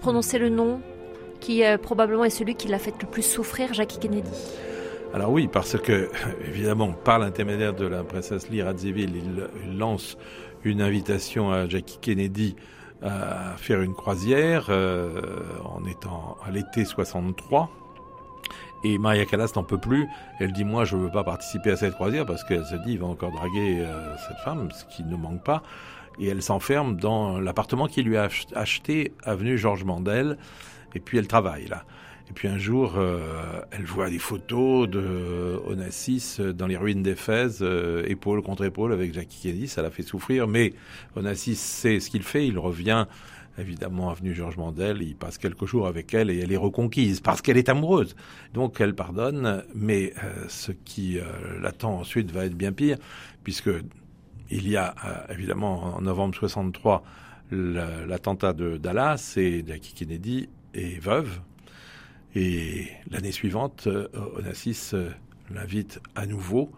Prononcé 0.04 0.38
le 0.38 0.50
nom 0.50 0.82
qui 1.40 1.64
euh, 1.64 1.78
probablement 1.78 2.24
est 2.24 2.28
celui 2.28 2.56
qui 2.56 2.68
l'a 2.68 2.78
fait 2.78 2.92
le 3.00 3.08
plus 3.08 3.22
souffrir, 3.22 3.72
Jackie 3.72 3.98
Kennedy. 3.98 4.28
Alors 5.14 5.32
oui, 5.32 5.48
parce 5.50 5.78
que, 5.78 6.10
évidemment, 6.46 6.92
par 6.92 7.18
l'intermédiaire 7.18 7.72
de 7.72 7.86
la 7.86 8.04
princesse 8.04 8.50
Lee 8.50 8.60
Radziwill, 8.60 9.14
il, 9.16 9.78
lance 9.78 10.18
une 10.62 10.82
invitation 10.82 11.50
à 11.50 11.66
Jackie 11.66 11.96
Kennedy 12.02 12.54
à 13.02 13.56
faire 13.56 13.80
une 13.80 13.94
croisière 13.94 14.66
euh, 14.68 15.22
en 15.64 15.86
étant 15.86 16.36
à 16.46 16.50
l'été 16.50 16.84
63. 16.84 17.70
Et 18.84 18.98
Maria 18.98 19.24
Callas 19.24 19.52
n'en 19.56 19.64
peut 19.64 19.78
plus. 19.78 20.06
Elle 20.38 20.52
dit 20.52 20.64
moi 20.64 20.84
je 20.84 20.96
ne 20.96 21.04
veux 21.04 21.10
pas 21.10 21.24
participer 21.24 21.70
à 21.70 21.76
cette 21.76 21.94
croisière 21.94 22.26
parce 22.26 22.44
qu'elle 22.44 22.66
se 22.66 22.76
dit 22.76 22.92
il 22.92 22.98
va 22.98 23.06
encore 23.06 23.32
draguer 23.32 23.78
euh, 23.80 24.14
cette 24.28 24.36
femme, 24.44 24.68
ce 24.70 24.84
qui 24.94 25.02
ne 25.02 25.16
manque 25.16 25.42
pas 25.42 25.62
et 26.18 26.28
elle 26.28 26.42
s'enferme 26.42 26.96
dans 26.96 27.38
l'appartement 27.40 27.86
qu'il 27.86 28.06
lui 28.06 28.16
a 28.16 28.28
acheté 28.54 29.12
avenue 29.22 29.58
Georges 29.58 29.84
Mandel 29.84 30.38
et 30.94 31.00
puis 31.00 31.18
elle 31.18 31.28
travaille 31.28 31.66
là. 31.66 31.84
Et 32.30 32.32
puis 32.32 32.48
un 32.48 32.56
jour, 32.56 32.94
euh, 32.96 33.60
elle 33.70 33.84
voit 33.84 34.08
des 34.08 34.18
photos 34.18 34.88
de 34.88 35.60
Onassis 35.66 36.38
dans 36.54 36.66
les 36.66 36.76
ruines 36.76 37.02
d'Éphèse, 37.02 37.58
euh, 37.60 38.02
épaule 38.06 38.40
contre 38.40 38.64
épaule 38.64 38.94
avec 38.94 39.12
Jackie 39.12 39.40
Kennedy. 39.42 39.68
Ça 39.68 39.82
la 39.82 39.90
fait 39.90 40.02
souffrir, 40.02 40.48
mais 40.48 40.72
Onassis 41.16 41.56
sait 41.56 42.00
ce 42.00 42.08
qu'il 42.08 42.22
fait. 42.22 42.46
Il 42.46 42.58
revient 42.58 43.06
évidemment 43.58 44.10
avenue 44.10 44.34
Georges 44.34 44.56
Mandel, 44.56 45.02
il 45.02 45.16
passe 45.16 45.38
quelques 45.38 45.66
jours 45.66 45.86
avec 45.86 46.12
elle 46.14 46.30
et 46.30 46.38
elle 46.38 46.52
est 46.52 46.56
reconquise 46.56 47.20
parce 47.20 47.42
qu'elle 47.42 47.56
est 47.56 47.68
amoureuse. 47.68 48.16
Donc 48.52 48.80
elle 48.80 48.94
pardonne, 48.94 49.64
mais 49.74 50.12
euh, 50.22 50.46
ce 50.48 50.72
qui 50.72 51.18
euh, 51.18 51.22
l'attend 51.60 51.98
ensuite 51.98 52.30
va 52.30 52.46
être 52.46 52.56
bien 52.56 52.72
pire, 52.72 52.98
puisque 53.42 53.70
il 54.50 54.68
y 54.68 54.76
a 54.76 54.94
euh, 55.04 55.32
évidemment 55.32 55.96
en 55.96 56.00
novembre 56.00 56.34
63 56.34 57.04
l'attentat 57.50 58.52
de 58.52 58.78
Dallas 58.78 59.34
et 59.36 59.64
Jackie 59.66 59.92
Kennedy 59.92 60.48
est 60.72 60.98
veuve. 60.98 61.40
Et 62.34 62.88
l'année 63.10 63.32
suivante, 63.32 63.86
Onassis 64.36 64.92
l'invite 65.50 66.00
à 66.16 66.26
nouveau 66.26 66.72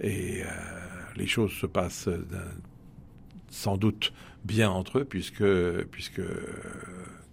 et 0.00 0.42
les 1.16 1.26
choses 1.26 1.52
se 1.52 1.66
passent 1.66 2.10
sans 3.48 3.76
doute 3.76 4.12
bien 4.44 4.70
entre 4.70 4.98
eux, 4.98 5.04
puisque, 5.04 5.44
puisque 5.90 6.22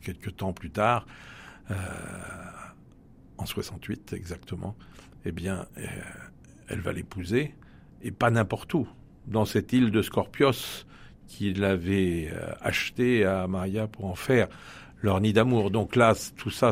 quelques 0.02 0.36
temps 0.36 0.54
plus 0.54 0.72
tard, 0.72 1.06
euh, 1.70 1.76
en 3.38 3.46
68 3.46 4.14
exactement, 4.14 4.76
eh 5.26 5.32
bien, 5.32 5.68
euh, 5.78 5.86
elle 6.68 6.80
va 6.80 6.94
l'épouser, 6.94 7.56
et 8.02 8.12
pas 8.12 8.32
n'importe 8.32 8.74
où, 8.74 8.88
dans 9.32 9.46
cette 9.46 9.74
île 9.74 9.92
de 9.92 10.02
Scorpios 10.02 10.86
qu'il 11.28 11.64
avait 11.64 12.30
euh, 12.32 12.52
acheté 12.62 13.26
à 13.26 13.48
Maria 13.48 13.88
pour 13.88 14.06
en 14.06 14.16
faire 14.16 14.48
leur 15.02 15.22
nid 15.22 15.34
d'amour. 15.34 15.72
Donc 15.72 15.96
là, 15.96 16.14
tout 16.38 16.52
ça 16.52 16.72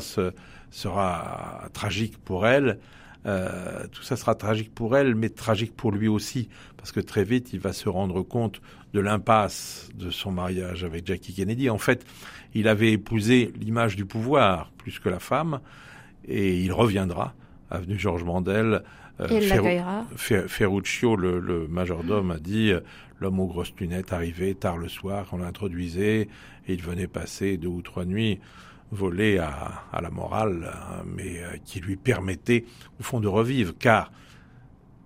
sera 0.70 1.70
tragique 1.74 2.18
pour 2.18 2.46
elle. 2.46 2.78
Euh, 3.26 3.86
tout 3.92 4.04
ça 4.04 4.16
sera 4.16 4.36
tragique 4.36 4.74
pour 4.74 4.96
elle, 4.96 5.16
mais 5.16 5.30
tragique 5.30 5.76
pour 5.76 5.92
lui 5.92 6.08
aussi, 6.08 6.48
parce 6.78 6.92
que 6.92 7.00
très 7.00 7.24
vite, 7.24 7.52
il 7.52 7.60
va 7.60 7.74
se 7.74 7.90
rendre 7.90 8.22
compte 8.22 8.62
de 8.94 9.00
l'impasse 9.00 9.90
de 9.96 10.10
son 10.10 10.32
mariage 10.32 10.84
avec 10.84 11.06
Jackie 11.06 11.34
Kennedy. 11.34 11.70
En 11.70 11.78
fait, 11.78 12.06
il 12.54 12.68
avait 12.68 12.94
épousé 12.94 13.52
l'image 13.60 13.96
du 13.96 14.06
pouvoir 14.06 14.72
plus 14.78 15.00
que 15.00 15.10
la 15.10 15.20
femme, 15.20 15.60
et 16.28 16.62
il 16.62 16.72
reviendra, 16.72 17.34
avenue 17.70 18.00
Georges 18.00 18.24
Mandel. 18.24 18.84
Euh, 19.20 20.48
Ferruccio, 20.48 21.16
le, 21.16 21.68
majordome, 21.68 22.32
a 22.32 22.40
dit 22.40 22.72
euh, 22.72 22.80
l'homme 23.20 23.40
aux 23.40 23.48
grosses 23.48 23.74
lunettes 23.80 24.14
arrivait 24.14 24.54
tard 24.54 24.78
le 24.78 24.88
soir, 24.88 25.28
on 25.32 25.38
l'introduisait, 25.38 26.22
et 26.68 26.74
il 26.74 26.82
venait 26.82 27.08
passer 27.08 27.58
deux 27.58 27.68
ou 27.68 27.82
trois 27.82 28.06
nuits 28.06 28.40
volé 28.92 29.38
à, 29.38 30.02
la 30.02 30.10
morale, 30.10 30.72
hein, 30.74 31.04
mais 31.06 31.40
euh, 31.40 31.58
qui 31.64 31.80
lui 31.80 31.96
permettait, 31.96 32.66
au 33.00 33.04
fond, 33.04 33.20
de 33.20 33.28
revivre, 33.28 33.74
car 33.78 34.12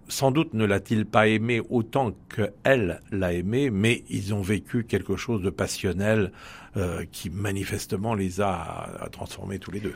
sans 0.08 0.32
doute 0.32 0.54
ne 0.54 0.66
l'a-t-il 0.66 1.06
pas 1.06 1.28
aimé 1.28 1.62
autant 1.70 2.14
qu'elle 2.34 3.02
l'a 3.12 3.34
aimé, 3.34 3.70
mais 3.70 4.04
ils 4.10 4.34
ont 4.34 4.42
vécu 4.42 4.84
quelque 4.84 5.16
chose 5.16 5.42
de 5.42 5.50
passionnel 5.50 6.32
euh, 6.78 7.06
qui 7.12 7.30
manifestement 7.30 8.14
les 8.14 8.42
a, 8.42 9.08
transformés 9.12 9.60
tous 9.60 9.72
les 9.72 9.80
deux. 9.80 9.96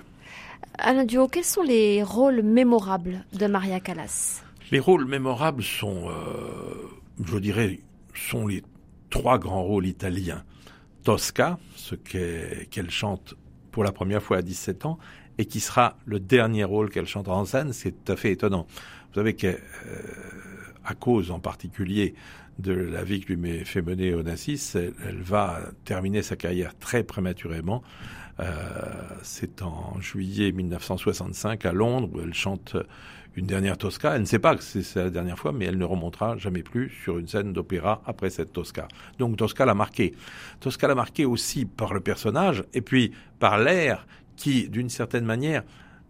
Alain 0.80 1.06
Duo, 1.06 1.28
quels 1.28 1.44
sont 1.44 1.64
les 1.64 2.04
rôles 2.04 2.44
mémorables 2.44 3.26
de 3.34 3.48
Maria 3.48 3.80
Callas? 3.80 4.44
Les 4.70 4.80
rôles 4.80 5.06
mémorables 5.06 5.64
sont, 5.64 6.10
euh, 6.10 6.90
je 7.24 7.38
dirais, 7.40 7.80
sont 8.14 8.46
les 8.46 8.62
trois 9.10 9.40
grands 9.40 9.64
rôles 9.64 9.88
italiens. 9.88 10.44
Tosca, 11.04 11.58
ce 11.76 11.96
qu'elle 11.96 12.92
chante 12.92 13.34
pour 13.72 13.84
la 13.84 13.92
première 13.92 14.22
fois 14.22 14.38
à 14.38 14.42
17 14.44 14.86
ans 14.86 15.00
et 15.40 15.46
qui 15.46 15.62
sera 15.62 15.98
le 16.06 16.20
dernier 16.20 16.64
rôle 16.64 16.92
qu'elle 16.92 17.08
chantera 17.08 17.38
en 17.38 17.46
scène. 17.46 17.74
C'est 17.74 18.04
tout 18.04 18.12
à 18.12 18.16
fait 18.16 18.32
étonnant. 18.32 18.68
Vous 19.10 19.16
savez 19.16 19.34
qu'à 19.34 19.48
euh, 19.48 20.94
cause 21.00 21.32
en 21.32 21.40
particulier 21.40 22.14
de 22.60 22.74
la 22.74 23.04
vie 23.04 23.22
que 23.22 23.34
lui 23.34 23.66
fait 23.66 23.82
mener 23.82 24.14
Onassis, 24.14 24.72
elle, 24.76 24.94
elle 25.08 25.22
va 25.22 25.62
terminer 25.86 26.22
sa 26.22 26.36
carrière 26.36 26.78
très 26.78 27.04
prématurément. 27.04 27.84
Euh, 28.40 28.52
c'est 29.24 29.62
en 29.62 30.00
juillet 30.00 30.52
1965 30.52 31.66
à 31.66 31.72
Londres 31.72 32.10
où 32.14 32.22
elle 32.22 32.34
chante 32.34 32.76
une 33.36 33.46
dernière 33.46 33.78
Tosca. 33.78 34.16
Elle 34.16 34.22
ne 34.22 34.26
sait 34.26 34.40
pas 34.40 34.56
que 34.56 34.64
c'est 34.64 34.96
la 34.96 35.10
dernière 35.10 35.38
fois, 35.38 35.52
mais 35.52 35.66
elle 35.66 35.78
ne 35.78 35.86
remontera 35.86 36.38
jamais 36.38 36.64
plus 36.64 36.90
sur 37.04 37.20
une 37.20 37.28
scène 37.28 37.54
d'opéra 37.54 38.02
après 38.06 38.30
cette 38.30 38.54
Tosca. 38.54 38.88
Donc 39.20 39.38
Tosca 39.38 39.66
l'a 39.66 39.76
marqué. 39.76 40.14
Tosca 40.60 40.88
l'a 40.88 40.96
marqué 40.96 41.26
aussi 41.26 41.66
par 41.66 41.94
le 41.94 42.00
personnage 42.00 42.64
et 42.74 42.82
puis 42.82 43.12
par 43.40 43.60
l'air 43.60 44.08
qui, 44.36 44.70
d'une 44.70 44.90
certaine 44.90 45.26
manière, 45.26 45.64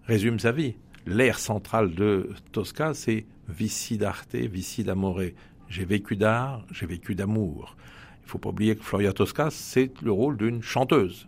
résume 0.05 0.39
sa 0.39 0.51
vie. 0.51 0.75
L'air 1.05 1.39
central 1.39 1.95
de 1.95 2.29
Tosca, 2.51 2.93
c'est 2.93 3.25
Vici 3.47 3.97
d'arte, 3.97 4.35
vici 4.35 4.83
d'amore. 4.83 5.21
J'ai 5.69 5.85
vécu 5.85 6.15
d'art, 6.15 6.65
j'ai 6.71 6.85
vécu 6.85 7.15
d'amour. 7.15 7.75
Il 8.21 8.25
ne 8.25 8.29
faut 8.29 8.37
pas 8.37 8.49
oublier 8.49 8.75
que 8.75 8.83
Floria 8.83 9.13
Tosca, 9.13 9.49
c'est 9.51 9.91
le 10.01 10.11
rôle 10.11 10.37
d'une 10.37 10.61
chanteuse. 10.61 11.27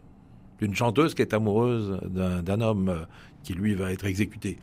D'une 0.60 0.76
chanteuse 0.76 1.14
qui 1.14 1.22
est 1.22 1.34
amoureuse 1.34 2.00
d'un 2.04 2.62
homme 2.62 3.06
qui, 3.44 3.54
lui, 3.54 3.74
va 3.76 3.92
être 3.92 4.06
exécuté. 4.06 4.58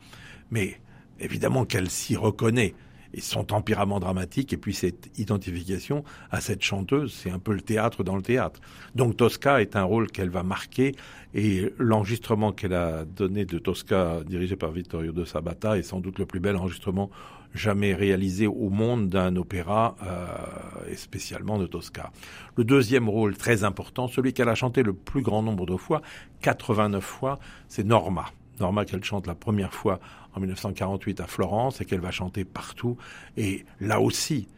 Mais 0.50 0.80
évidemment 1.20 1.64
qu'elle 1.64 1.90
s'y 1.90 2.16
reconnaît. 2.16 2.74
Et 3.14 3.20
son 3.20 3.44
tempérament 3.44 3.98
dramatique 3.98 4.52
et 4.52 4.58
puis 4.58 4.74
cette 4.74 5.18
identification 5.18 6.04
à 6.30 6.42
cette 6.42 6.62
chanteuse, 6.62 7.14
c'est 7.14 7.30
un 7.30 7.38
peu 7.38 7.54
le 7.54 7.62
théâtre 7.62 8.04
dans 8.04 8.16
le 8.16 8.20
théâtre. 8.20 8.60
Donc 8.94 9.16
Tosca 9.16 9.62
est 9.62 9.74
un 9.74 9.84
rôle 9.84 10.10
qu'elle 10.10 10.28
va 10.28 10.42
marquer 10.42 10.94
et 11.32 11.72
l'enregistrement 11.78 12.52
qu'elle 12.52 12.74
a 12.74 13.06
donné 13.06 13.46
de 13.46 13.58
Tosca, 13.58 14.20
dirigé 14.26 14.56
par 14.56 14.70
Vittorio 14.70 15.12
de 15.12 15.24
Sabata, 15.24 15.78
est 15.78 15.82
sans 15.82 16.00
doute 16.00 16.18
le 16.18 16.26
plus 16.26 16.40
bel 16.40 16.56
enregistrement 16.56 17.10
jamais 17.56 17.94
réalisé 17.94 18.46
au 18.46 18.70
monde 18.70 19.08
d'un 19.08 19.36
opéra, 19.36 19.96
euh, 20.02 20.90
et 20.90 20.96
spécialement 20.96 21.58
de 21.58 21.66
Tosca. 21.66 22.12
Le 22.56 22.64
deuxième 22.64 23.08
rôle 23.08 23.36
très 23.36 23.64
important, 23.64 24.08
celui 24.08 24.32
qu'elle 24.32 24.48
a 24.48 24.54
chanté 24.54 24.82
le 24.82 24.92
plus 24.92 25.22
grand 25.22 25.42
nombre 25.42 25.66
de 25.66 25.76
fois, 25.76 26.02
89 26.42 27.02
fois, 27.02 27.38
c'est 27.68 27.84
Norma. 27.84 28.26
Norma 28.60 28.84
qu'elle 28.84 29.04
chante 29.04 29.26
la 29.26 29.34
première 29.34 29.74
fois 29.74 30.00
en 30.34 30.40
1948 30.40 31.20
à 31.20 31.26
Florence 31.26 31.80
et 31.80 31.84
qu'elle 31.84 32.00
va 32.00 32.10
chanter 32.10 32.44
partout. 32.44 32.96
Et 33.36 33.64
là 33.80 34.00
aussi, 34.00 34.48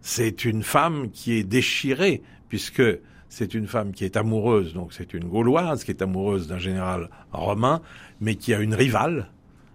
c'est 0.00 0.44
une 0.44 0.62
femme 0.62 1.10
qui 1.10 1.34
est 1.34 1.44
déchirée 1.44 2.22
puisque 2.48 2.82
c'est 3.28 3.54
une 3.54 3.66
femme 3.66 3.92
qui 3.92 4.04
est 4.04 4.16
amoureuse, 4.16 4.72
donc 4.72 4.92
c'est 4.92 5.12
une 5.12 5.24
Gauloise 5.24 5.84
qui 5.84 5.90
est 5.90 6.02
amoureuse 6.02 6.48
d'un 6.48 6.58
général 6.58 7.10
romain, 7.30 7.82
mais 8.20 8.36
qui 8.36 8.54
a 8.54 8.60
une 8.60 8.74
rivale. 8.74 9.30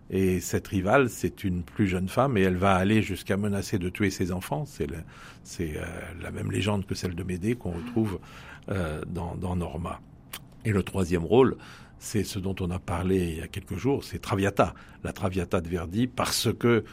Et 0.10 0.39
cette 0.39 0.68
rivale, 0.68 1.10
c'est 1.10 1.43
une 1.43 1.64
plus 1.64 1.88
jeune 1.88 2.08
femme 2.08 2.38
et 2.38 2.41
elle 2.41 2.58
va 2.58 2.76
aller 2.76 3.01
jusqu'à 3.01 3.38
menacer 3.38 3.80
de 3.80 3.89
tuer 3.89 4.10
ses 4.10 4.32
enfants. 4.32 4.66
C'est 4.66 4.89
euh, 4.91 5.86
la 6.22 6.32
même 6.32 6.51
légende 6.51 6.86
que 6.86 6.95
celle 6.95 7.16
de 7.16 7.24
Médée 7.24 7.56
qu'on 7.56 7.72
retrouve 7.72 8.20
euh, 8.70 9.01
dans, 9.08 9.36
dans 9.36 9.56
Norma. 9.56 10.01
Et 10.66 10.72
le 10.72 10.84
troisième 10.84 11.24
rôle, 11.26 11.58
c'est 11.99 12.24
ce 12.24 12.38
dont 12.38 12.56
on 12.60 12.70
a 12.70 12.80
parlé 12.80 13.18
il 13.18 13.38
y 13.38 13.41
a 13.41 13.47
quelques 13.47 13.78
jours, 13.78 14.04
c'est 14.04 14.20
Traviata, 14.20 14.74
la 15.04 15.14
Traviata 15.14 15.62
de 15.62 15.70
Verdi, 15.70 16.08
parce 16.08 16.49
que 16.54 16.84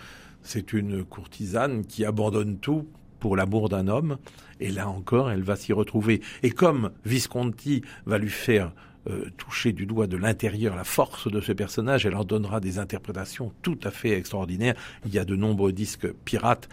c'est 0.42 0.72
une 0.72 1.04
courtisane 1.04 1.84
qui 1.84 2.04
abandonne 2.04 2.58
tout 2.58 2.88
pour 3.18 3.36
l'amour 3.36 3.68
d'un 3.68 3.88
homme, 3.88 4.18
et 4.60 4.70
là 4.70 4.88
encore, 4.88 5.30
elle 5.30 5.42
va 5.42 5.56
s'y 5.56 5.72
retrouver. 5.72 6.22
Et 6.42 6.50
comme 6.50 6.90
Visconti 7.04 7.82
va 8.06 8.18
lui 8.18 8.30
faire 8.30 8.72
euh, 9.08 9.30
toucher 9.36 9.72
du 9.72 9.86
doigt 9.86 10.06
de 10.06 10.16
l'intérieur 10.16 10.76
la 10.76 10.84
force 10.84 11.30
de 11.30 11.40
ce 11.40 11.52
personnage, 11.52 12.06
elle 12.06 12.16
en 12.16 12.24
donnera 12.24 12.60
des 12.60 12.78
interprétations 12.78 13.52
tout 13.62 13.78
à 13.82 13.90
fait 13.90 14.10
extraordinaires. 14.10 14.74
Il 15.06 15.14
y 15.14 15.18
a 15.18 15.24
de 15.24 15.36
nombreux 15.36 15.72
disques 15.72 16.12
pirates. 16.24 16.68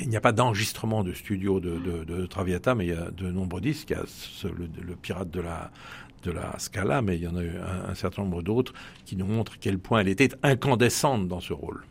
Il 0.00 0.08
n'y 0.08 0.16
a 0.16 0.20
pas 0.20 0.32
d'enregistrement 0.32 1.04
de 1.04 1.12
studio 1.12 1.60
de, 1.60 2.26
Traviata, 2.26 2.74
mais 2.74 2.86
il 2.86 2.90
y 2.90 2.96
a 2.96 3.10
de 3.10 3.30
nombreux 3.30 3.60
disques. 3.60 3.90
Il 3.90 3.96
y 3.96 4.48
a 4.48 4.52
le 4.58 4.96
pirate 4.96 5.30
de 5.30 5.40
la 5.40 5.70
de 6.26 6.32
la 6.32 6.58
Scala, 6.58 7.02
mais 7.02 7.16
il 7.16 7.22
y 7.22 7.28
en 7.28 7.36
a 7.36 7.42
eu 7.42 7.52
un, 7.88 7.94
certain 7.94 8.22
nombre 8.22 8.42
d'autres 8.42 8.72
qui 9.04 9.16
nous 9.16 9.26
montrent 9.26 9.58
quel 9.58 9.78
point 9.78 10.00
elle 10.00 10.08
était 10.08 10.30
incandescente 10.42 11.28
dans 11.28 11.40
ce 11.40 11.52
rôle. 11.52 11.84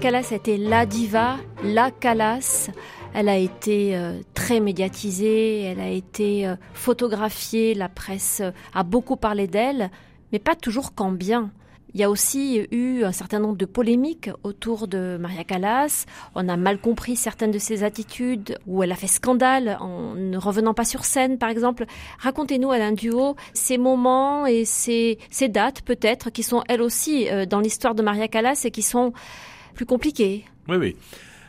Callas 0.00 0.28
a 0.30 0.36
été 0.36 0.56
la 0.56 0.86
diva, 0.86 1.36
la 1.62 1.90
Callas. 1.90 2.70
Elle 3.12 3.28
a 3.28 3.36
été 3.36 3.94
euh, 3.94 4.18
très 4.32 4.58
médiatisée, 4.58 5.60
elle 5.64 5.80
a 5.80 5.90
été 5.90 6.46
euh, 6.46 6.56
photographiée, 6.72 7.74
la 7.74 7.90
presse 7.90 8.40
euh, 8.40 8.50
a 8.72 8.82
beaucoup 8.82 9.16
parlé 9.16 9.46
d'elle, 9.46 9.90
mais 10.32 10.38
pas 10.38 10.54
toujours 10.54 10.94
qu'en 10.94 11.12
bien. 11.12 11.50
Il 11.92 12.00
y 12.00 12.02
a 12.02 12.08
aussi 12.08 12.66
eu 12.70 13.04
un 13.04 13.12
certain 13.12 13.40
nombre 13.40 13.58
de 13.58 13.66
polémiques 13.66 14.30
autour 14.42 14.88
de 14.88 15.18
Maria 15.20 15.44
Callas. 15.44 16.06
On 16.34 16.48
a 16.48 16.56
mal 16.56 16.80
compris 16.80 17.16
certaines 17.16 17.50
de 17.50 17.58
ses 17.58 17.84
attitudes, 17.84 18.58
où 18.66 18.82
elle 18.82 18.92
a 18.92 18.96
fait 18.96 19.06
scandale 19.06 19.76
en 19.80 20.14
ne 20.14 20.38
revenant 20.38 20.72
pas 20.72 20.84
sur 20.84 21.04
scène, 21.04 21.36
par 21.36 21.50
exemple. 21.50 21.84
Racontez-nous, 22.20 22.70
Alain 22.70 22.92
Duo, 22.92 23.36
ces 23.52 23.76
moments 23.76 24.46
et 24.46 24.64
ces, 24.64 25.18
dates, 25.48 25.82
peut-être, 25.82 26.30
qui 26.30 26.44
sont 26.44 26.62
elles 26.68 26.80
aussi 26.80 27.28
dans 27.48 27.58
l'histoire 27.58 27.96
de 27.96 28.02
Maria 28.02 28.28
Callas 28.28 28.62
et 28.64 28.70
qui 28.70 28.82
sont 28.82 29.12
plus 29.74 29.86
compliquées. 29.86 30.44
Oui, 30.68 30.76
oui. 30.76 30.96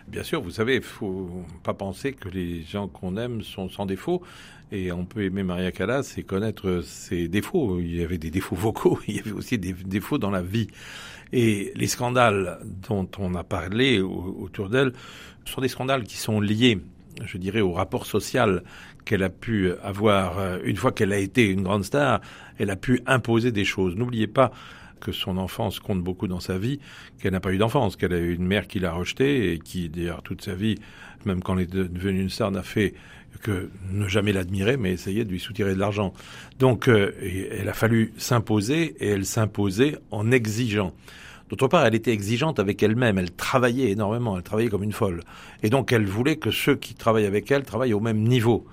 Bien 0.08 0.24
sûr, 0.24 0.42
vous 0.42 0.52
savez, 0.52 0.76
il 0.76 0.82
faut 0.82 1.46
pas 1.64 1.74
penser 1.74 2.14
que 2.14 2.28
les 2.28 2.64
gens 2.64 2.88
qu'on 2.88 3.16
aime 3.18 3.42
sont 3.44 3.70
sans 3.70 3.86
défaut. 3.86 4.22
Et 4.74 4.92
on 4.92 5.06
peut 5.06 5.24
aimer 5.24 5.44
Maria 5.44 5.72
Callas 5.72 6.16
et 6.18 6.24
connaître 6.24 6.82
ses 6.84 7.28
défauts. 7.28 7.80
Il 7.80 7.96
y 7.96 8.04
avait 8.04 8.18
des 8.18 8.32
défauts 8.32 8.56
vocaux, 8.56 9.00
il 9.08 9.18
y 9.18 9.20
avait 9.20 9.32
aussi 9.32 9.58
des 9.58 9.74
défauts 9.74 10.18
dans 10.18 10.32
la 10.32 10.42
vie. 10.42 10.68
Et 11.34 11.72
les 11.76 11.88
scandales 11.88 12.60
dont 12.88 13.08
on 13.20 13.36
a 13.36 13.44
parlé 13.44 14.00
autour 14.02 14.70
d'elle 14.70 14.92
sont 15.46 15.62
des 15.62 15.68
scandales 15.68 16.04
qui 16.04 16.18
sont 16.18 16.42
liés, 16.42 16.80
je 17.26 17.38
dirais, 17.38 17.62
au 17.62 17.72
rapport 17.72 18.06
social 18.06 18.64
qu'elle 19.06 19.24
a 19.24 19.30
pu 19.30 19.72
avoir 19.82 20.62
une 20.64 20.76
fois 20.76 20.92
qu'elle 20.92 21.14
a 21.14 21.18
été 21.18 21.48
une 21.48 21.64
grande 21.64 21.86
star. 21.86 22.22
Elle 22.58 22.70
a 22.70 22.76
pu 22.76 23.02
imposer 23.06 23.52
des 23.52 23.66
choses. 23.66 23.96
N'oubliez 23.96 24.28
pas 24.28 24.52
que 25.02 25.12
son 25.12 25.38
enfance 25.38 25.82
compte 25.82 26.02
beaucoup 26.02 26.28
dans 26.28 26.40
sa 26.40 26.58
vie, 26.58 26.80
qu'elle 27.20 27.34
n'a 27.34 27.42
pas 27.42 27.52
eu 27.52 27.58
d'enfance, 27.58 27.98
qu'elle 27.98 28.14
a 28.14 28.20
eu 28.20 28.34
une 28.34 28.46
mère 28.46 28.68
qui 28.68 28.80
l'a 28.80 28.94
rejetée 28.94 29.52
et 29.52 29.60
qui, 29.60 29.90
d'ailleurs, 29.90 30.22
toute 30.24 30.42
sa 30.42 30.56
vie, 30.56 30.76
même 31.26 31.44
quand 31.44 31.58
elle 31.58 31.64
est 31.64 31.74
devenue 31.74 32.22
une 32.22 32.30
star, 32.30 32.52
n'a 32.52 32.64
fait 32.64 32.94
que 33.42 33.70
ne 33.92 34.08
jamais 34.08 34.34
l'admirer, 34.34 34.78
mais 34.78 34.92
essayer 34.92 35.26
de 35.26 35.32
lui 35.32 35.40
soutirer 35.40 35.74
de 35.74 35.80
l'argent. 35.80 36.14
Donc, 36.60 36.88
euh, 36.88 37.12
elle 37.52 37.68
a 37.68 37.74
fallu 37.74 38.14
s'imposer 38.18 38.96
et 39.00 39.10
elle 39.10 39.26
s'imposait 39.26 39.98
en 40.12 40.32
exigeant. 40.32 40.94
D'autre 41.50 41.68
part, 41.68 41.86
elle 41.86 41.96
était 41.96 42.14
exigeante 42.14 42.60
avec 42.60 42.82
elle-même, 42.82 43.18
elle 43.18 43.32
travaillait 43.32 43.92
énormément, 43.92 44.38
elle 44.38 44.44
travaillait 44.44 44.70
comme 44.70 44.84
une 44.84 44.94
folle. 44.94 45.22
Et 45.64 45.70
donc, 45.70 45.92
elle 45.92 46.06
voulait 46.06 46.38
que 46.38 46.50
ceux 46.50 46.76
qui 46.76 46.94
travaillent 46.94 47.26
avec 47.26 47.52
elle 47.52 47.64
travaillent 47.64 47.94
au 47.94 48.00
même 48.00 48.24
niveau 48.24 48.66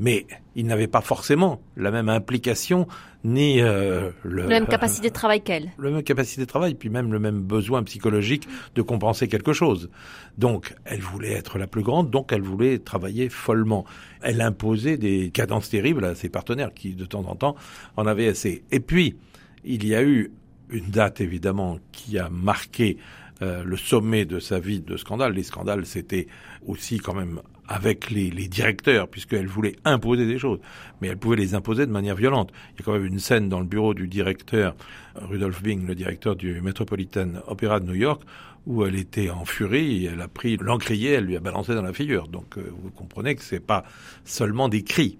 mais 0.00 0.26
ils 0.56 0.66
n'avaient 0.66 0.88
pas 0.88 1.02
forcément 1.02 1.60
la 1.76 1.90
même 1.90 2.08
implication 2.08 2.88
ni 3.22 3.60
euh, 3.60 4.10
le, 4.24 4.42
la 4.42 4.48
même 4.48 4.66
capacité 4.66 5.10
de 5.10 5.12
travail 5.12 5.42
qu'elle. 5.42 5.72
La 5.78 5.90
même 5.90 6.02
capacité 6.02 6.40
de 6.40 6.46
travail, 6.46 6.74
puis 6.74 6.88
même 6.88 7.12
le 7.12 7.18
même 7.18 7.42
besoin 7.42 7.82
psychologique 7.82 8.48
de 8.74 8.80
compenser 8.80 9.28
quelque 9.28 9.52
chose. 9.52 9.90
Donc, 10.38 10.74
elle 10.86 11.00
voulait 11.00 11.32
être 11.32 11.58
la 11.58 11.66
plus 11.66 11.82
grande, 11.82 12.10
donc 12.10 12.32
elle 12.32 12.40
voulait 12.40 12.78
travailler 12.78 13.28
follement. 13.28 13.84
Elle 14.22 14.40
imposait 14.40 14.96
des 14.96 15.30
cadences 15.30 15.68
terribles 15.68 16.06
à 16.06 16.14
ses 16.14 16.30
partenaires 16.30 16.72
qui, 16.72 16.94
de 16.94 17.04
temps 17.04 17.26
en 17.26 17.36
temps, 17.36 17.54
en 17.98 18.06
avaient 18.06 18.28
assez. 18.28 18.64
Et 18.70 18.80
puis, 18.80 19.16
il 19.64 19.86
y 19.86 19.94
a 19.94 20.02
eu 20.02 20.32
une 20.70 20.88
date, 20.88 21.20
évidemment, 21.20 21.78
qui 21.92 22.18
a 22.18 22.30
marqué 22.30 22.96
euh, 23.42 23.62
le 23.64 23.76
sommet 23.76 24.24
de 24.24 24.38
sa 24.38 24.60
vie 24.60 24.80
de 24.80 24.96
scandale. 24.96 25.34
Les 25.34 25.42
scandales, 25.42 25.84
c'était 25.84 26.26
aussi 26.66 26.98
quand 26.98 27.14
même 27.14 27.42
avec 27.70 28.10
les, 28.10 28.30
les 28.30 28.48
directeurs, 28.48 29.08
puisqu'elle 29.08 29.46
voulait 29.46 29.76
imposer 29.84 30.26
des 30.26 30.38
choses, 30.38 30.58
mais 31.00 31.06
elle 31.08 31.16
pouvait 31.16 31.36
les 31.36 31.54
imposer 31.54 31.86
de 31.86 31.92
manière 31.92 32.16
violente. 32.16 32.50
Il 32.74 32.80
y 32.80 32.82
a 32.82 32.84
quand 32.84 32.92
même 32.92 33.06
une 33.06 33.20
scène 33.20 33.48
dans 33.48 33.60
le 33.60 33.66
bureau 33.66 33.94
du 33.94 34.08
directeur, 34.08 34.74
Rudolf 35.14 35.62
Bing, 35.62 35.86
le 35.86 35.94
directeur 35.94 36.34
du 36.34 36.60
Metropolitan 36.60 37.28
Opera 37.46 37.78
de 37.78 37.86
New 37.86 37.94
York, 37.94 38.22
où 38.66 38.84
elle 38.84 38.96
était 38.96 39.30
en 39.30 39.44
furie, 39.44 40.06
elle 40.06 40.20
a 40.20 40.26
pris 40.26 40.56
l'encrier, 40.56 41.12
elle 41.12 41.24
lui 41.24 41.36
a 41.36 41.40
balancé 41.40 41.74
dans 41.74 41.82
la 41.82 41.92
figure. 41.92 42.26
Donc 42.26 42.58
euh, 42.58 42.72
vous 42.82 42.90
comprenez 42.90 43.36
que 43.36 43.42
c'est 43.42 43.64
pas 43.64 43.84
seulement 44.24 44.68
des 44.68 44.82
cris. 44.82 45.16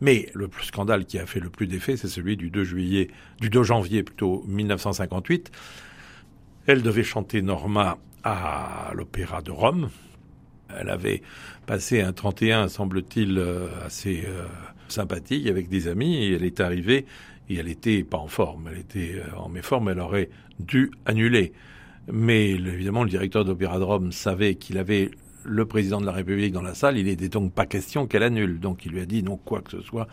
Mais 0.00 0.28
le 0.34 0.50
scandale 0.62 1.06
qui 1.06 1.20
a 1.20 1.26
fait 1.26 1.40
le 1.40 1.50
plus 1.50 1.68
d'effet, 1.68 1.96
c'est 1.96 2.08
celui 2.08 2.36
du 2.36 2.50
2 2.50 2.64
juillet, 2.64 3.08
du 3.40 3.48
2 3.48 3.62
janvier 3.62 4.02
plutôt 4.02 4.42
1958. 4.48 5.52
Elle 6.66 6.82
devait 6.82 7.04
chanter 7.04 7.42
Norma 7.42 7.98
à 8.24 8.90
l'Opéra 8.94 9.40
de 9.40 9.52
Rome, 9.52 9.88
elle 10.78 10.90
avait 10.90 11.22
passé 11.66 12.00
un 12.00 12.12
31, 12.12 12.68
semble-t-il, 12.68 13.38
euh, 13.38 13.68
assez 13.84 14.24
euh, 14.26 14.44
sympathique 14.88 15.46
avec 15.46 15.68
des 15.68 15.88
amis 15.88 16.16
et 16.16 16.34
elle 16.34 16.44
est 16.44 16.60
arrivée 16.60 17.06
et 17.48 17.56
elle 17.56 17.68
était 17.68 18.02
pas 18.02 18.18
en 18.18 18.28
forme. 18.28 18.68
Elle 18.70 18.78
était 18.78 19.14
euh, 19.16 19.36
en 19.36 19.48
méforme, 19.48 19.88
elle 19.88 20.00
aurait 20.00 20.30
dû 20.58 20.90
annuler. 21.06 21.52
Mais 22.10 22.50
évidemment, 22.50 23.04
le 23.04 23.10
directeur 23.10 23.44
d'Opéra 23.44 23.78
de 23.78 23.84
Rome 23.84 24.12
savait 24.12 24.56
qu'il 24.56 24.78
avait 24.78 25.10
le 25.44 25.66
président 25.66 26.00
de 26.00 26.06
la 26.06 26.12
République 26.12 26.52
dans 26.52 26.62
la 26.62 26.74
salle. 26.74 26.98
Il 26.98 27.06
n'était 27.06 27.28
donc 27.28 27.52
pas 27.52 27.66
question 27.66 28.06
qu'elle 28.06 28.22
annule. 28.22 28.60
Donc 28.60 28.84
il 28.86 28.92
lui 28.92 29.00
a 29.00 29.06
dit 29.06 29.22
non, 29.22 29.36
quoi 29.36 29.60
que 29.60 29.70
ce 29.70 29.80
soit, 29.80 30.08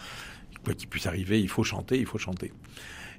quoi 0.64 0.74
qu'il 0.74 0.88
puisse 0.88 1.08
arriver, 1.08 1.40
il 1.42 1.50
faut 1.50 1.64
chanter, 1.64 1.98
il 1.98 2.06
faut 2.06 2.18
chanter. 2.18 2.52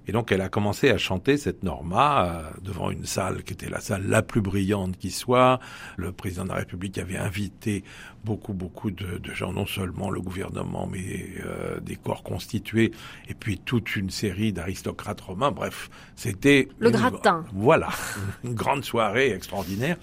Et 0.06 0.12
donc 0.12 0.32
elle 0.32 0.40
a 0.40 0.48
commencé 0.48 0.90
à 0.90 0.98
chanter 0.98 1.36
cette 1.36 1.62
Norma 1.62 2.24
euh, 2.24 2.50
devant 2.62 2.90
une 2.90 3.04
salle 3.04 3.42
qui 3.42 3.52
était 3.52 3.68
la 3.68 3.80
salle 3.80 4.06
la 4.06 4.22
plus 4.22 4.40
brillante 4.40 4.96
qui 4.96 5.10
soit. 5.10 5.60
Le 5.96 6.12
président 6.12 6.44
de 6.44 6.48
la 6.48 6.56
République 6.56 6.98
avait 6.98 7.16
invité 7.16 7.84
beaucoup, 8.24 8.52
beaucoup 8.52 8.90
de, 8.90 9.18
de 9.18 9.34
gens, 9.34 9.52
non 9.52 9.66
seulement 9.66 10.10
le 10.10 10.20
gouvernement, 10.20 10.86
mais 10.86 11.28
euh, 11.44 11.80
des 11.80 11.96
corps 11.96 12.22
constitués, 12.22 12.92
et 13.28 13.34
puis 13.34 13.58
toute 13.58 13.96
une 13.96 14.10
série 14.10 14.52
d'aristocrates 14.52 15.20
romains. 15.20 15.52
Bref, 15.52 15.90
c'était... 16.16 16.68
Le 16.78 16.90
gratin. 16.90 17.44
Voilà, 17.52 17.88
une 18.44 18.54
grande 18.54 18.84
soirée 18.84 19.30
extraordinaire. 19.30 19.96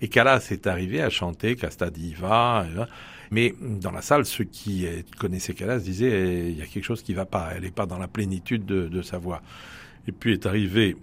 Et 0.00 0.08
Calas 0.08 0.48
est 0.50 0.66
arrivé 0.66 1.02
à 1.02 1.10
chanter 1.10 1.56
Casta 1.56 1.90
Diva. 1.90 2.64
Mais 3.30 3.54
dans 3.60 3.90
la 3.90 4.02
salle, 4.02 4.24
ceux 4.24 4.44
qui 4.44 4.86
connaissaient 5.18 5.54
Calas 5.54 5.80
disaient 5.80 6.10
eh, 6.10 6.50
il 6.50 6.58
y 6.58 6.62
a 6.62 6.66
quelque 6.66 6.84
chose 6.84 7.02
qui 7.02 7.14
va 7.14 7.26
pas. 7.26 7.50
Elle 7.54 7.62
n'est 7.62 7.70
pas 7.70 7.86
dans 7.86 7.98
la 7.98 8.08
plénitude 8.08 8.64
de, 8.64 9.02
sa 9.02 9.18
voix. 9.18 9.42
Et 10.06 10.12
puis 10.12 10.32
est 10.32 10.46
arrivé 10.46 10.96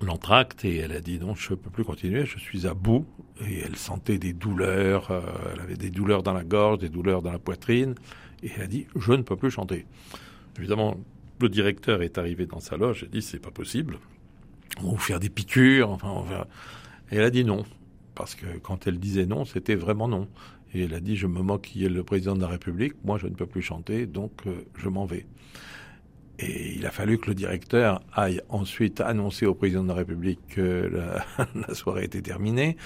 l'entracte 0.00 0.64
et 0.64 0.76
elle 0.76 0.92
a 0.92 1.00
dit 1.00 1.18
non, 1.18 1.34
je 1.34 1.50
ne 1.50 1.56
peux 1.56 1.70
plus 1.70 1.84
continuer, 1.84 2.26
je 2.26 2.38
suis 2.38 2.66
à 2.66 2.74
bout. 2.74 3.06
Et 3.46 3.60
elle 3.60 3.76
sentait 3.76 4.18
des 4.18 4.32
douleurs, 4.32 5.10
euh, 5.10 5.20
elle 5.52 5.60
avait 5.60 5.76
des 5.76 5.90
douleurs 5.90 6.22
dans 6.22 6.32
la 6.32 6.44
gorge, 6.44 6.78
des 6.78 6.88
douleurs 6.88 7.22
dans 7.22 7.32
la 7.32 7.38
poitrine. 7.38 7.94
Et 8.42 8.50
elle 8.54 8.62
a 8.62 8.66
dit 8.66 8.86
je 8.96 9.12
ne 9.12 9.22
peux 9.22 9.36
plus 9.36 9.50
chanter. 9.50 9.86
Évidemment, 10.58 10.98
le 11.40 11.48
directeur 11.48 12.02
est 12.02 12.18
arrivé 12.18 12.46
dans 12.46 12.60
sa 12.60 12.76
loge 12.76 13.04
et 13.04 13.06
dit 13.06 13.22
c'est 13.22 13.38
pas 13.38 13.50
possible. 13.50 13.98
On 14.80 14.86
va 14.86 14.90
vous 14.90 14.98
faire 14.98 15.20
des 15.20 15.30
piqûres. 15.30 15.90
Enfin. 15.90 16.46
Et 17.10 17.16
elle 17.16 17.24
a 17.24 17.30
dit 17.30 17.44
non. 17.44 17.64
Parce 18.14 18.34
que 18.34 18.46
quand 18.58 18.86
elle 18.86 18.98
disait 18.98 19.26
non, 19.26 19.44
c'était 19.44 19.76
vraiment 19.76 20.08
non. 20.08 20.28
Et 20.74 20.84
elle 20.84 20.94
a 20.94 21.00
dit, 21.00 21.16
je 21.16 21.26
me 21.26 21.40
moque 21.40 21.62
qui 21.62 21.84
est 21.84 21.88
le 21.88 22.02
président 22.02 22.34
de 22.34 22.40
la 22.40 22.48
République, 22.48 22.94
moi 23.04 23.18
je 23.18 23.26
ne 23.26 23.34
peux 23.34 23.46
plus 23.46 23.62
chanter, 23.62 24.06
donc 24.06 24.32
euh, 24.46 24.64
je 24.76 24.88
m'en 24.88 25.06
vais. 25.06 25.26
Et 26.40 26.74
il 26.76 26.86
a 26.86 26.90
fallu 26.90 27.18
que 27.18 27.26
le 27.26 27.34
directeur 27.34 28.00
aille 28.12 28.40
ensuite 28.48 29.00
annoncer 29.00 29.44
au 29.44 29.54
président 29.54 29.82
de 29.82 29.88
la 29.88 29.94
République 29.94 30.38
que 30.48 30.88
la, 31.66 31.74
soirée 31.74 32.04
était 32.04 32.22
terminée, 32.22 32.76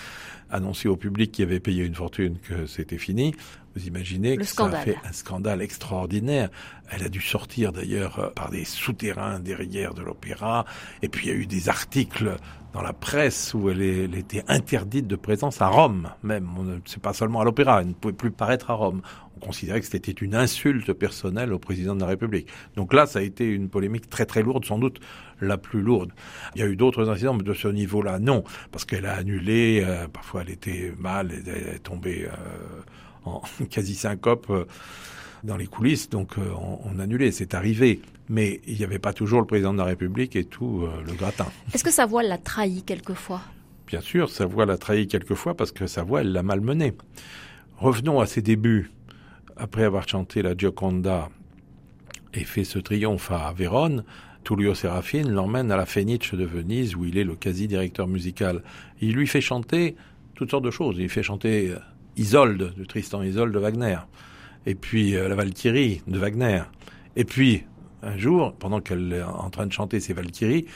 annoncer 0.49 0.89
au 0.89 0.97
public 0.97 1.33
qui 1.33 1.43
avait 1.43 1.61
payé 1.61 1.85
une 1.85 1.95
fortune 1.95 2.39
que 2.39 2.65
c'était 2.65 2.97
fini. 2.97 3.35
Vous 3.75 3.87
imaginez 3.87 4.37
que 4.37 4.45
ça 4.45 4.67
a 4.67 4.77
fait 4.77 4.97
un 5.05 5.13
scandale 5.13 5.63
extraordinaire. 5.63 6.51
Elle 6.91 7.05
a 7.05 7.09
dû 7.09 7.21
sortir 7.21 7.73
d'ailleurs 7.73 8.19
euh, 8.19 8.29
par 8.31 8.51
des 8.51 8.65
souterrains 8.65 9.41
derrière 9.41 9.95
de 9.95 10.03
l'opéra. 10.03 10.65
Et 11.03 11.09
puis 11.09 11.27
il 11.27 11.33
y 11.33 11.35
a 11.35 11.39
eu 11.39 11.47
des 11.47 11.69
articles 11.69 12.37
dans 12.73 12.83
la 12.83 12.93
presse 12.93 13.55
où 13.55 13.69
elle, 13.71 13.83
était 13.83 14.45
interdite 14.49 15.07
de 15.07 15.17
présence 15.17 15.61
à 15.61 15.69
Rome 15.69 16.09
même. 16.23 16.49
C'est 16.87 17.03
pas 17.03 17.13
seulement 17.13 17.41
à 17.41 17.45
l'opéra, 17.45 17.81
elle 17.81 17.89
ne 17.89 17.93
pouvait 17.93 18.15
plus 18.15 18.31
paraître 18.31 18.71
à 18.71 18.75
Rome. 18.75 19.03
On 19.37 19.47
considérait 19.47 19.81
que 19.81 19.87
c'était 19.87 20.13
une 20.13 20.35
insulte 20.35 20.93
personnelle 20.93 21.53
au 21.53 21.59
président 21.59 21.95
de 21.95 22.01
la 22.01 22.07
République. 22.07 22.49
Donc 22.77 22.95
là, 22.95 23.07
ça 23.07 23.19
a 23.19 23.23
été 23.23 23.47
une 23.47 23.69
polémique 23.69 24.09
très 24.09 24.25
très 24.25 24.43
lourde, 24.43 24.65
sans 24.65 24.79
doute 24.79 25.01
la 25.41 25.59
plus 25.59 25.83
lourde. 25.83 26.13
Il 26.55 26.61
y 26.61 26.65
a 26.65 26.69
eu 26.69 26.77
d'autres 26.77 27.11
incidents, 27.11 27.35
mais 27.35 27.43
de 27.43 27.55
ce 27.55 27.69
niveau-là, 27.69 28.19
non, 28.19 28.45
parce 28.71 28.85
qu'elle 28.85 29.07
a 29.07 29.15
annulé. 29.15 29.83
Euh, 29.85 30.07
parfois, 30.09 30.43
elle 30.43 30.51
était 30.51 30.95
mal, 30.99 31.31
elle 31.33 31.75
est 31.75 31.79
tombée 31.81 32.27
euh, 32.27 32.83
en 33.25 33.43
quasi 33.71 33.95
syncope. 33.95 34.47
Euh, 34.51 34.65
dans 35.43 35.57
les 35.57 35.67
coulisses, 35.67 36.09
donc 36.09 36.39
euh, 36.39 36.51
on, 36.85 36.99
annulait, 36.99 37.33
c'est 37.33 37.55
arrivé. 37.55 38.01
Mais 38.29 38.61
il 38.67 38.79
n'y 38.79 38.85
avait 38.85 38.99
pas 38.99 39.13
toujours 39.13 39.41
le 39.41 39.47
président 39.47 39.73
de 39.73 39.79
la 39.79 39.85
République 39.85 40.37
et 40.37 40.45
tout 40.45 40.83
euh, 40.83 41.03
le 41.05 41.13
gratin. 41.15 41.47
Est-ce 41.75 41.85
que 41.85 41.91
sa 41.91 42.07
voix 42.07 42.23
l'a 42.23 42.39
trahi 42.39 42.83
quelquefois? 42.83 43.41
Bien 43.87 44.01
sûr, 44.01 44.31
sa 44.31 44.47
voix 44.47 44.65
l'a 44.65 44.79
trahi 44.79 45.09
quelquefois 45.09 45.55
parce 45.55 45.73
que 45.73 45.87
sa 45.87 46.03
voix, 46.03 46.21
elle 46.21 46.33
l'a 46.33 46.43
malmenée. 46.43 46.95
Revenons 47.77 48.21
à 48.21 48.27
ses 48.27 48.43
débuts. 48.43 48.91
Après 49.57 49.85
avoir 49.85 50.09
chanté 50.09 50.41
la 50.41 50.57
Gioconda 50.57 51.29
et 52.33 52.45
fait 52.45 52.65
ce 52.65 52.79
triomphe 52.79 53.31
à 53.31 53.53
Vérone, 53.53 54.03
Tullio 54.45 54.75
Serafine 54.75 55.31
l'emmène 55.31 55.71
à 55.71 55.77
la 55.77 55.85
Fenice 55.85 56.33
de 56.33 56.45
Venise 56.45 56.97
où 56.97 57.05
il 57.05 57.19
est 57.19 57.25
le 57.25 57.37
quasi-directeur 57.37 58.09
musical. 58.09 58.63
Il 59.01 59.13
lui 59.13 59.27
fait 59.27 59.43
chanter 59.43 59.95
toutes 60.35 60.51
sortes 60.51 60.65
de 60.65 60.71
choses. 60.71 60.97
Il 60.99 61.11
fait 61.11 61.23
chanter 61.23 61.75
Isolde, 62.17 62.75
de 62.77 62.85
Tristan 62.85 63.23
Isolde 63.23 63.53
de 63.53 63.59
Wagner 63.59 63.99
et 64.67 64.75
puis 64.75 65.17
euh, 65.17 65.29
la 65.29 65.35
Valkyrie 65.35 66.03
de 66.07 66.19
Wagner. 66.19 66.63
Et 67.17 67.25
puis, 67.25 67.65
un 68.03 68.17
jour, 68.17 68.55
pendant 68.55 68.81
qu'elle 68.81 69.13
est 69.13 69.23
en 69.23 69.51
train 69.51 69.67
de 69.67 69.73
chanter 69.73 70.01
ses 70.01 70.13
Valkyries, 70.13 70.67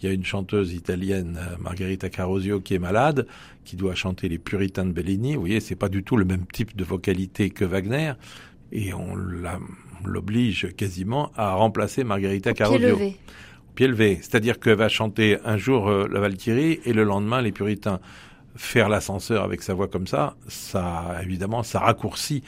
il 0.00 0.08
y 0.08 0.10
a 0.10 0.14
une 0.14 0.24
chanteuse 0.24 0.74
italienne, 0.74 1.38
euh, 1.40 1.56
Margherita 1.58 2.10
Carosio, 2.10 2.60
qui 2.60 2.74
est 2.74 2.78
malade, 2.78 3.26
qui 3.64 3.76
doit 3.76 3.94
chanter 3.94 4.28
les 4.28 4.38
Puritains 4.38 4.84
de 4.84 4.92
Bellini. 4.92 5.34
Vous 5.34 5.40
voyez, 5.40 5.60
c'est 5.60 5.76
pas 5.76 5.88
du 5.88 6.02
tout 6.02 6.16
le 6.16 6.24
même 6.24 6.46
type 6.52 6.76
de 6.76 6.84
vocalité 6.84 7.50
que 7.50 7.64
Wagner. 7.64 8.12
Et 8.72 8.92
on 8.92 9.14
l'oblige 10.04 10.74
quasiment 10.76 11.30
à 11.36 11.54
remplacer 11.54 12.04
Margherita 12.04 12.52
Carosio. 12.52 12.78
Pied 12.78 12.88
levé. 12.88 13.16
Pied 13.74 13.88
levé. 13.88 14.18
C'est-à-dire 14.20 14.58
qu'elle 14.58 14.76
va 14.76 14.88
chanter 14.88 15.38
un 15.44 15.56
jour 15.56 15.88
euh, 15.88 16.08
la 16.10 16.20
Valkyrie 16.20 16.80
et 16.84 16.92
le 16.92 17.04
lendemain 17.04 17.40
les 17.40 17.52
Puritains. 17.52 18.00
Faire 18.56 18.88
l'ascenseur 18.88 19.44
avec 19.44 19.62
sa 19.62 19.74
voix 19.74 19.88
comme 19.88 20.06
ça, 20.06 20.36
ça, 20.48 21.18
évidemment, 21.22 21.62
ça 21.62 21.80
raccourcit 21.80 22.42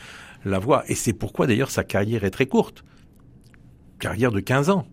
la 0.44 0.58
voix. 0.58 0.84
Et 0.88 0.94
c'est 0.94 1.12
pourquoi 1.12 1.46
d'ailleurs 1.46 1.70
sa 1.70 1.84
carrière 1.84 2.24
est 2.24 2.30
très 2.30 2.46
courte. 2.46 2.84
Carrière 3.98 4.32
de 4.32 4.40
15 4.40 4.70
ans. 4.70 4.86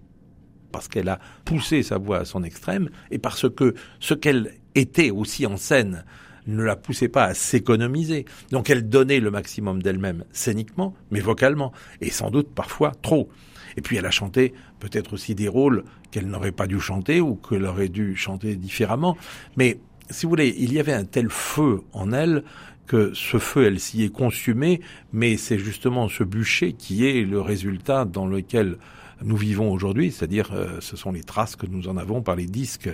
Parce 0.71 0.87
qu'elle 0.87 1.07
a 1.09 1.19
poussé 1.45 1.83
sa 1.83 1.97
voix 1.97 2.19
à 2.19 2.25
son 2.25 2.43
extrême 2.43 2.89
et 3.09 3.17
parce 3.17 3.49
que 3.49 3.75
ce 3.99 4.13
qu'elle 4.13 4.55
était 4.75 5.09
aussi 5.09 5.45
en 5.45 5.55
scène 5.55 6.03
ne 6.47 6.63
la 6.63 6.75
poussait 6.75 7.07
pas 7.07 7.23
à 7.23 7.33
s'économiser. 7.33 8.25
Donc 8.51 8.69
elle 8.69 8.87
donnait 8.87 9.19
le 9.19 9.31
maximum 9.31 9.81
d'elle-même 9.81 10.25
scéniquement, 10.31 10.93
mais 11.11 11.19
vocalement, 11.19 11.71
et 12.01 12.11
sans 12.11 12.29
doute 12.29 12.49
parfois 12.53 12.91
trop. 13.01 13.29
Et 13.77 13.81
puis 13.81 13.97
elle 13.97 14.05
a 14.05 14.11
chanté 14.11 14.53
peut-être 14.79 15.13
aussi 15.13 15.35
des 15.35 15.47
rôles 15.47 15.83
qu'elle 16.11 16.27
n'aurait 16.27 16.51
pas 16.51 16.67
dû 16.67 16.79
chanter 16.79 17.19
ou 17.21 17.35
qu'elle 17.35 17.65
aurait 17.65 17.89
dû 17.89 18.15
chanter 18.15 18.55
différemment. 18.55 19.17
Mais 19.57 19.79
si 20.09 20.25
vous 20.25 20.29
voulez, 20.29 20.55
il 20.57 20.73
y 20.73 20.79
avait 20.79 20.93
un 20.93 21.05
tel 21.05 21.29
feu 21.29 21.81
en 21.93 22.11
elle 22.11 22.43
que 22.87 23.13
ce 23.13 23.37
feu, 23.37 23.65
elle 23.65 23.79
s'y 23.79 24.03
est 24.03 24.13
consumée, 24.13 24.81
mais 25.11 25.37
c'est 25.37 25.57
justement 25.57 26.07
ce 26.07 26.23
bûcher 26.23 26.73
qui 26.73 27.07
est 27.07 27.23
le 27.23 27.41
résultat 27.41 28.05
dans 28.05 28.27
lequel 28.27 28.77
nous 29.23 29.37
vivons 29.37 29.71
aujourd'hui, 29.71 30.11
c'est-à-dire 30.11 30.51
euh, 30.53 30.79
ce 30.81 30.97
sont 30.97 31.11
les 31.11 31.23
traces 31.23 31.55
que 31.55 31.65
nous 31.65 31.87
en 31.87 31.97
avons 31.97 32.21
par 32.21 32.35
les 32.35 32.45
disques. 32.45 32.89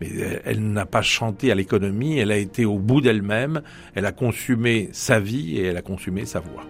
Mais 0.00 0.10
elle 0.44 0.72
n'a 0.72 0.86
pas 0.86 1.02
chanté 1.02 1.52
à 1.52 1.54
l'économie, 1.54 2.18
elle 2.18 2.32
a 2.32 2.36
été 2.36 2.64
au 2.64 2.78
bout 2.78 3.00
d'elle-même, 3.00 3.62
elle 3.94 4.06
a 4.06 4.12
consumé 4.12 4.88
sa 4.92 5.20
vie 5.20 5.56
et 5.56 5.64
elle 5.64 5.76
a 5.76 5.82
consumé 5.82 6.26
sa 6.26 6.40
voix. 6.40 6.64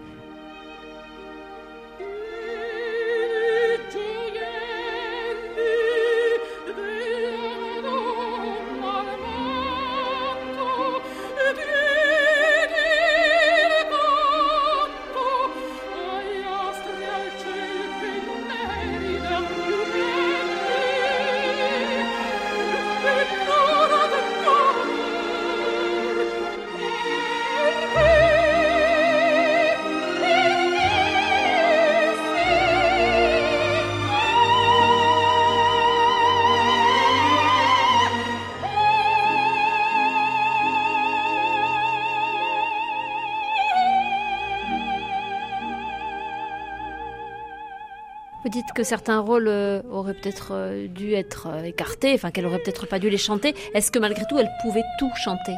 Vous 48.43 48.49
dites 48.49 48.73
que 48.75 48.83
certains 48.83 49.19
rôles 49.19 49.47
euh, 49.47 49.81
auraient 49.89 50.13
peut-être 50.13 50.49
euh, 50.51 50.87
dû 50.87 51.13
être 51.13 51.47
euh, 51.47 51.63
écartés, 51.63 52.13
enfin 52.13 52.29
qu'elle 52.29 52.45
aurait 52.45 52.59
peut-être 52.59 52.87
pas 52.87 52.99
dû 52.99 53.09
les 53.09 53.17
chanter. 53.17 53.55
Est-ce 53.73 53.89
que 53.89 53.99
malgré 53.99 54.25
tout, 54.29 54.37
elle 54.37 54.49
pouvait 54.61 54.83
tout 54.99 55.09
chanter? 55.15 55.53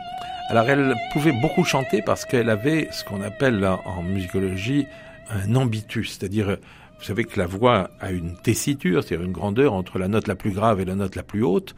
Alors 0.50 0.70
elle 0.70 0.94
pouvait 1.12 1.32
beaucoup 1.32 1.64
chanter 1.64 2.04
parce 2.04 2.26
qu'elle 2.26 2.48
avait 2.48 2.88
ce 2.92 3.04
qu'on 3.04 3.24
appelle 3.24 3.66
en 3.66 4.04
musicologie 4.04 4.86
un 5.32 5.56
ambitus, 5.56 6.12
c'est-à-dire 6.12 6.58
vous 7.00 7.04
savez 7.04 7.24
que 7.24 7.40
la 7.40 7.48
voix 7.48 7.90
a 8.00 8.12
une 8.12 8.38
tessiture, 8.38 9.04
c'est-à-dire 9.04 9.26
une 9.26 9.34
grandeur 9.34 9.74
entre 9.74 9.98
la 9.98 10.08
note 10.08 10.28
la 10.28 10.36
plus 10.36 10.52
grave 10.52 10.80
et 10.80 10.86
la 10.86 10.94
note 10.94 11.16
la 11.16 11.24
plus 11.24 11.44
haute. 11.44 11.74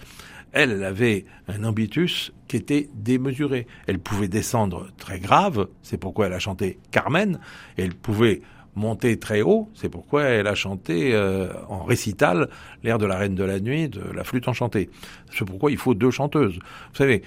Elle, 0.51 0.71
elle 0.71 0.83
avait 0.83 1.25
un 1.47 1.63
ambitus 1.63 2.33
qui 2.49 2.57
était 2.57 2.89
démesuré. 2.93 3.67
Elle 3.87 3.99
pouvait 3.99 4.27
descendre 4.27 4.87
très 4.97 5.19
grave, 5.19 5.67
c'est 5.83 5.97
pourquoi 5.97 6.27
elle 6.27 6.33
a 6.33 6.39
chanté 6.39 6.79
Carmen, 6.91 7.39
et 7.77 7.83
elle 7.83 7.95
pouvait 7.95 8.41
monter 8.77 9.17
très 9.17 9.41
haut. 9.41 9.69
C'est 9.73 9.89
pourquoi 9.89 10.23
elle 10.23 10.47
a 10.47 10.55
chanté 10.55 11.13
euh, 11.13 11.51
en 11.67 11.83
récital 11.83 12.49
l'air 12.83 12.97
de 12.97 13.05
la 13.05 13.17
Reine 13.17 13.35
de 13.35 13.43
la 13.43 13.59
Nuit, 13.59 13.89
de 13.89 14.01
la 14.13 14.23
flûte 14.23 14.47
enchantée. 14.47 14.89
C'est 15.31 15.45
pourquoi 15.45 15.71
il 15.71 15.77
faut 15.77 15.93
deux 15.93 16.11
chanteuses. 16.11 16.55
Vous 16.55 16.95
savez, 16.95 17.23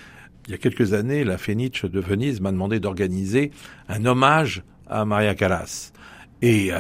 il 0.46 0.52
y 0.52 0.54
a 0.54 0.58
quelques 0.58 0.94
années, 0.94 1.24
la 1.24 1.36
Fenice 1.36 1.84
de 1.84 2.00
Venise 2.00 2.40
m'a 2.40 2.52
demandé 2.52 2.80
d'organiser 2.80 3.50
un 3.88 4.06
hommage 4.06 4.62
à 4.88 5.04
Maria 5.04 5.34
Callas. 5.34 5.92
Et 6.40 6.68
euh, 6.72 6.78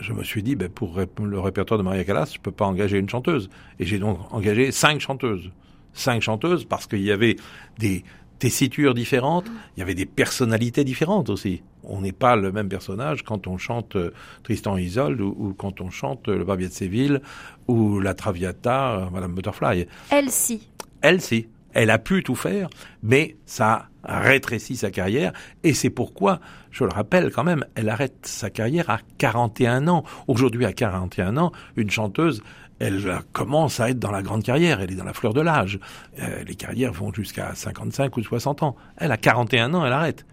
je 0.00 0.12
me 0.12 0.24
suis 0.24 0.42
dit, 0.42 0.56
ben, 0.56 0.68
pour 0.68 0.98
le 1.22 1.38
répertoire 1.38 1.78
de 1.78 1.84
Maria 1.84 2.04
Callas, 2.04 2.32
je 2.34 2.40
peux 2.40 2.50
pas 2.50 2.64
engager 2.64 2.98
une 2.98 3.08
chanteuse. 3.08 3.48
Et 3.78 3.84
j'ai 3.84 3.98
donc 3.98 4.18
engagé 4.32 4.72
cinq 4.72 5.00
chanteuses. 5.00 5.50
Cinq 5.92 6.22
chanteuses 6.22 6.64
parce 6.64 6.86
qu'il 6.86 7.02
y 7.02 7.12
avait 7.12 7.36
des 7.78 8.02
tessitures 8.38 8.92
différentes, 8.92 9.46
il 9.76 9.80
y 9.80 9.82
avait 9.82 9.94
des 9.94 10.04
personnalités 10.04 10.84
différentes 10.84 11.30
aussi 11.30 11.62
on 11.86 12.00
n'est 12.00 12.12
pas 12.12 12.36
le 12.36 12.52
même 12.52 12.68
personnage 12.68 13.22
quand 13.22 13.46
on 13.46 13.58
chante 13.58 13.96
euh, 13.96 14.12
Tristan 14.42 14.76
Isolde 14.76 15.20
ou, 15.20 15.54
quand 15.56 15.80
on 15.80 15.90
chante 15.90 16.28
Le 16.28 16.44
Barbier 16.44 16.68
de 16.68 16.72
Séville 16.72 17.20
ou 17.68 18.00
La 18.00 18.14
Traviata, 18.14 18.96
euh, 18.96 19.10
Madame 19.10 19.34
Butterfly. 19.34 19.86
Elle 20.10 20.30
si. 20.30 20.68
Elle 21.00 21.20
si. 21.20 21.48
Elle 21.72 21.90
a 21.90 21.98
pu 21.98 22.22
tout 22.22 22.34
faire, 22.34 22.70
mais 23.02 23.36
ça 23.44 23.88
a 24.02 24.20
rétréci 24.20 24.76
sa 24.76 24.90
carrière 24.90 25.32
et 25.62 25.74
c'est 25.74 25.90
pourquoi, 25.90 26.40
je 26.70 26.84
le 26.84 26.90
rappelle 26.90 27.30
quand 27.30 27.44
même, 27.44 27.66
elle 27.74 27.90
arrête 27.90 28.14
sa 28.22 28.48
carrière 28.48 28.88
à 28.88 29.00
41 29.18 29.86
ans. 29.88 30.04
Aujourd'hui, 30.26 30.64
à 30.64 30.72
41 30.72 31.36
ans, 31.36 31.52
une 31.76 31.90
chanteuse, 31.90 32.42
elle 32.78 33.20
commence 33.32 33.80
à 33.80 33.90
être 33.90 33.98
dans 33.98 34.10
la 34.10 34.22
grande 34.22 34.42
carrière, 34.42 34.80
elle 34.80 34.92
est 34.92 34.96
dans 34.96 35.04
la 35.04 35.12
fleur 35.12 35.34
de 35.34 35.40
l'âge. 35.40 35.78
Euh, 36.18 36.44
les 36.44 36.54
carrières 36.54 36.92
vont 36.92 37.12
jusqu'à 37.12 37.54
55 37.54 38.16
ou 38.16 38.22
60 38.22 38.62
ans. 38.62 38.76
Elle 38.96 39.12
a 39.12 39.16
41 39.16 39.74
ans, 39.74 39.84
elle 39.84 39.92
arrête. 39.92 40.24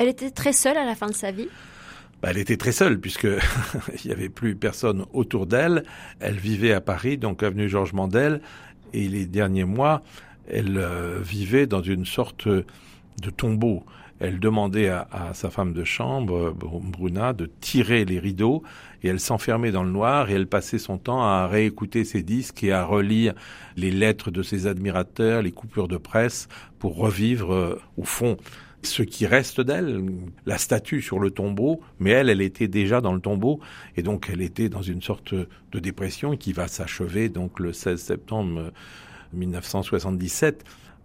Elle 0.00 0.08
était 0.08 0.30
très 0.30 0.54
seule 0.54 0.78
à 0.78 0.86
la 0.86 0.94
fin 0.94 1.08
de 1.08 1.14
sa 1.14 1.30
vie 1.30 1.48
bah, 2.22 2.28
elle 2.30 2.38
était 2.38 2.58
très 2.58 2.72
seule 2.72 3.00
puisque 3.00 3.28
il 4.04 4.06
n'y 4.06 4.12
avait 4.12 4.28
plus 4.28 4.54
personne 4.54 5.06
autour 5.14 5.46
d'elle. 5.46 5.84
Elle 6.20 6.36
vivait 6.36 6.72
à 6.72 6.82
Paris, 6.82 7.16
donc 7.16 7.42
avenue 7.42 7.66
Georges 7.66 7.94
Mandel, 7.94 8.42
et 8.92 9.08
les 9.08 9.24
derniers 9.24 9.64
mois, 9.64 10.02
elle 10.46 10.76
euh, 10.76 11.18
vivait 11.22 11.66
dans 11.66 11.80
une 11.80 12.04
sorte 12.04 12.46
de 12.46 13.30
tombeau. 13.30 13.84
Elle 14.20 14.38
demandait 14.38 14.88
à, 14.88 15.06
sa 15.32 15.48
femme 15.48 15.72
de 15.72 15.84
chambre, 15.84 16.54
Bruna, 16.54 17.32
de 17.32 17.50
tirer 17.60 18.04
les 18.04 18.18
rideaux 18.18 18.62
et 19.02 19.08
elle 19.08 19.20
s'enfermait 19.20 19.72
dans 19.72 19.82
le 19.82 19.90
noir 19.90 20.30
et 20.30 20.34
elle 20.34 20.46
passait 20.46 20.78
son 20.78 20.98
temps 20.98 21.22
à 21.22 21.46
réécouter 21.46 22.04
ses 22.04 22.22
disques 22.22 22.62
et 22.62 22.72
à 22.72 22.84
relire 22.84 23.32
les 23.78 23.90
lettres 23.90 24.30
de 24.30 24.42
ses 24.42 24.66
admirateurs, 24.66 25.40
les 25.40 25.52
coupures 25.52 25.88
de 25.88 25.96
presse 25.96 26.48
pour 26.78 26.96
revivre 26.96 27.54
euh, 27.54 27.80
au 27.96 28.04
fond 28.04 28.36
ce 28.82 29.02
qui 29.02 29.26
reste 29.26 29.60
d'elle, 29.60 30.04
la 30.46 30.58
statue 30.58 31.02
sur 31.02 31.18
le 31.18 31.30
tombeau, 31.30 31.80
mais 31.98 32.10
elle, 32.10 32.30
elle 32.30 32.40
était 32.40 32.68
déjà 32.68 33.00
dans 33.00 33.12
le 33.12 33.20
tombeau, 33.20 33.60
et 33.96 34.02
donc 34.02 34.30
elle 34.32 34.40
était 34.40 34.68
dans 34.68 34.82
une 34.82 35.02
sorte 35.02 35.34
de 35.34 35.78
dépression 35.78 36.36
qui 36.36 36.52
va 36.52 36.68
s'achever 36.68 37.28
donc 37.28 37.60
le 37.60 37.72
16 37.72 38.00
septembre 38.00 38.72
1977 39.32 40.64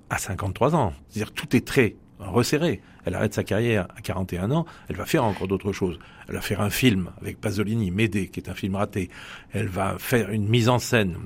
à 0.10 0.18
53 0.18 0.76
ans. 0.76 0.94
C'est-à-dire 1.10 1.34
tout 1.34 1.56
est 1.56 1.66
très 1.66 1.96
resserré. 2.20 2.82
Elle 3.06 3.14
arrête 3.14 3.34
sa 3.34 3.44
carrière 3.44 3.88
à 3.96 4.02
41 4.02 4.52
ans, 4.52 4.66
elle 4.90 4.96
va 4.96 5.06
faire 5.06 5.24
encore 5.24 5.48
d'autres 5.48 5.72
choses. 5.72 6.00
Elle 6.28 6.36
va 6.36 6.42
faire 6.42 6.62
un 6.62 6.70
film 6.70 7.12
avec 7.22 7.40
Pasolini, 7.40 7.92
Médée, 7.92 8.30
qui 8.30 8.40
est 8.40 8.50
un 8.50 8.56
film 8.56 8.76
raté. 8.76 9.10
Elle 9.52 9.68
va 9.68 9.98
faire 10.00 10.32
une 10.32 10.48
mise 10.48 10.70
en 10.70 10.80
scène 10.80 11.18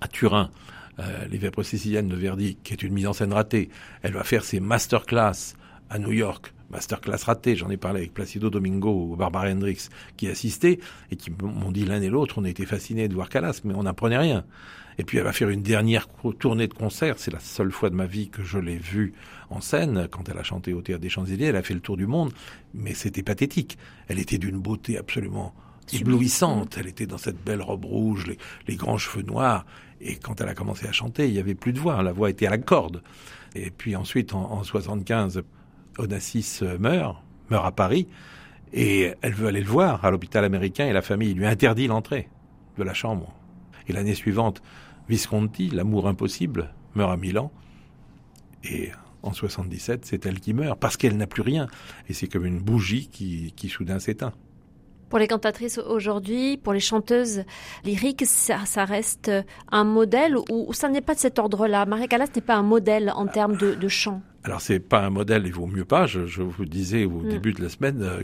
à 0.00 0.08
Turin, 0.08 0.50
euh, 0.98 1.26
Les 1.30 1.38
Vêpres 1.38 1.62
siciliennes 1.62 2.08
de 2.08 2.16
Verdi, 2.16 2.58
qui 2.62 2.74
est 2.74 2.82
une 2.82 2.92
mise 2.92 3.06
en 3.06 3.14
scène 3.14 3.32
ratée. 3.32 3.70
Elle 4.02 4.12
va 4.12 4.24
faire 4.24 4.44
ses 4.44 4.60
masterclass 4.60 5.54
à 5.94 6.00
New 6.00 6.10
York, 6.10 6.52
masterclass 6.70 7.22
raté, 7.24 7.54
j'en 7.54 7.70
ai 7.70 7.76
parlé 7.76 8.00
avec 8.00 8.12
Placido 8.12 8.50
Domingo 8.50 8.90
ou 8.90 9.14
Barbara 9.14 9.48
Hendricks 9.48 9.90
qui 10.16 10.26
assistaient 10.26 10.80
et 11.12 11.16
qui 11.16 11.30
m'ont 11.30 11.70
dit 11.70 11.84
l'un 11.84 12.02
et 12.02 12.08
l'autre, 12.08 12.38
on 12.38 12.44
était 12.44 12.66
fascinés 12.66 13.06
de 13.06 13.14
voir 13.14 13.28
Callas, 13.28 13.60
mais 13.62 13.74
on 13.74 13.84
n'apprenait 13.84 14.18
rien. 14.18 14.44
Et 14.98 15.04
puis 15.04 15.18
elle 15.18 15.24
va 15.24 15.32
faire 15.32 15.50
une 15.50 15.62
dernière 15.62 16.08
tournée 16.40 16.66
de 16.66 16.74
concert, 16.74 17.14
c'est 17.18 17.30
la 17.30 17.38
seule 17.38 17.70
fois 17.70 17.90
de 17.90 17.94
ma 17.94 18.06
vie 18.06 18.28
que 18.28 18.42
je 18.42 18.58
l'ai 18.58 18.76
vue 18.76 19.14
en 19.50 19.60
scène, 19.60 20.08
quand 20.10 20.28
elle 20.28 20.38
a 20.38 20.42
chanté 20.42 20.72
au 20.72 20.82
Théâtre 20.82 21.00
des 21.00 21.08
Champs-Élysées, 21.08 21.44
elle 21.46 21.56
a 21.56 21.62
fait 21.62 21.74
le 21.74 21.80
tour 21.80 21.96
du 21.96 22.08
monde, 22.08 22.32
mais 22.74 22.92
c'était 22.94 23.22
pathétique. 23.22 23.78
Elle 24.08 24.18
était 24.18 24.38
d'une 24.38 24.58
beauté 24.58 24.98
absolument 24.98 25.54
éblouissante, 25.92 26.76
elle 26.76 26.88
était 26.88 27.06
dans 27.06 27.18
cette 27.18 27.40
belle 27.44 27.62
robe 27.62 27.84
rouge, 27.84 28.26
les, 28.26 28.38
les 28.66 28.74
grands 28.74 28.98
cheveux 28.98 29.22
noirs, 29.22 29.64
et 30.00 30.16
quand 30.16 30.40
elle 30.40 30.48
a 30.48 30.54
commencé 30.54 30.88
à 30.88 30.92
chanter, 30.92 31.28
il 31.28 31.34
y 31.34 31.38
avait 31.38 31.54
plus 31.54 31.72
de 31.72 31.78
voix, 31.78 32.02
la 32.02 32.12
voix 32.12 32.30
était 32.30 32.48
à 32.48 32.50
la 32.50 32.58
corde. 32.58 33.00
Et 33.54 33.70
puis 33.70 33.94
ensuite, 33.94 34.34
en, 34.34 34.50
en 34.50 34.64
75, 34.64 35.44
Onassis 35.98 36.62
meurt, 36.78 37.22
meurt 37.50 37.66
à 37.66 37.72
Paris, 37.72 38.08
et 38.72 39.14
elle 39.22 39.34
veut 39.34 39.46
aller 39.46 39.60
le 39.60 39.68
voir 39.68 40.04
à 40.04 40.10
l'hôpital 40.10 40.44
américain 40.44 40.86
et 40.86 40.92
la 40.92 41.02
famille 41.02 41.34
lui 41.34 41.46
interdit 41.46 41.86
l'entrée 41.86 42.28
de 42.76 42.82
la 42.82 42.92
chambre. 42.92 43.32
Et 43.88 43.92
l'année 43.92 44.14
suivante, 44.14 44.62
Visconti, 45.08 45.68
l'amour 45.68 46.08
impossible, 46.08 46.72
meurt 46.94 47.12
à 47.12 47.16
Milan. 47.16 47.52
Et 48.64 48.90
en 49.22 49.32
77, 49.32 50.04
c'est 50.04 50.26
elle 50.26 50.40
qui 50.40 50.54
meurt, 50.54 50.78
parce 50.78 50.96
qu'elle 50.96 51.16
n'a 51.16 51.26
plus 51.26 51.42
rien. 51.42 51.68
Et 52.08 52.14
c'est 52.14 52.26
comme 52.26 52.46
une 52.46 52.60
bougie 52.60 53.08
qui, 53.08 53.52
qui 53.54 53.68
soudain 53.68 53.98
s'éteint. 53.98 54.32
Pour 55.14 55.20
les 55.20 55.28
cantatrices 55.28 55.78
aujourd'hui, 55.78 56.56
pour 56.56 56.72
les 56.72 56.80
chanteuses 56.80 57.44
lyriques, 57.84 58.24
ça, 58.26 58.84
reste 58.84 59.30
un 59.70 59.84
modèle 59.84 60.34
ou, 60.50 60.72
ça 60.72 60.88
n'est 60.88 61.02
pas 61.02 61.14
de 61.14 61.20
cet 61.20 61.38
ordre-là? 61.38 61.86
Marie 61.86 62.08
Callas 62.08 62.26
n'est 62.34 62.42
pas 62.42 62.56
un 62.56 62.64
modèle 62.64 63.12
en 63.14 63.28
termes 63.28 63.56
de, 63.56 63.76
de 63.76 63.86
chant 63.88 64.22
alors 64.42 64.60
c'est 64.60 64.80
pas 64.80 65.02
un 65.02 65.10
modèle, 65.10 65.44
il 65.46 65.52
vaut 65.52 65.68
mieux 65.68 65.84
pas. 65.84 66.06
Je, 66.06 66.42
vous 66.42 66.64
disais 66.64 67.04
au 67.04 67.20
mm. 67.20 67.28
début 67.28 67.52
de 67.52 67.62
la 67.62 67.68
semaine 67.68 68.02
euh, 68.02 68.22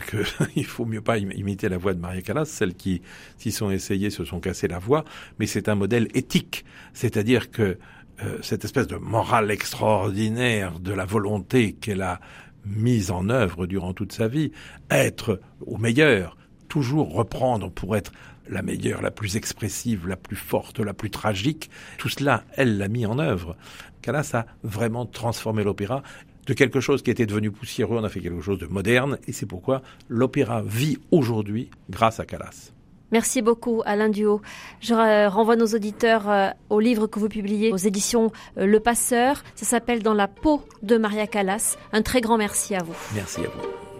qu'il 0.51 0.65
faut 0.67 0.83
mieux 0.83 0.99
pas 0.99 1.17
imiter 1.17 1.69
la 1.69 1.77
voix 1.77 1.93
de 1.93 1.99
Maria 1.99 2.21
Callas. 2.21 2.43
Celles 2.43 2.75
qui 2.75 3.01
s'y 3.37 3.53
sont 3.53 3.71
essayées 3.71 4.09
se 4.09 4.25
sont 4.25 4.41
cassées 4.41 4.67
la 4.67 4.77
voix, 4.77 5.05
mais 5.39 5.47
c'est 5.47 5.69
un 5.69 5.75
modèle 5.75 6.09
éthique, 6.13 6.65
c'est-à-dire 6.93 7.51
que 7.51 7.77
euh, 8.21 8.37
cette 8.41 8.65
espèce 8.65 8.87
de 8.87 8.97
morale 8.97 9.49
extraordinaire 9.49 10.81
de 10.81 10.91
la 10.91 11.05
volonté 11.05 11.71
qu'elle 11.71 12.01
a 12.01 12.19
mise 12.65 13.11
en 13.11 13.29
œuvre 13.29 13.65
durant 13.65 13.93
toute 13.93 14.11
sa 14.11 14.27
vie, 14.27 14.51
être 14.89 15.39
au 15.65 15.77
meilleur, 15.77 16.35
toujours 16.71 17.13
reprendre 17.13 17.69
pour 17.69 17.97
être 17.97 18.13
la 18.49 18.61
meilleure, 18.61 19.01
la 19.01 19.11
plus 19.11 19.35
expressive, 19.35 20.07
la 20.07 20.15
plus 20.15 20.37
forte, 20.37 20.79
la 20.79 20.93
plus 20.93 21.09
tragique. 21.09 21.69
Tout 21.97 22.07
cela, 22.07 22.45
elle 22.55 22.77
l'a 22.77 22.87
mis 22.87 23.05
en 23.05 23.19
œuvre. 23.19 23.57
Calas 24.01 24.31
a 24.33 24.45
vraiment 24.63 25.05
transformé 25.05 25.65
l'opéra 25.65 26.01
de 26.47 26.53
quelque 26.53 26.79
chose 26.79 27.03
qui 27.03 27.11
était 27.11 27.25
devenu 27.25 27.51
poussiéreux, 27.51 27.97
on 27.97 28.03
a 28.05 28.09
fait 28.09 28.21
quelque 28.21 28.41
chose 28.41 28.57
de 28.57 28.67
moderne, 28.67 29.19
et 29.27 29.33
c'est 29.33 29.45
pourquoi 29.45 29.81
l'opéra 30.07 30.63
vit 30.65 30.97
aujourd'hui 31.11 31.69
grâce 31.89 32.19
à 32.21 32.25
Calas. 32.25 32.71
Merci 33.11 33.41
beaucoup 33.41 33.83
Alain 33.85 34.07
Duo. 34.09 34.41
Je 34.79 35.27
renvoie 35.27 35.57
nos 35.57 35.67
auditeurs 35.67 36.29
euh, 36.29 36.49
au 36.69 36.79
livre 36.79 37.07
que 37.07 37.19
vous 37.19 37.27
publiez 37.27 37.73
aux 37.73 37.77
éditions 37.77 38.31
euh, 38.57 38.65
Le 38.65 38.79
Passeur. 38.79 39.43
Ça 39.55 39.65
s'appelle 39.65 40.01
Dans 40.01 40.13
la 40.13 40.29
peau 40.29 40.63
de 40.81 40.97
Maria 40.97 41.27
Callas. 41.27 41.77
Un 41.91 42.01
très 42.01 42.21
grand 42.21 42.37
merci 42.37 42.73
à 42.73 42.81
vous. 42.81 42.95
Merci 43.13 43.41
à 43.41 43.49
vous. 43.49 43.90